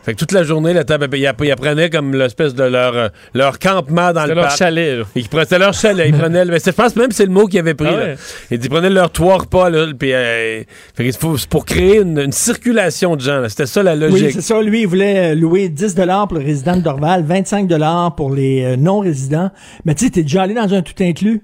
[0.02, 3.08] Fait que toute la journée, la table ils, ils prenaient comme l'espèce de leur, euh,
[3.34, 4.58] leur campement dans C'était le leur parc.
[4.58, 5.04] chalet, là.
[5.14, 6.06] Ils prenaient c'était leur chalet.
[6.08, 7.88] Ils prenaient, le- mais c'est- je pense même que c'est le mot qu'ils avaient pris.
[7.90, 8.04] Ah là.
[8.06, 8.16] ouais.
[8.50, 10.62] Ils prenaient leur trois repas, là, puis euh,
[10.94, 13.40] fait c'est pour créer une, une circulation de gens.
[13.40, 13.48] là.
[13.48, 14.30] C'était ça la Oui, logique.
[14.32, 14.60] c'est ça.
[14.62, 15.94] Lui, il voulait euh, louer 10
[16.28, 17.68] pour les résidents de Dorval, 25
[18.16, 19.50] pour les non-résidents.
[19.84, 21.42] Mais tu sais, t'es déjà allé dans un tout inclus?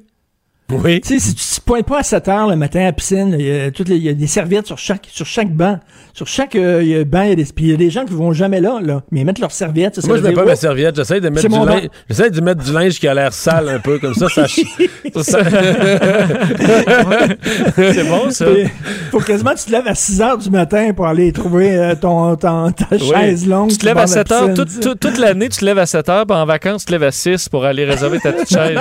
[0.69, 1.01] Oui.
[1.01, 3.37] Tu sais, si tu te pointes pas à 7 heures le matin à la piscine,
[3.39, 5.79] il y a, toutes les- il y a des serviettes sur chaque, sur chaque banc.
[6.13, 7.77] Sur chaque euh, il y a banc, il y a des, puis il y a
[7.77, 9.03] des gens qui vont jamais là, là.
[9.13, 9.95] Mais ils mettent leurs serviettes.
[9.95, 10.97] ça, ça Moi, je mets pas ma serviette.
[10.97, 11.89] J'essaie de mettre du linge.
[12.09, 14.47] J'essaie de mettre du linge qui a l'air sale un peu, comme ça, ça.
[15.23, 15.39] ça-
[17.77, 18.47] C'est bon, ça.
[19.13, 21.95] Faut quasiment que tu te lèves à 6 heures du matin pour aller trouver euh,
[21.95, 22.99] ton, ton- ta Oui.
[23.09, 23.71] chaise longue.
[23.71, 24.97] Tu te lèves à bord de la 7 heures.
[25.01, 27.13] Toute, l'année, tu te lèves à 7 heures, puis en vacances, tu te lèves à
[27.13, 28.81] 6 pour aller réserver ta petite chaise.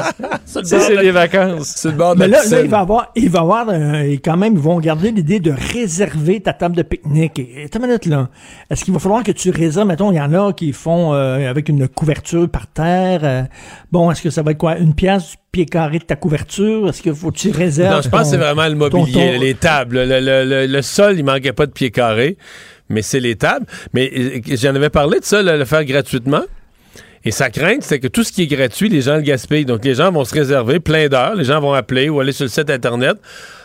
[0.63, 1.74] C'est les vacances.
[1.83, 4.17] Le bord de Mais la là, là, il va avoir, il va avoir, euh, et
[4.19, 7.37] quand même, ils vont garder l'idée de réserver ta table de pique-nique.
[7.39, 8.29] Et, une minute, là.
[8.69, 11.49] Est-ce qu'il va falloir que tu réserves, mettons, il y en a qui font euh,
[11.49, 13.19] avec une couverture par terre.
[13.23, 13.43] euh,
[13.91, 14.77] bon, est-ce que ça va être quoi?
[14.77, 16.87] Une pièce du pied carré de ta couverture?
[16.89, 17.93] Est-ce qu'il faut que tu réserves?
[17.95, 19.97] Non, je pense que c'est vraiment le mobilier, ton- les tables.
[20.05, 22.37] Le, le- le- le sol, il manquait pas de pieds carrés,
[22.89, 23.65] mais c'est les tables.
[23.93, 26.43] Mais euh, j'en avais parlé de ça, le, le faire gratuitement.
[27.27, 29.65] Et sa crainte, c'est que tout ce qui est gratuit, les gens le gaspillent.
[29.65, 31.33] Donc, les gens vont se réserver plein d'heures.
[31.33, 33.17] Les gens vont appeler ou aller sur le site Internet,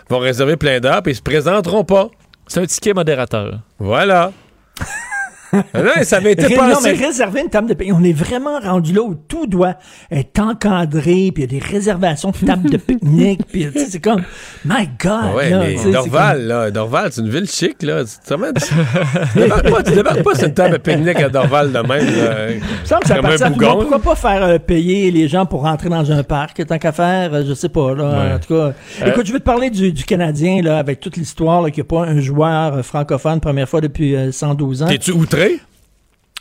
[0.08, 2.08] vont réserver plein d'heures, puis ils se présenteront pas.
[2.46, 3.60] C'est un ticket modérateur.
[3.78, 4.32] Voilà.
[5.52, 7.96] Ah non, ça avait été Ré- Non, mais réserver une table de pique-nique.
[7.98, 9.74] On est vraiment rendu là où tout doit
[10.10, 14.22] être encadré, puis il y a des réservations de tables de pique-nique, puis c'est comme,
[14.64, 15.34] my God!
[15.36, 18.02] Ouais, là, mais Dorval, là, Dorval, c'est une ville chic, là.
[18.04, 21.88] Tu débarques pas, tu débarques pas sur une table à pique-nique à Dorval de même,
[22.06, 22.46] là.
[22.48, 23.14] Me semble que ça
[23.50, 23.66] bougon.
[23.80, 26.64] Pourquoi pas faire euh, payer les gens pour rentrer dans un parc?
[26.66, 27.94] Tant qu'à faire, euh, je sais pas.
[27.94, 28.32] Là, Ouais.
[28.34, 28.72] En tout cas,
[29.06, 31.86] écoute, je vais te parler du, du Canadien là, avec toute l'histoire là, qu'il n'y
[31.86, 34.86] a pas un joueur euh, francophone première fois depuis euh, 112 ans.
[34.86, 35.39] T'es-tu outré?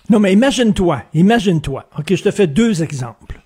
[0.09, 1.85] Non, mais imagine-toi, imagine-toi.
[1.97, 3.41] OK, je te fais deux exemples.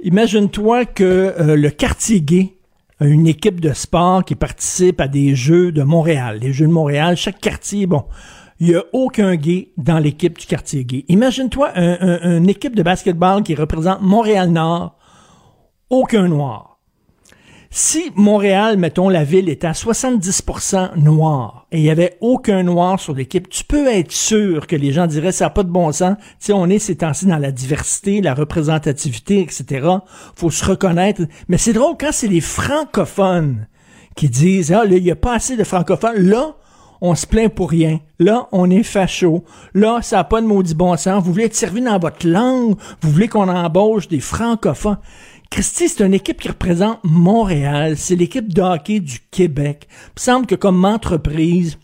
[0.00, 2.54] Imagine-toi que euh, le quartier gay
[3.00, 6.38] a une équipe de sport qui participe à des Jeux de Montréal.
[6.40, 8.04] Les Jeux de Montréal, chaque quartier, bon,
[8.60, 11.04] il n'y a aucun gay dans l'équipe du quartier gay.
[11.08, 14.96] Imagine-toi un- un- une équipe de basketball qui représente Montréal-Nord,
[15.90, 16.77] aucun noir.
[17.70, 22.98] Si Montréal, mettons, la ville était à 70% noir et il n'y avait aucun noir
[22.98, 25.92] sur l'équipe, tu peux être sûr que les gens diraient ça n'a pas de bon
[25.92, 26.16] sens.
[26.40, 29.86] Tu on est ces temps-ci dans la diversité, la représentativité, etc.
[30.34, 31.22] Faut se reconnaître.
[31.48, 33.66] Mais c'est drôle quand c'est les francophones
[34.16, 36.26] qui disent ah là il n'y a pas assez de francophones.
[36.26, 36.56] Là,
[37.02, 38.00] on se plaint pour rien.
[38.18, 39.44] Là, on est facho.
[39.74, 41.22] Là, ça n'a pas de maudit bon sens.
[41.22, 42.76] Vous voulez être servi dans votre langue.
[43.02, 44.98] Vous voulez qu'on embauche des francophones.
[45.50, 47.96] Christy, c'est une équipe qui représente Montréal.
[47.96, 49.88] C'est l'équipe de hockey du Québec.
[49.90, 51.78] Il me semble que comme entreprise,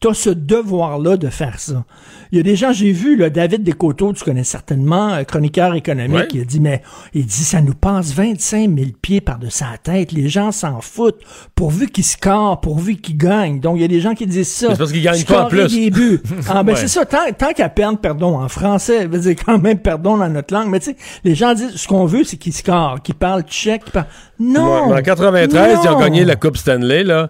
[0.00, 1.84] T'as ce devoir-là de faire ça.
[2.32, 5.74] Il y a des gens, j'ai vu, là, David Descoteaux, tu connais certainement, euh, chroniqueur
[5.74, 6.28] économique, Ouais.
[6.32, 6.80] il a dit, mais,
[7.12, 10.12] il dit, ça nous passe 25 000 pieds par-dessus la tête.
[10.12, 11.20] Les gens s'en foutent.
[11.54, 13.60] Pourvu qu'ils scorent, pourvu qu'ils gagnent.
[13.60, 14.68] Donc, il y a des gens qui disent ça.
[14.70, 15.66] C'est parce qu'ils gagnent pas en plus.
[15.74, 16.20] des buts.
[16.48, 16.78] Ah, ben, Ouais.
[16.78, 17.04] c'est ça.
[17.04, 20.70] Tant, tant qu'à perdre, pardon, en français, veut dire quand même pardon dans notre langue.
[20.70, 23.84] Mais tu sais, les gens disent, ce qu'on veut, c'est qu'ils scorent, qu'ils parlent tchèque,
[23.84, 24.06] qu'ils parlent...
[24.38, 24.88] Non!
[24.88, 27.28] Ouais, en 93, ils ont gagné la Coupe Stanley, là,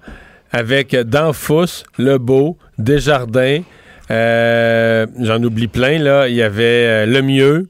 [0.53, 3.61] avec Danfous, Lebeau, Desjardins,
[4.11, 6.29] euh, j'en oublie plein, là.
[6.29, 7.69] Il y avait euh, Lemieux.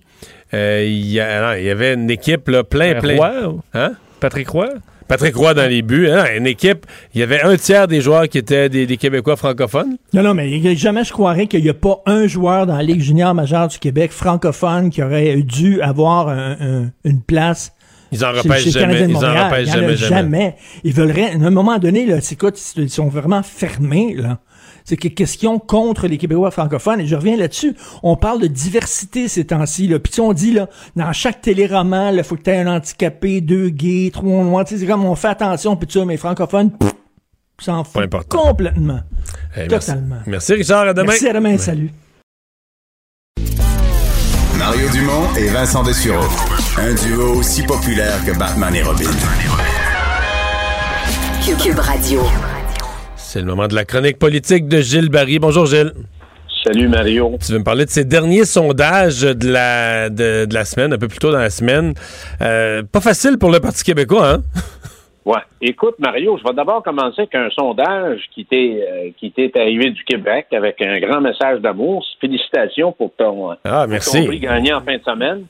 [0.55, 3.17] euh, il, y a- non, il y avait une équipe, là, plein, plein.
[3.17, 3.93] Roy, Hein?
[4.21, 4.69] Patrick Roy?
[5.07, 6.09] Patrick Roy dans les buts.
[6.09, 9.35] hein, une équipe, il y avait un tiers des joueurs qui étaient des, des Québécois
[9.37, 9.97] francophones.
[10.15, 13.01] Non, non, mais jamais je croirais qu'il n'y a pas un joueur dans la Ligue
[13.01, 17.73] junior majeure du Québec francophone qui aurait dû avoir un- un- une place.
[18.13, 19.07] Ils en chez- repêchent chez le jamais.
[19.09, 20.57] Ils en repêchent Il jamais, jamais.
[20.85, 21.41] Ils veulent rien.
[21.41, 24.39] À un moment donné, là, c'est quoi, ils sont vraiment fermés, là.
[24.85, 27.01] C'est que question contre les Québécois francophones.
[27.01, 27.77] Et je reviens là-dessus.
[28.03, 29.87] On parle de diversité ces temps-ci.
[29.87, 29.99] Là.
[30.01, 32.67] Puis tu sais, on dit, là, dans chaque téléroman, il faut que tu aies un
[32.67, 34.65] handicapé, deux gays, trois noirs.
[34.65, 35.77] Tu sais, c'est comme on fait attention.
[35.77, 36.93] Puis tu sais, mais francophones, pff,
[37.61, 38.39] s'en important.
[38.39, 39.01] complètement.
[39.55, 39.89] Hey, merci.
[39.91, 40.17] Totalement.
[40.27, 40.89] Merci, Richard.
[40.89, 41.09] À demain.
[41.09, 41.59] Merci, à demain.
[41.59, 41.91] Salut.
[44.59, 46.27] Mario Dumont et Vincent Dessureau.
[46.79, 49.11] Un duo aussi populaire que Batman et Robin.
[51.63, 52.21] Cube Radio.
[53.17, 55.39] C'est le moment de la chronique politique de Gilles Barry.
[55.39, 55.93] Bonjour, Gilles.
[56.65, 57.37] Salut Mario.
[57.45, 60.99] Tu veux me parler de ces derniers sondages de la, de, de la semaine, un
[60.99, 61.95] peu plus tôt dans la semaine.
[62.41, 64.43] Euh, pas facile pour le Parti québécois, hein?
[65.27, 65.37] Ouais.
[65.61, 69.91] Écoute, Mario, je vais d'abord commencer avec un sondage qui t'est euh, qui t'est arrivé
[69.91, 72.05] du Québec avec un grand message d'amour.
[72.23, 74.19] Félicitations pour ton, Ah, pour merci.
[74.23, 75.45] ton prix gagné en fin de semaine.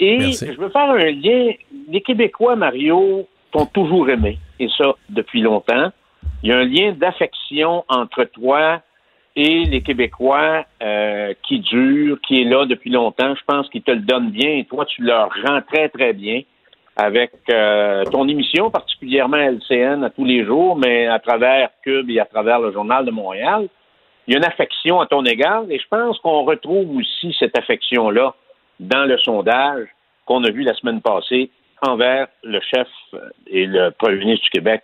[0.00, 0.46] Et Merci.
[0.46, 1.52] je veux faire un lien.
[1.88, 5.92] Les Québécois, Mario, t'ont toujours aimé, et ça depuis longtemps.
[6.42, 8.80] Il y a un lien d'affection entre toi
[9.36, 13.34] et les Québécois euh, qui dure, qui est là depuis longtemps.
[13.34, 16.42] Je pense qu'ils te le donnent bien et toi, tu leur rends très, très bien
[16.96, 22.20] avec euh, ton émission, particulièrement LCN à tous les jours, mais à travers Cube et
[22.20, 23.68] à travers le Journal de Montréal.
[24.26, 27.56] Il y a une affection à ton égard et je pense qu'on retrouve aussi cette
[27.58, 28.34] affection-là
[28.80, 29.86] dans le sondage
[30.26, 31.50] qu'on a vu la semaine passée
[31.82, 32.88] envers le chef
[33.46, 34.82] et le premier ministre du Québec,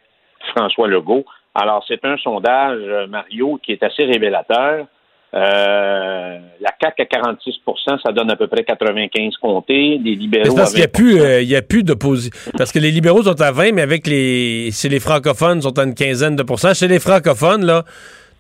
[0.55, 1.25] François Legault.
[1.55, 4.87] Alors, c'est un sondage, euh, Mario, qui est assez révélateur.
[5.35, 9.99] Euh, la CAQ à 46% ça donne à peu près 95 comtés.
[10.03, 11.83] Les libéraux c'est parce qu'il n'y a à 20 plus, euh, il y a plus
[11.83, 12.31] d'opposition.
[12.57, 15.79] Parce que les libéraux sont à 20, mais avec les, chez les francophones, ils sont
[15.79, 16.73] à une quinzaine de pourcents.
[16.75, 17.85] Chez les francophones, là,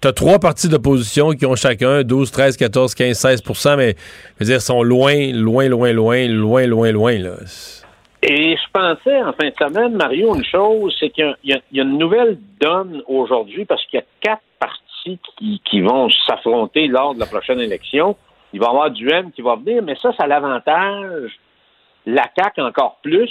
[0.01, 3.97] t'as trois partis d'opposition qui ont chacun 12, 13, 14, 15, 16% mais,
[4.39, 7.35] je veux dire, sont loin, loin, loin, loin, loin, loin, loin, là.
[8.23, 11.99] Et je pensais en fin de semaine, Mario, une chose, c'est qu'il y a- une
[11.99, 17.21] nouvelle donne aujourd'hui parce qu'il y a quatre partis qui, qui vont s'affronter lors de
[17.21, 18.17] la prochaine élection.
[18.53, 21.31] Il va y avoir du M qui va venir, mais ça, ça l'avantage
[22.07, 23.31] la CAQ encore plus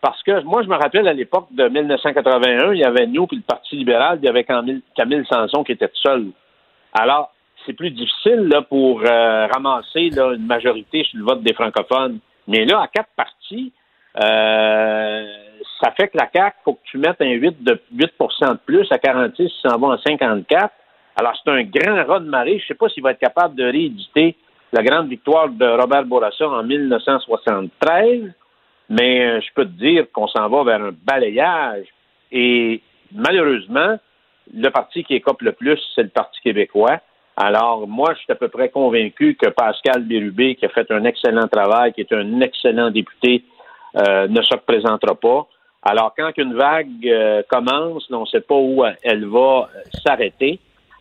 [0.00, 3.36] parce que moi, je me rappelle à l'époque de 1981, il y avait nous puis
[3.36, 6.26] le Parti libéral, il y avait Camille, Camille Sanson qui était seul.
[6.92, 7.32] Alors,
[7.66, 12.18] c'est plus difficile là, pour euh, ramasser là, une majorité sur le vote des francophones.
[12.46, 13.72] Mais là, à quatre partis,
[14.20, 15.26] euh,
[15.82, 18.86] ça fait que la CAQ, faut que tu mettes un 8 de 8% de plus
[18.90, 20.72] à 46, ça en va en 54.
[21.16, 22.58] Alors, c'est un grand raz de marée.
[22.60, 24.36] Je sais pas s'il va être capable de rééditer
[24.72, 28.32] la grande victoire de Robert Bourassa en 1973,
[28.88, 31.86] mais euh, je peux te dire qu'on s'en va vers un balayage.
[32.32, 32.80] Et
[33.12, 33.98] malheureusement,
[34.54, 37.00] le parti qui écope le plus, c'est le Parti québécois.
[37.36, 41.04] Alors, moi, je suis à peu près convaincu que Pascal Bérubé, qui a fait un
[41.04, 43.44] excellent travail, qui est un excellent député,
[43.96, 45.46] euh, ne se représentera pas.
[45.82, 50.58] Alors, quand une vague euh, commence, on ne sait pas où elle va euh, s'arrêter.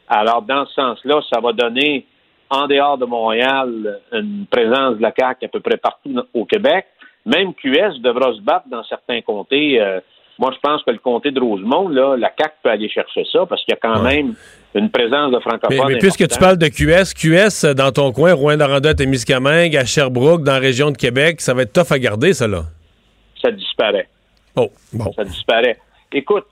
[0.08, 2.06] Alors, dans ce sens-là, ça va donner,
[2.50, 6.86] en dehors de Montréal, une présence de la CAQ à peu près partout au Québec.
[7.28, 9.82] Même QS devra se battre dans certains comtés.
[9.82, 10.00] Euh,
[10.40, 13.46] moi, je pense que le comté de Rosemont, là, la CAQ peut aller chercher ça
[13.46, 14.34] parce qu'il y a quand même
[14.74, 15.88] une présence de francophones.
[15.90, 20.54] mais puisque tu parles de QS, QS, dans ton coin, Rouen-Noranda, Témiscamingue, à Sherbrooke, dans
[20.54, 22.62] la région de Québec, ça va être tough à garder, ça, là.
[23.42, 24.08] ça disparaît.
[24.56, 25.12] Oh, bon.
[25.14, 25.78] Ça disparaît.
[26.14, 26.46] Écoute,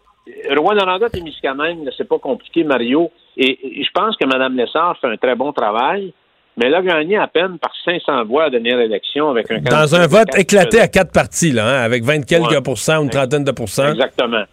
[0.50, 3.12] Rouen-Noranda, Témiscamingue, c'est pas compliqué, Mario.
[3.38, 6.14] Et, et je pense que Mme Lessard fait un très bon travail,
[6.58, 9.60] mais elle a gagné à peine par 500 voix à la dernière élection avec un
[9.60, 12.62] Dans candidat un de vote éclaté à quatre partis, là, hein, avec 20 quelques Ouais.
[12.62, 13.92] pourcents, une trentaine de pourcents.
[13.92, 14.44] Exactement.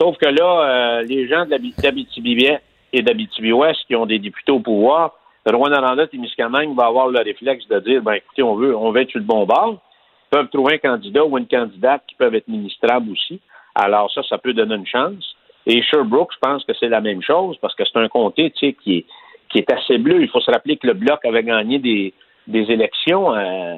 [0.00, 2.46] Sauf que là, euh, les gens d'Abitibi
[2.92, 5.12] et d'Abitibi-Ouest qui ont des députés au pouvoir,
[5.46, 9.10] Rouen-Noranda, Témiscamingue va avoir le réflexe de dire, ben écoutez, on veut, on veut être
[9.10, 9.78] sur le bon bord.
[10.26, 13.40] Ils peuvent trouver un candidat ou une candidate qui peuvent être ministrables aussi.
[13.74, 15.34] Alors ça, ça peut donner une chance.
[15.66, 18.68] Et Sherbrooke, je pense que c'est la même chose parce que c'est un comté, tu
[18.68, 19.04] sais, qui est,
[19.50, 20.22] qui est assez bleu.
[20.22, 22.14] Il faut se rappeler que le Bloc avait gagné des,
[22.46, 23.74] des élections euh,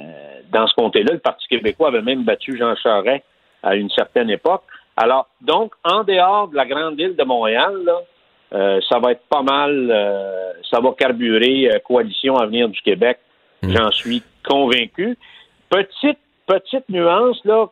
[0.53, 1.13] dans ce comté-là.
[1.15, 3.25] Le Parti québécois avait même battu Jean Charest
[3.63, 4.63] à une certaine époque.
[4.97, 7.99] Alors, donc, en dehors de la grande ville de Montréal, là,
[8.53, 13.19] euh, ça va être pas mal, euh, ça va carburer euh, Coalition Avenir du Québec.
[13.63, 15.17] J'en suis convaincu.
[15.71, 17.69] Petite, petite nuance, là,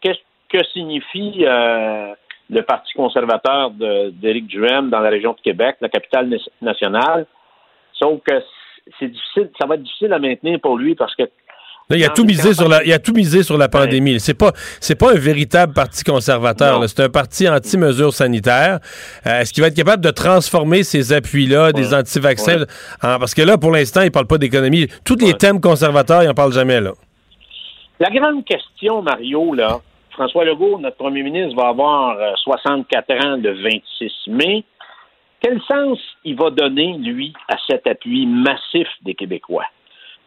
[0.00, 2.14] qu'est-ce que signifie euh,
[2.48, 7.26] le Parti conservateur d'Éric Duhem dans la région de Québec, la capitale na- nationale?
[8.02, 8.34] Sauf que
[8.98, 11.22] c'est difficile, ça va être difficile à maintenir pour lui parce que
[11.90, 14.18] Là, il a tout misé sur la, il a tout misé sur la pandémie.
[14.18, 16.82] C'est pas, c'est pas un véritable parti conservateur.
[16.88, 18.78] C'est un parti anti-mesures sanitaires.
[19.26, 22.66] Euh, Est-ce qu'il va être capable de transformer ces appuis-là, des anti-vaccins, Ouais.
[23.02, 24.86] en- parce que là, pour l'instant, il parle pas d'économie.
[25.04, 26.92] Tous les thèmes conservateurs, il en parle jamais là.
[28.00, 29.80] La grande question, Mario, là,
[30.12, 34.64] François Legault, notre premier ministre, va avoir euh, 64 ans le 26 mai.
[35.42, 39.64] Quel sens il va donner, lui, à cet appui massif des Québécois?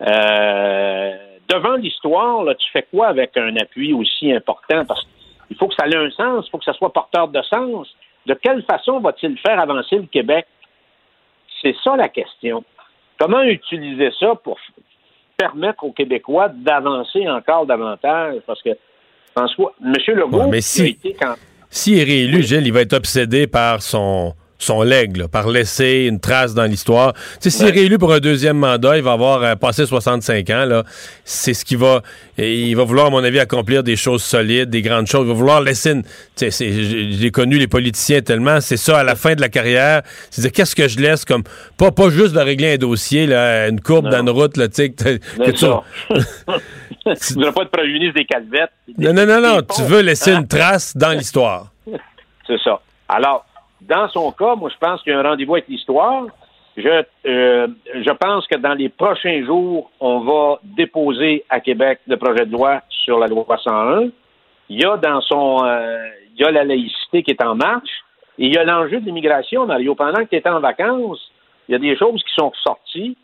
[0.02, 1.12] Euh,
[1.50, 4.84] devant l'histoire, là, tu fais quoi avec un appui aussi important?
[4.86, 5.06] Parce
[5.48, 7.88] qu'il faut que ça ait un sens, il faut que ça soit porteur de sens.
[8.26, 10.46] De quelle façon va-t-il faire avancer le Québec?
[11.62, 12.64] C'est ça la question.
[13.20, 14.58] Comment utiliser ça pour
[15.38, 18.42] permettre aux Québécois d'avancer encore davantage?
[18.46, 18.72] Parce que
[19.36, 19.94] François, M.
[20.08, 21.36] Legault, Ouais, mais qui a si- été quand-
[21.70, 26.06] S'il est réélu, Gilles, il va être obsédé par son, son leg, là, par laisser
[26.10, 27.14] une trace dans l'histoire.
[27.41, 30.84] S'il est réélu pour un deuxième mandat, il va avoir euh, passé 65 ans, là.
[31.26, 32.02] C'est ce qu'il va...
[32.38, 35.26] et Il va vouloir, à mon avis, accomplir des choses solides, des grandes choses.
[35.26, 36.03] Il va vouloir laisser une...
[36.40, 40.52] J'ai connu les politiciens tellement, c'est ça, à la fin de la carrière, c'est dire,
[40.52, 41.44] qu'est-ce que je laisse comme...
[41.77, 44.88] Pas, pas juste de régler un dossier, là, une courbe dans une route, là, que,
[44.88, 45.65] que tu-
[47.06, 48.72] tu voudrais pas être premier ministre des calvettes.
[48.98, 50.40] Non, non, non, non, tu veux laisser Hein?
[50.41, 51.72] une trace dans l'histoire.
[52.48, 52.80] C'est ça.
[53.10, 53.45] Alors,
[53.88, 56.26] dans son cas, moi, je pense qu'il y a un rendez-vous avec l'histoire.
[56.78, 62.18] Je, euh, je pense que dans les prochains jours, on va déposer à Québec le
[62.18, 64.10] projet de loi sur la loi 101.
[64.70, 68.03] Il y a dans son, euh, il y a la laïcité qui est en marche.
[68.38, 69.95] Et il y a l'enjeu de l'immigration, Mario.
[69.95, 71.32] Pendant que tu étais en vacances,
[71.70, 73.16] il y a des choses qui sont sorties.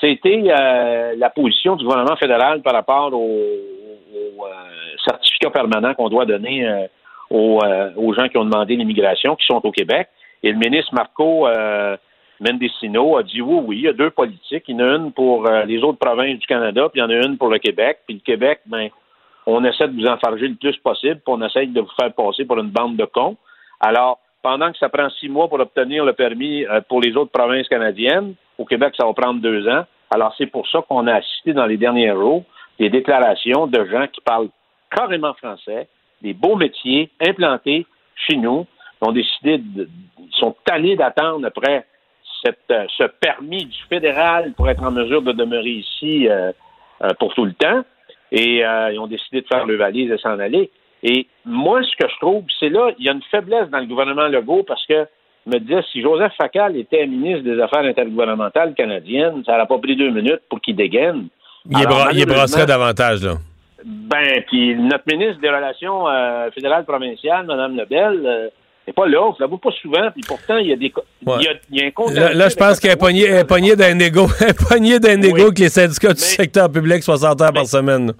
[0.00, 3.40] C'était euh, la position du gouvernement fédéral par rapport au,
[4.38, 4.46] au,
[5.04, 6.88] certificat permanent qu'on doit donner
[7.32, 10.08] aux, euh, aux gens qui ont demandé l'immigration, qui sont au Québec.
[10.42, 14.64] Et le ministre Marco euh, a dit oui, oui, il y a deux politiques.
[14.68, 17.04] Il y en a une pour euh, les autres provinces du Canada, puis il y
[17.04, 18.00] en a une pour le Québec.
[18.06, 18.88] Puis le Québec, ben,
[19.46, 22.44] on essaie de vous enfarger le plus possible, puis on essaie de vous faire passer
[22.44, 23.36] pour une bande de cons.
[23.80, 27.32] Alors, pendant que ça prend six mois pour obtenir le permis euh, pour les autres
[27.32, 29.84] provinces canadiennes, au Québec, ça va prendre deux ans.
[30.10, 32.44] Alors, c'est pour ça qu'on a assisté dans les derniers jours
[32.78, 34.48] des déclarations de gens qui parlent
[34.90, 35.88] carrément français,
[36.22, 38.66] des beaux métiers implantés chez nous,
[39.00, 39.88] ont décidé, de,
[40.30, 41.84] sont tannés d'attendre après
[42.44, 46.52] cette, euh, ce permis du fédéral pour être en mesure de demeurer ici euh,
[47.02, 47.82] euh, pour tout le temps.
[48.30, 50.70] Et euh, ils ont décidé de faire le valise et s'en aller.
[51.02, 53.86] Et moi, ce que je trouve, c'est là, il y a une faiblesse dans le
[53.86, 55.06] gouvernement Legault parce que
[55.46, 59.96] me disais, si Joseph Facal était ministre des Affaires intergouvernementales canadiennes, ça n'aurait pas pris
[59.96, 61.26] deux minutes pour qu'il dégaine.
[61.68, 63.34] Il, est Alors, bra- il brasserait davantage, là.
[63.84, 68.48] Ben, puis notre ministre des Relations euh, fédérales provinciales, Mme Lebel, euh,
[68.86, 69.22] n'est pas là.
[69.22, 70.10] On ne la voit pas souvent.
[70.12, 70.92] Puis pourtant, il y a des.
[71.26, 72.90] Il, y a, il y a un contentieux Là, là, je pense avec qu'elle
[73.38, 74.26] est pognée, d'un égo,
[74.68, 78.12] pognée d'un égo que les syndicats du secteur public 60 heures par semaine.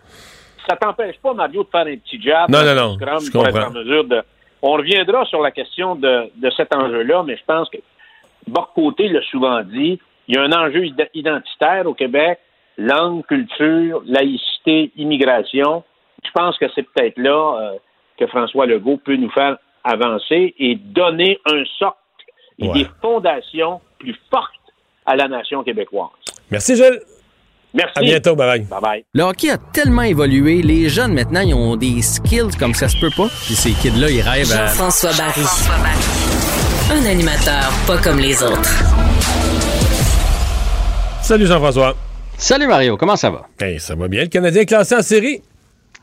[0.69, 3.47] ça t'empêche pas, Mario, de faire un petit jab Non, non, non, Scrum je pour
[3.47, 3.69] être comprends.
[3.71, 4.23] en mesure de.
[4.63, 7.79] On reviendra sur la question de, de cet enjeu-là, mais je pense que
[8.47, 9.99] Boccoté l'a souvent dit,
[10.29, 12.39] il y a un enjeu id- identitaire au Québec,
[12.79, 15.85] langue, culture, laïcité, immigration.
[16.25, 17.73] Je pense que c'est peut-être là euh,
[18.19, 21.97] que François Legault peut nous faire avancer et donner un socle
[22.59, 22.73] et Ouais.
[22.75, 24.51] des fondations plus fortes
[25.07, 26.11] à la nation québécoise.
[26.51, 27.01] Merci, Gilles.
[27.75, 27.93] Merci.
[27.99, 28.37] À bientôt.
[28.37, 28.69] Bye-bye.
[28.69, 29.05] Bye-bye.
[29.15, 32.99] Le hockey a tellement évolué, les jeunes maintenant, ils ont des skills comme ça se
[33.01, 33.29] peut pas.
[33.47, 34.67] Puis ces kids-là, ils rêvent à...
[34.67, 35.41] Jean-François Barry.
[36.93, 38.69] Un animateur pas comme les autres.
[41.23, 41.95] Salut, Jean-François.
[42.43, 43.47] Salut Mario, comment ça va?
[43.61, 44.23] Hey, ça va bien.
[44.23, 45.43] Le Canadien est classé en série?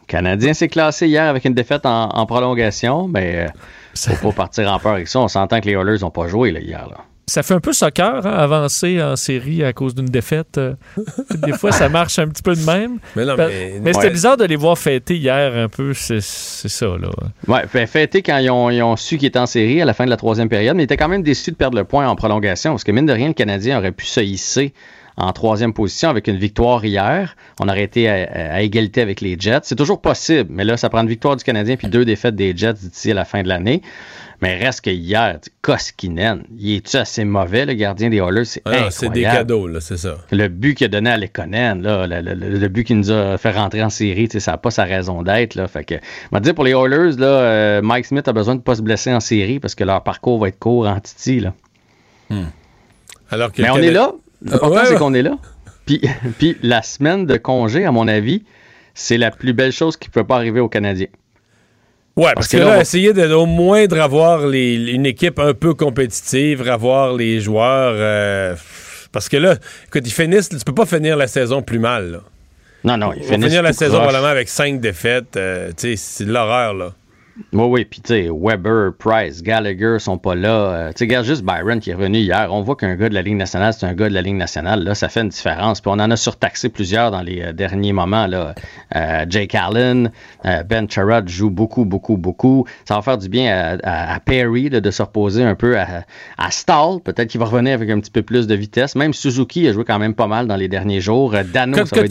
[0.01, 4.43] Le Canadien s'est classé hier avec une défaite en, en prolongation, mais euh, faut pas
[4.43, 5.19] partir en peur avec ça.
[5.19, 6.87] On s'entend que les Oilers n'ont pas joué là, hier.
[6.89, 6.95] Là.
[7.27, 10.57] Ça fait un peu soccer, hein, avancer en série à cause d'une défaite.
[10.57, 10.75] euh.
[11.45, 12.99] Des fois, ça marche un petit peu de même.
[13.17, 14.13] Mais non, Ben, mais- c'était Ouais.
[14.13, 15.93] bizarre de les voir fêter hier un peu.
[15.93, 17.09] C'est c'est ça, là.
[17.49, 19.93] Ouais, fait fêter quand ils ont, ils ont su qu'ils étaient en série à la
[19.93, 22.07] fin de la troisième période, mais ils étaient quand même déçus de perdre le point
[22.07, 24.73] en prolongation, parce que mine de rien, le Canadien aurait pu se hisser
[25.19, 27.35] en troisième position avec une victoire hier.
[27.59, 29.59] On aurait été à, à égalité avec les Jets.
[29.63, 32.55] C'est toujours possible, mais là, ça prend une victoire du Canadien puis deux défaites des
[32.55, 33.81] Jets d'ici à la fin de l'année.
[34.41, 38.45] Mais reste que hier, Koskinen, il est-tu assez mauvais, le gardien des Oilers?
[38.45, 40.15] C'est Ah c'est des cadeaux, là, c'est ça.
[40.31, 43.11] Le but qu'il a donné à Lekonen, là, le, le- le- le but qui nous
[43.11, 45.55] a fait rentrer en série, ça n'a pas sa raison d'être.
[45.55, 45.95] Là, fait que,
[46.31, 48.81] va dire pour les Oilers, là, euh, Mike Smith a besoin de ne pas se
[48.81, 51.41] blesser en série parce que leur parcours va être court en Titi.
[51.41, 51.53] Là.
[53.29, 54.13] Alors que Mais on est là.
[54.43, 55.37] L'important, Ouais, c'est qu'on est là.
[55.85, 56.01] Puis,
[56.37, 58.43] puis la semaine de congé, à mon avis,
[58.93, 61.07] c'est la plus belle chose qui ne peut pas arriver aux Canadiens.
[62.15, 63.87] Ouais, parce, Parce que, que là, va- essayer de, au moins
[64.47, 67.93] les, une équipe un peu compétitive, revoir les joueurs.
[67.95, 68.55] euh,
[69.11, 69.55] parce que là,
[69.87, 72.11] écoute, ils finissent, tu peux pas finir la saison plus mal.
[72.11, 72.19] Là.
[72.83, 74.03] Non, non, ils finissent finir la saison croche.
[74.07, 75.37] probablement avec cinq défaites.
[75.37, 76.93] euh, c'est de l'horreur, là.
[77.53, 80.49] Oui, oui, puis tu sais, Weber, Price, Gallagher sont pas là.
[80.49, 82.49] Euh, tu sais, regarde juste Byron qui est revenu hier.
[82.51, 84.83] On voit qu'un gars de la Ligue nationale, c'est un gars de la Ligue nationale.
[84.83, 85.81] Là, ça fait une différence.
[85.81, 88.27] Puis on en a surtaxé plusieurs dans les euh, derniers moments.
[88.27, 88.53] Là.
[88.95, 90.11] Euh, Jake Allen,
[90.45, 92.65] euh, Ben Sherrod joue beaucoup, beaucoup, beaucoup.
[92.87, 95.77] Ça va faire du bien à, à- à Perry là, de se reposer un peu
[95.77, 95.87] à,
[96.37, 96.99] à Stahl.
[97.03, 98.95] Peut-être qu'il va revenir avec un petit peu plus de vitesse.
[98.95, 101.33] Même Suzuki a joué quand même pas mal dans les derniers jours.
[101.53, 102.01] Dano, Quand- ça va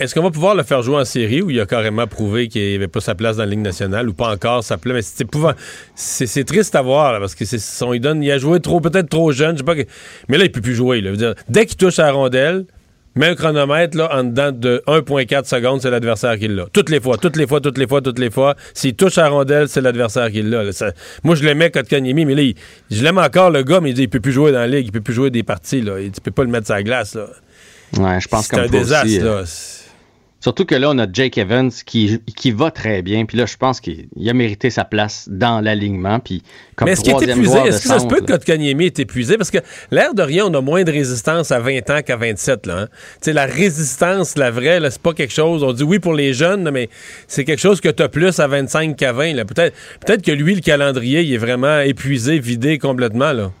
[0.00, 2.72] est-ce qu'on va, pouvoir le faire jouer en série ou il a carrément prouvé qu'il
[2.72, 4.94] n'avait pas sa place dans la Ligue nationale ou pas encore sa place?
[4.94, 5.54] Mais c'est épouvant-
[5.94, 8.60] c'est c'est triste à voir là, parce que c'est son, il, donne, il a joué
[8.60, 9.74] trop peut-être trop jeune, je sais pas.
[10.28, 11.00] mais là il peut plus jouer.
[11.00, 11.12] Là.
[11.12, 12.64] Dire, dès qu'il touche à la rondelle,
[13.14, 16.64] Mets un chronomètre, là, en dedans de 1,4 secondes, c'est l'adversaire qui l'a.
[16.72, 18.54] Toutes les fois, toutes les fois, toutes les fois, toutes les fois.
[18.72, 20.64] S'il touche à la rondelle, c'est l'adversaire qui l'a.
[20.64, 20.72] là.
[20.72, 20.92] Ça-
[21.22, 22.54] moi, je l'aimais, Kotkaniemi, mais là, il-
[22.90, 24.86] je l'aime encore, le gars, mais il, dit, il peut plus jouer dans la ligue,
[24.86, 26.00] il peut plus jouer des parties, là.
[26.00, 27.26] Il, tu peux pas le mettre sur la glace, là.
[27.98, 29.42] Ouais, je pense C'est un désastre, aussi, là.
[30.42, 33.26] Surtout que là, on a Jake Evans qui, qui va très bien.
[33.26, 36.18] Puis là, je pense qu'il il a mérité sa place dans l'alignement.
[36.18, 36.42] Puis
[36.74, 37.58] comme mais est-ce qu'il est épuisé?
[37.58, 39.36] Est-ce que ça se peut que Kotkaniemi est épuisé?
[39.36, 39.58] Parce que
[39.92, 42.66] l'air de rien, on a moins de résistance à 20 ans qu'à 27.
[42.66, 42.88] Là, hein.
[42.90, 45.62] Tu sais, La résistance, la vraie, là, c'est pas quelque chose.
[45.62, 46.88] On dit oui pour les jeunes, mais
[47.28, 49.34] c'est quelque chose que tu as plus à 25 qu'à 20.
[49.34, 49.44] là.
[49.44, 53.32] Peut-être peut que lui, le calendrier, il est vraiment épuisé, vidé complètement.
[53.32, 53.52] Là.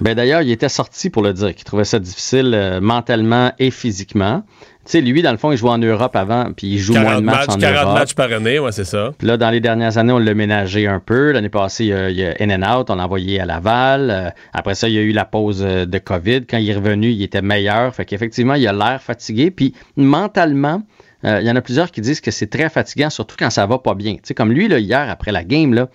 [0.00, 3.72] Ben d'ailleurs, il était sorti pour le dire qu'il trouvait ça difficile euh, mentalement et
[3.72, 4.44] physiquement.
[4.88, 7.04] Tu sais, lui, dans le fond, il joue en Europe avant, puis il joue moins
[7.04, 7.98] 40 de matchs, matchs, en 40 Europe.
[7.98, 9.12] matchs par année, ouais, c'est ça.
[9.18, 11.32] Puis là, dans les dernières années, on l'a ménagé un peu.
[11.32, 13.44] L'année passée, il y a, il y a In and Out, on l'a envoyé à
[13.44, 14.10] Laval.
[14.10, 16.46] Euh, après ça, il y a eu la pause euh, de COVID.
[16.46, 17.94] Quand il est revenu, il était meilleur.
[17.94, 19.50] Fait qu'effectivement, il a l'air fatigué.
[19.50, 20.82] Puis mentalement,
[21.24, 23.66] euh, il y en a plusieurs qui disent que c'est très fatigant, surtout quand ça
[23.66, 24.14] va pas bien.
[24.14, 25.88] Tu sais, comme lui, là, hier, après la game, là,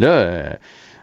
[0.00, 0.50] là euh,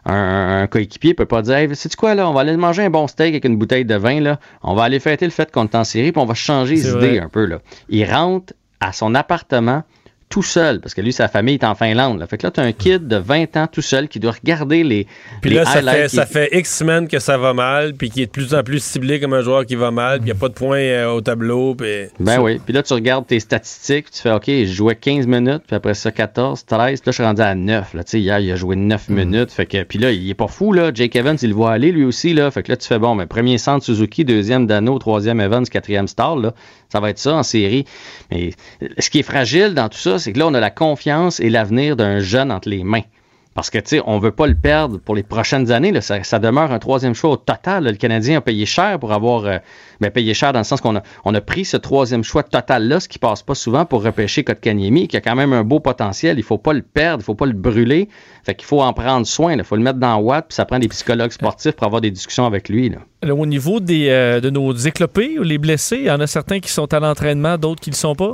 [0.06, 2.90] un, un coéquipier peut pas dire hey, sais-tu quoi là, on va aller manger un
[2.90, 5.66] bon steak avec une bouteille de vin là, on va aller fêter le fait qu'on
[5.66, 7.60] est en série, puis on va changer les C'est idées un peu là.
[7.90, 9.84] Il rentre à son appartement
[10.32, 12.18] tout seul, parce que lui, sa famille est en Finlande.
[12.20, 12.26] Là.
[12.26, 14.84] Fait que là, tu as un kid de 20 ans tout seul qui doit regarder
[14.84, 15.06] les,
[15.42, 18.10] Puis les là, ça fait, qui- ça fait X semaines que ça va mal, puis
[18.10, 20.32] qu'il est de plus en plus ciblé comme un joueur qui va mal, puis il
[20.34, 21.76] n'y a pas de points euh, au tableau.
[21.76, 21.88] Puis...
[22.20, 22.60] Ben oui.
[22.64, 25.76] Puis là, tu regardes tes statistiques, puis tu fais OK, je jouais 15 minutes, puis
[25.76, 27.94] après ça, 14, 13, puis là, je suis rendu à 9.
[27.94, 28.04] Là.
[28.14, 29.14] Hier, il a joué 9 Mm.
[29.14, 29.52] minutes.
[29.52, 30.92] Fait que, puis là, il est pas fou, là.
[30.94, 32.50] Jake Evans, il le voit aller lui aussi, là.
[32.52, 36.08] Fait que là, tu fais bon, mais premier centre Suzuki, deuxième Dano, troisième Evans, quatrième
[36.08, 36.54] Star, là.
[36.92, 37.86] Ça va être ça en série.
[38.32, 38.52] Mais
[39.00, 41.50] ce qui est fragile dans tout ça, c'est que là, on a la confiance et
[41.50, 43.04] l'avenir d'un jeune entre les mains.
[43.54, 46.00] Parce que, tu sais, on veut pas le perdre pour les prochaines années.
[46.00, 47.84] Ça, demeure un troisième choix au total.
[47.84, 49.46] Le Canadien a payé cher pour avoir...
[49.46, 49.58] euh,
[50.00, 53.20] ben, payé cher dans le sens qu'on a, pris ce troisième choix total-là, ce qui
[53.20, 56.40] passe pas souvent pour repêcher Kotkaniemi, qui a quand même un beau potentiel.
[56.40, 58.08] Il faut pas le perdre, il faut pas le brûler.
[58.44, 59.54] Fait qu'il faut en prendre soin.
[59.54, 62.12] Il faut le mettre dans Watt, puis ça prend des psychologues sportifs pour avoir des
[62.12, 62.92] discussions avec lui.
[63.30, 66.72] Au niveau des, euh, de nos éclopés, les blessés, il y en a certains qui
[66.72, 68.32] sont à l'entraînement, d'autres qui ne le sont pas?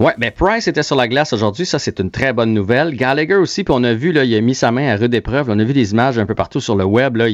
[0.00, 2.96] Ouais, ben Price était sur la glace aujourd'hui, ça c'est une très bonne nouvelle.
[2.96, 5.50] Gallagher aussi, puis on a vu là, il a mis sa main à rude épreuve.
[5.50, 7.28] On a vu des images un peu partout sur le web là,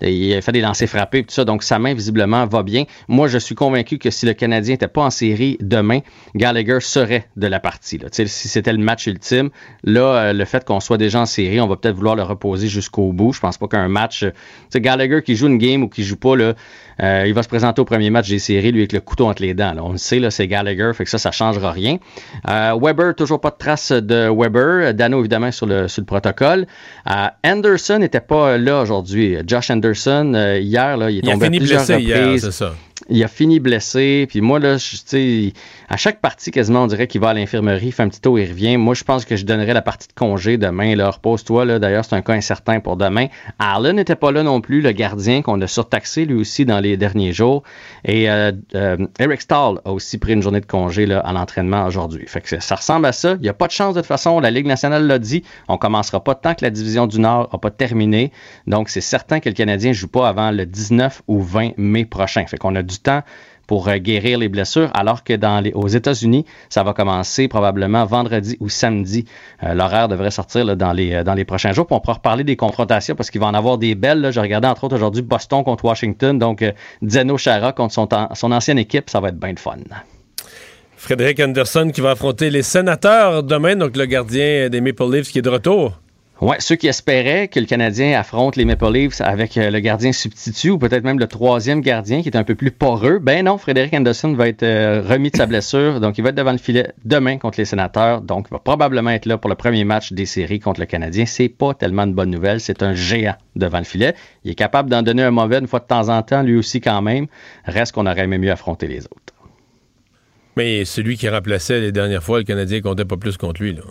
[0.00, 2.84] il a fait des lancers frappés tout ça, donc sa main visiblement va bien.
[3.08, 6.00] Moi, je suis convaincu que si le Canadien n'était pas en série demain,
[6.34, 8.00] Gallagher serait de la partie.
[8.12, 9.50] Si c'était le match ultime,
[9.84, 12.68] là, euh, le fait qu'on soit déjà en série, on va peut-être vouloir le reposer
[12.68, 13.32] jusqu'au bout.
[13.32, 14.30] Je pense pas qu'un match, euh,
[14.74, 16.54] Gallagher qui joue une game ou qui joue pas là,
[17.02, 19.42] euh, il va se présenter au premier match des séries, lui, avec le couteau entre
[19.42, 19.74] les dents.
[19.82, 21.98] On le sait, c'est Gallagher, fait que ça, ça changera rien.
[22.44, 24.94] Weber, toujours pas de trace de Weber.
[24.94, 26.66] Dano, évidemment, sur le, sur le protocole.
[27.44, 29.36] Anderson n'était pas là aujourd'hui.
[29.46, 29.85] Josh Anderson,
[30.34, 32.44] euh, hier, là, il est Il a tombé à plusieurs blessé hier, reprises.
[32.44, 32.74] c'est ça.
[33.08, 34.26] Il a fini blessé.
[34.28, 35.50] Puis moi, là, je-
[35.88, 38.38] à chaque partie, quasiment, on dirait qu'il va à l'infirmerie, il fait un petit tour,
[38.38, 38.76] il revient.
[38.76, 40.96] Moi, je pense que je donnerais la partie de congé demain.
[40.96, 41.78] Là, repose-toi.
[41.78, 43.26] D'ailleurs, c'est un cas incertain pour demain.
[43.58, 46.96] Allen n'était pas là non plus, le gardien qu'on a surtaxé lui aussi dans les
[46.96, 47.62] derniers jours.
[48.04, 52.24] Et euh, euh, Eric Stahl a aussi pris une journée de congé à l'entraînement aujourd'hui.
[52.26, 53.34] Fait que ça- ça ressemble à ça.
[53.34, 54.40] Il n'y a pas de chance de toute façon.
[54.40, 55.42] La Ligue nationale l'a dit.
[55.68, 58.32] On commencera pas tant que la division du Nord n'a pas terminé.
[58.66, 62.04] Donc, c'est certain que le Canadien ne joue pas avant le 19 ou 20 mai
[62.04, 62.44] prochain.
[62.46, 63.22] Fait qu'on a du temps
[63.66, 68.04] pour euh, guérir les blessures, alors que dans les, aux États-Unis, ça va commencer probablement
[68.04, 69.24] vendredi ou samedi.
[69.62, 71.86] Euh, L'horaire devrait sortir dans, les, euh, dans les prochains jours.
[71.86, 74.20] Puis on pourra reparler des confrontations parce qu'il va en avoir des belles.
[74.20, 74.30] là.
[74.30, 76.38] J'ai regardé entre autres aujourd'hui Boston contre Washington.
[76.38, 76.72] Donc, euh,
[77.06, 79.76] Zeno Chara contre son, son ancienne équipe, ça va être bien de fun.
[80.96, 85.38] Frédéric Anderson qui va affronter les sénateurs demain, donc le gardien des Maple Leafs qui
[85.38, 86.00] est de retour.
[86.42, 90.12] Ouais, ceux qui espéraient que le Canadien affronte les Maple Leafs avec euh, le gardien
[90.12, 93.56] substitut ou peut-être même le troisième gardien qui est un peu plus poreux, ben non,
[93.56, 96.58] Frédéric Anderson va être euh, remis de sa blessure, donc il va être devant le
[96.58, 100.12] filet demain contre les Sénateurs, donc il va probablement être là pour le premier match
[100.12, 101.24] des séries contre le Canadien.
[101.24, 104.14] C'est pas tellement une bonne nouvelle, c'est un géant devant le filet.
[104.44, 106.82] Il est capable d'en donner un mauvais une fois de temps en temps, lui aussi
[106.82, 107.28] quand même.
[107.64, 109.34] Reste qu'on aurait aimé mieux affronter les autres.
[110.54, 113.72] Mais celui qui remplaçait les dernières fois, le Canadien comptait pas plus contre lui.
[113.72, 113.82] Là.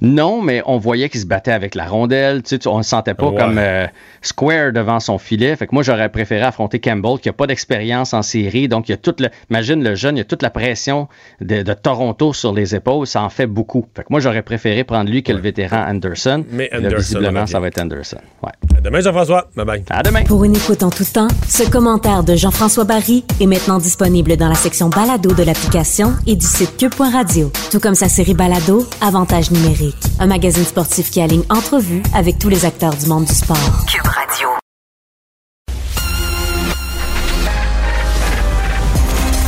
[0.00, 2.42] Non, mais on voyait qu'il se battait avec la rondelle.
[2.42, 3.36] Tu sais, on ne se sentait pas Ouais.
[3.38, 3.86] comme euh,
[4.22, 5.54] square devant son filet.
[5.56, 8.68] Fait que moi, j'aurais préféré affronter Campbell, qui n'a pas d'expérience en série.
[8.68, 9.28] Donc, il y a toute le.
[9.50, 11.08] Imagine le jeune, il y a toute la pression
[11.40, 13.06] de, de Toronto sur les épaules.
[13.06, 13.86] Ça en fait beaucoup.
[13.94, 16.44] Fait que moi, j'aurais préféré prendre lui que le vétéran Anderson.
[16.50, 18.18] Mais Là, Anderson visiblement, va ça va être Anderson.
[18.42, 18.52] Ouais.
[18.76, 19.48] À demain, Jean-François.
[19.56, 19.84] Bye bye.
[19.90, 20.24] À demain.
[20.24, 24.48] Pour une écoute en tout temps, ce commentaire de Jean-François Barry est maintenant disponible dans
[24.48, 27.50] la section balado de l'application et du site cube.radio.
[27.70, 29.96] Tout comme sa série balado, Avantage numérique.
[30.18, 33.56] Un magazine sportif qui aligne entrevues avec tous les acteurs du monde du sport.
[33.86, 34.48] Cube Radio.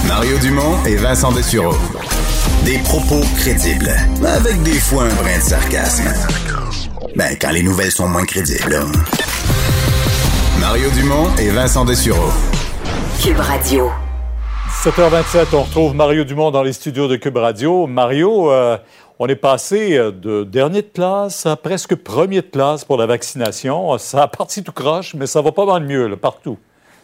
[0.07, 1.75] Mario Dumont et Vincent Dessureau.
[2.65, 3.91] Des propos crédibles,
[4.27, 6.13] avec des fois un brin de sarcasme.
[7.17, 8.71] Ben, quand les nouvelles sont moins crédibles.
[8.71, 8.85] là.
[10.61, 12.31] Mario Dumont et Vincent Dessureau.
[13.23, 13.91] Cube Radio.
[14.83, 17.87] 7h27, on retrouve Mario Dumont dans les studios de Cube Radio.
[17.87, 18.79] Mario, euh,
[19.21, 23.05] on est passé euh, de dernier de classe à presque premier de classe pour la
[23.05, 23.97] vaccination.
[23.99, 26.59] Ça a parti tout croche, mais ça va pas mal mieux là, partout.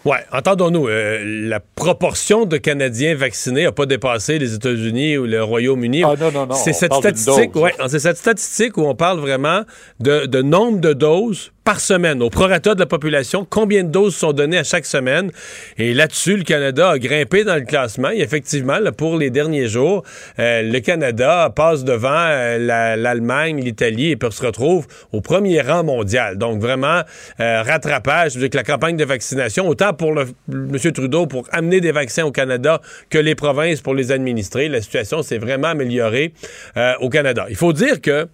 [0.06, 5.42] Ouais, entendons-nous, euh, la proportion de Canadiens vaccinés n'a pas dépassé les États-Unis ou le
[5.42, 6.04] Royaume-Uni.
[6.04, 6.54] Ah non, non, non.
[6.54, 7.62] C'est cette statistique, dose.
[7.64, 9.62] ouais, c'est cette statistique où on parle vraiment
[10.00, 14.14] de, de nombre de doses par semaine, au prorata de la population, combien de doses
[14.14, 15.32] sont données à chaque semaine?
[15.78, 18.12] Et là-dessus, le Canada a grimpé dans le classement.
[18.12, 20.04] Et effectivement, pour les derniers jours,
[20.38, 25.82] euh, le Canada passe devant euh, la- l'Allemagne, l'Italie et se retrouve au premier rang
[25.82, 26.38] mondial.
[26.38, 27.00] Donc vraiment,
[27.40, 30.92] euh, rattrapage, que la campagne de vaccination, autant pour le, M.
[30.92, 32.80] Trudeau pour amener des vaccins au Canada
[33.10, 36.32] que les provinces pour les administrer, la situation s'est vraiment améliorée
[36.76, 37.46] euh, au Canada.
[37.50, 38.28] Il faut dire que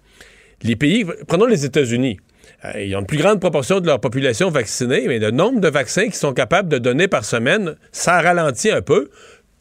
[0.61, 2.19] les pays, prenons les États-Unis.
[2.65, 5.67] Euh, Ils ont une plus grande proportion de leur population vaccinée, mais le nombre de
[5.67, 9.09] vaccins qu'ils sont capables de donner par semaine, ça ralentit un peu.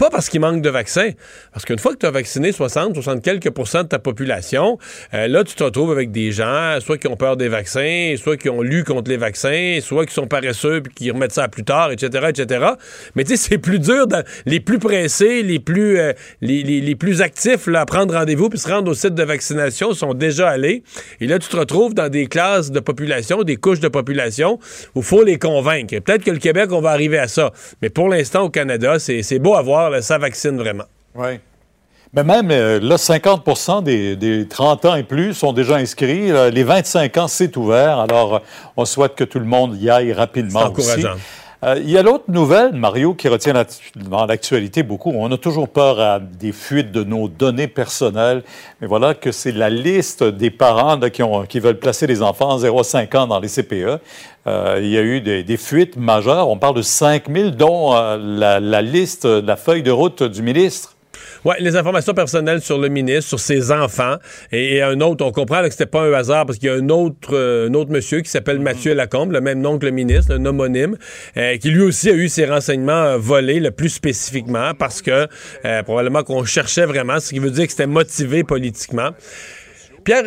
[0.03, 1.11] Pas parce qu'il manque de vaccins,
[1.53, 4.77] parce qu'une fois que tu as vacciné 60, 60 quelques pourcents de ta population,
[5.15, 8.37] euh, là, tu te retrouves avec des gens, soit qui ont peur des vaccins, soit
[8.37, 11.49] qui ont lu contre les vaccins, soit qui sont paresseux puis qui remettent ça à
[11.49, 12.71] plus tard, etc., etc.
[13.15, 14.09] Mais tu sais, c'est plus dur,
[14.45, 18.69] les plus pressés, les plus, euh, les, plus actifs là, à prendre rendez-vous puis se
[18.69, 20.83] rendre au site de vaccination sont déjà allés.
[21.21, 24.59] Et là, tu te retrouves dans des classes de population, des couches de population
[24.97, 25.97] où il faut les convaincre.
[26.01, 27.53] Peut-être que le Québec, on va arriver à ça.
[27.83, 30.85] Mais pour l'instant, au Canada, c'est beau à voir, là, ça vaccine vraiment.
[31.15, 31.39] Oui.
[32.15, 36.29] Mais même euh, là, 50 des, des 30 ans et plus sont déjà inscrits.
[36.29, 38.01] Là, les 25 ans, c'est ouvert.
[38.01, 38.39] Alors, euh,
[38.77, 40.91] on souhaite que tout le monde y aille rapidement C'est aussi.
[40.93, 41.19] encourageant.
[41.65, 43.55] Euh, Il y a l'autre nouvelle, Mario, qui retient
[43.95, 45.11] dans l'actualité beaucoup.
[45.15, 48.43] On a toujours peur à des fuites de nos données personnelles.
[48.81, 52.21] Mais voilà que c'est la liste des parents là, qui, ont, qui veulent placer les
[52.21, 54.01] enfants 0 à 5 ans dans les CPE.
[54.47, 56.49] Euh, il y a eu des, des fuites majeures.
[56.49, 60.43] On parle de 5 000, dont euh, la, la liste, la feuille de route du
[60.43, 60.97] ministre.
[61.45, 64.17] Oui, les informations personnelles sur le ministre, sur ses enfants,
[64.53, 66.71] et, et un autre, on comprend là, que c'était pas un hasard parce qu'il y
[66.71, 69.87] a un autre, euh, un autre monsieur qui s'appelle Mathieu Lacombe, le même nom que
[69.87, 70.97] le ministre, un homonyme,
[71.37, 75.27] euh, qui lui aussi a eu ses renseignements euh, volés, le plus spécifiquement, parce que
[75.83, 79.11] probablement qu'on cherchait vraiment, ce qui veut dire que c'était motivé politiquement.
[80.05, 80.25] Pierre,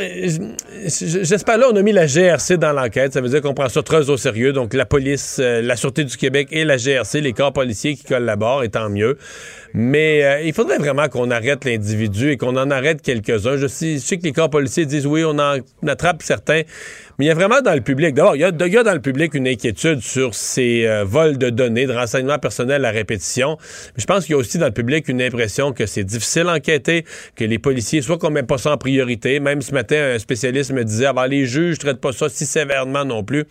[0.85, 3.14] j'espère là, on a mis la GRC dans l'enquête.
[3.14, 4.53] Ça veut dire qu'on prend ça très au sérieux.
[4.53, 8.03] Donc, la police, euh, la Sûreté du Québec et la GRC, les corps policiers qui
[8.03, 9.18] collaborent, et tant mieux.
[9.73, 13.57] Mais euh, il faudrait vraiment qu'on arrête l'individu et qu'on en arrête quelques-uns.
[13.57, 15.57] Je sais, je sais que les corps policiers disent oui, on en
[15.88, 16.61] attrape certains.
[17.18, 19.00] Mais il y a vraiment dans le public, d'abord, il y, y a dans le
[19.00, 23.58] public une inquiétude sur ces euh, vols de données, de renseignements personnels à répétition.
[23.96, 26.48] Mais je pense qu'il y a aussi dans le public une impression que c'est difficile
[26.48, 27.06] à enquêter,
[27.38, 30.74] que les policiers, soit qu'on met pas ça en priorité, même ce matin, un spécialiste
[30.74, 33.46] me disait, ah, ben, les juges traitent pas ça si sévèrement non plus.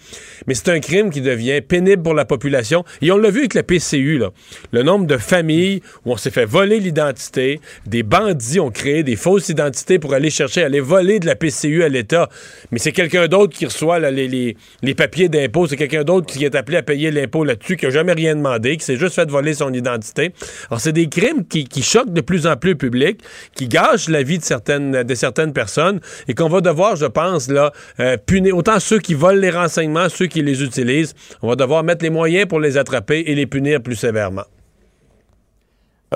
[0.47, 2.85] Mais c'est un crime qui devient pénible pour la population.
[3.01, 4.31] Et on l'a vu avec la PCU, là.
[4.73, 9.17] Le nombre de familles où on s'est fait voler l'identité, des bandits ont créé des
[9.17, 12.29] fausses identités pour aller chercher, aller voler de la PCU à l'État.
[12.71, 14.57] Mais c'est quelqu'un d'autre qui reçoit les,
[14.97, 18.13] papiers d'impôt, c'est quelqu'un d'autre qui est appelé à payer l'impôt là-dessus, qui n'a jamais
[18.13, 20.33] rien demandé, qui s'est juste fait voler son identité.
[20.71, 23.21] Alors, c'est des crimes qui, qui choquent de plus en plus le public,
[23.55, 27.49] qui gâchent la vie de certaines, de certaines personnes et qu'on va devoir, je pense,
[27.49, 31.15] là, euh, punir autant ceux qui volent les renseignements, ceux qui les utilisent.
[31.43, 34.45] On va devoir mettre les moyens pour les attraper et les punir plus sévèrement.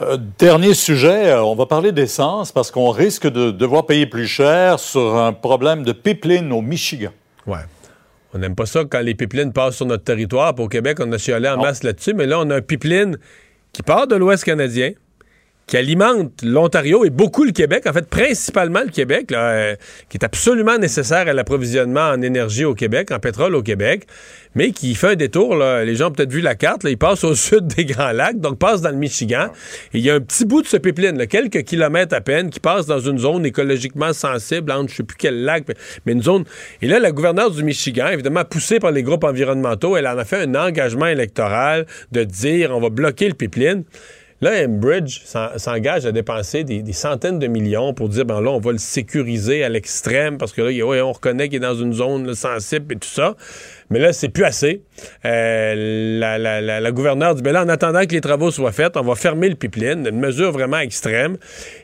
[0.03, 4.27] Euh, dernier sujet, euh, on va parler d'essence parce qu'on risque de devoir payer plus
[4.27, 7.11] cher sur un problème de pipeline au Michigan.
[7.49, 7.59] Ouais.
[8.35, 10.55] On n'aime pas ça quand les pipelines passent sur notre territoire.
[10.55, 12.13] Puis au Québec, on a chialé en masse là-dessus.
[12.15, 13.17] Mais là, on a un pipeline
[13.73, 14.93] qui part de l'Ouest canadien,
[15.69, 19.77] qui alimente l'Ontario et beaucoup le Québec, en fait, principalement le Québec, là, euh,
[20.09, 24.07] qui est absolument nécessaire à l'approvisionnement en énergie au Québec, en pétrole au Québec,
[24.55, 25.55] mais qui fait un détour.
[25.57, 25.85] Là.
[25.85, 26.85] Les gens ont peut-être vu la carte.
[26.85, 29.49] Là, il passe au sud des Grands Lacs, donc passe dans le Michigan.
[29.93, 32.49] Et il y a un petit bout de ce pipeline, là, quelques kilomètres à peine,
[32.49, 35.65] qui passe dans une zone écologiquement sensible, entre je sais plus quel lac,
[36.07, 36.45] mais une zone.
[36.81, 40.25] Et là, la gouverneure du Michigan, évidemment poussée par les groupes environnementaux, elle en a
[40.25, 43.85] fait un engagement électoral de dire on va bloquer le pipeline.
[44.41, 48.61] Là, Enbridge s'en- s'engage à dépenser des, centaines de millions pour dire, ben là, on
[48.61, 52.35] va le sécuriser à l'extrême parce que là, on reconnaît qu'il est dans une zone
[52.35, 53.35] sensible et tout ça.
[53.91, 54.83] Mais là, c'est plus assez.
[55.25, 59.17] Euh, la, gouverneure dit, ben là, en attendant que les travaux soient faits, on va
[59.17, 61.37] fermer le pipeline, une mesure vraiment extrême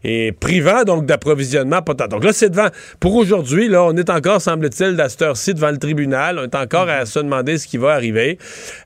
[0.05, 2.09] et privant donc d'approvisionnement potent.
[2.09, 2.69] Donc là, c'est devant.
[3.01, 6.39] Pour aujourd'hui, là, on est encore, semble-t-il, à cette heure-ci devant le tribunal.
[6.39, 8.39] On est encore à se demander ce qui va arriver.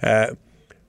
[0.04, 0.26] Euh,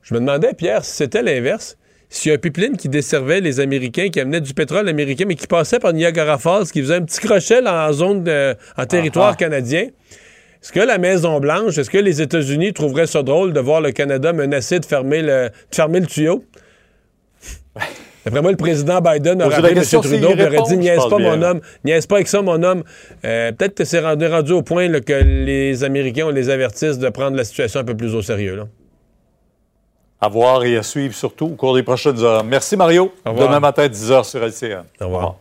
[0.04, 1.78] je me demandais, Pierre, si c'était l'inverse,
[2.10, 5.36] s'il y a un pipeline qui desservait les Américains, qui amenait du pétrole américain, mais
[5.36, 9.28] qui passait par Niagara Falls, qui faisait un petit crochet en zone, de, en territoire
[9.28, 9.36] Ah, ah.
[9.36, 9.82] canadien,
[10.62, 14.34] est-ce que la Maison-Blanche, est-ce que les États-Unis trouveraient ça drôle de voir le Canada
[14.34, 16.44] menacer de fermer le, de fermer le tuyau?
[18.26, 19.84] D'après moi, le président Biden aurait appelé M.
[20.02, 21.38] Trudeau et aurait dit Niaise pas, bien.
[21.38, 22.84] mon homme, niaise pas avec ça, mon homme.
[23.24, 26.98] Euh, Peut-être que c'est rendu, rendu au point là, que les Américains, on les avertisse
[27.00, 28.56] de prendre la situation un peu plus au sérieux.
[28.58, 28.68] Là.
[30.22, 32.44] À voir et à suivre surtout au cours des prochaines heures.
[32.44, 33.12] Merci Mario.
[33.32, 33.48] revoir.
[33.48, 34.84] Demain matin, 10h sur LCN.
[35.02, 35.36] Au revoir.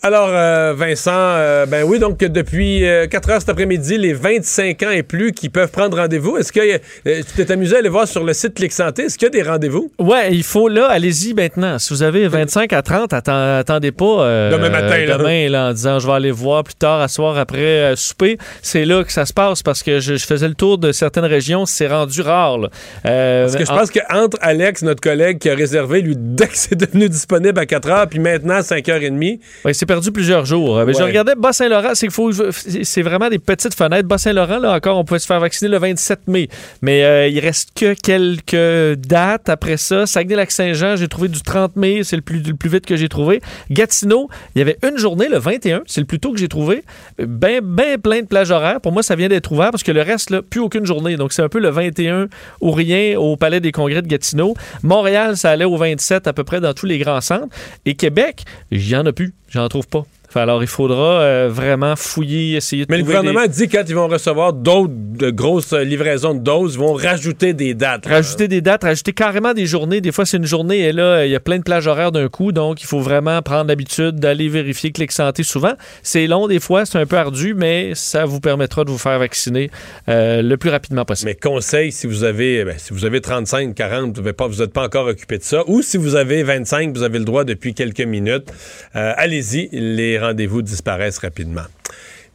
[0.00, 4.90] Alors, euh, Vincent, euh, ben oui, donc depuis 4 heures cet après-midi, les 25 ans
[4.90, 6.36] et plus qui peuvent prendre rendez-vous.
[6.36, 9.02] Est-ce que euh, tu t'es amusé à aller voir sur le site Clic Santé?
[9.06, 9.90] Est-ce qu'il y a des rendez-vous?
[9.98, 11.80] Ouais, il faut là, allez-y maintenant.
[11.80, 15.18] Si vous avez 25 à 30, atten- attendez pas euh, Demain matin, là.
[15.18, 18.38] demain, là, en disant je vais aller voir plus tard, à soir après euh, souper.
[18.62, 21.24] C'est là que ça se passe parce que je, je faisais le tour de certaines
[21.24, 22.58] régions, c'est rendu rare.
[22.58, 22.68] là.
[23.04, 26.46] Euh, Parce que je en- pense qu'entre Alex, notre collègue qui a réservé, lui, dès
[26.46, 29.40] que c'est devenu disponible à 4 heures, puis maintenant à 5h30.
[29.64, 30.78] Ouais, c'est perdu plusieurs jours.
[30.78, 34.06] Euh, mais Je regardais Bas-Saint-Laurent, c'est faut, c'est vraiment des petites fenêtres.
[34.06, 36.48] Bas-Saint-Laurent, là encore, on pouvait se faire vacciner le 27 mai.
[36.82, 40.06] Mais euh, il reste que quelques dates après ça.
[40.06, 43.40] Saguenay-Lac-Saint-Jean, j'ai trouvé du 30 mai, c'est le plus, le plus vite que j'ai trouvé.
[43.70, 46.84] Gatineau, il y avait une journée, le 21, c'est le plus tôt que j'ai trouvé.
[47.18, 48.80] Ben, ben plein de plages horaires.
[48.80, 51.16] Pour moi, ça vient d'être ouvert parce que le reste, là, plus aucune journée.
[51.16, 52.28] Donc, c'est un peu le 21
[52.60, 54.54] ou rien au Palais des Congrès de Gatineau.
[54.82, 57.48] Montréal, ça allait au 27 à peu près dans tous les grands centres.
[57.86, 59.32] Et Québec, il y en a plus.
[59.48, 60.04] J'en trouve pas.
[60.34, 63.94] Alors, il faudra euh, vraiment fouiller, essayer de Mais le gouvernement des- dit quand ils
[63.94, 68.06] vont recevoir d'autres de grosses euh, livraisons de doses, ils vont rajouter des dates.
[68.06, 68.16] là.
[68.16, 70.00] Rajouter des dates, rajouter carrément des journées.
[70.00, 72.28] Des fois, c'est une journée et là, il y a plein de plages horaires d'un
[72.28, 72.52] coup.
[72.52, 75.72] Donc, il faut vraiment prendre l'habitude d'aller vérifier Clic Santé souvent.
[76.02, 79.18] C'est long des fois, c'est un peu ardu, mais ça vous permettra de vous faire
[79.18, 79.70] vacciner
[80.08, 81.30] euh, le plus rapidement possible.
[81.30, 84.62] Mais conseil, si vous avez ben, si vous avez 35, 40, vous n'êtes pas, vous
[84.62, 87.44] êtes pas encore occupé de ça, ou si vous avez 25, vous avez le droit
[87.44, 88.52] depuis quelques minutes,
[88.94, 91.62] euh, allez-y, les rendez-vous disparaissent rapidement.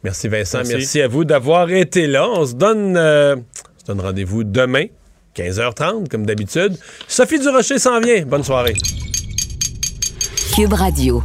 [0.02, 1.00] Merci Vincent, merci, Merci.
[1.00, 2.28] à vous d'avoir été là.
[2.28, 4.86] On se donne, euh, on se donne rendez-vous demain,
[5.34, 6.76] 15h30, comme d'habitude.
[7.08, 8.22] Sophie Durocher s'en vient.
[8.26, 8.74] Bonne soirée.
[10.54, 11.22] Cube Radio.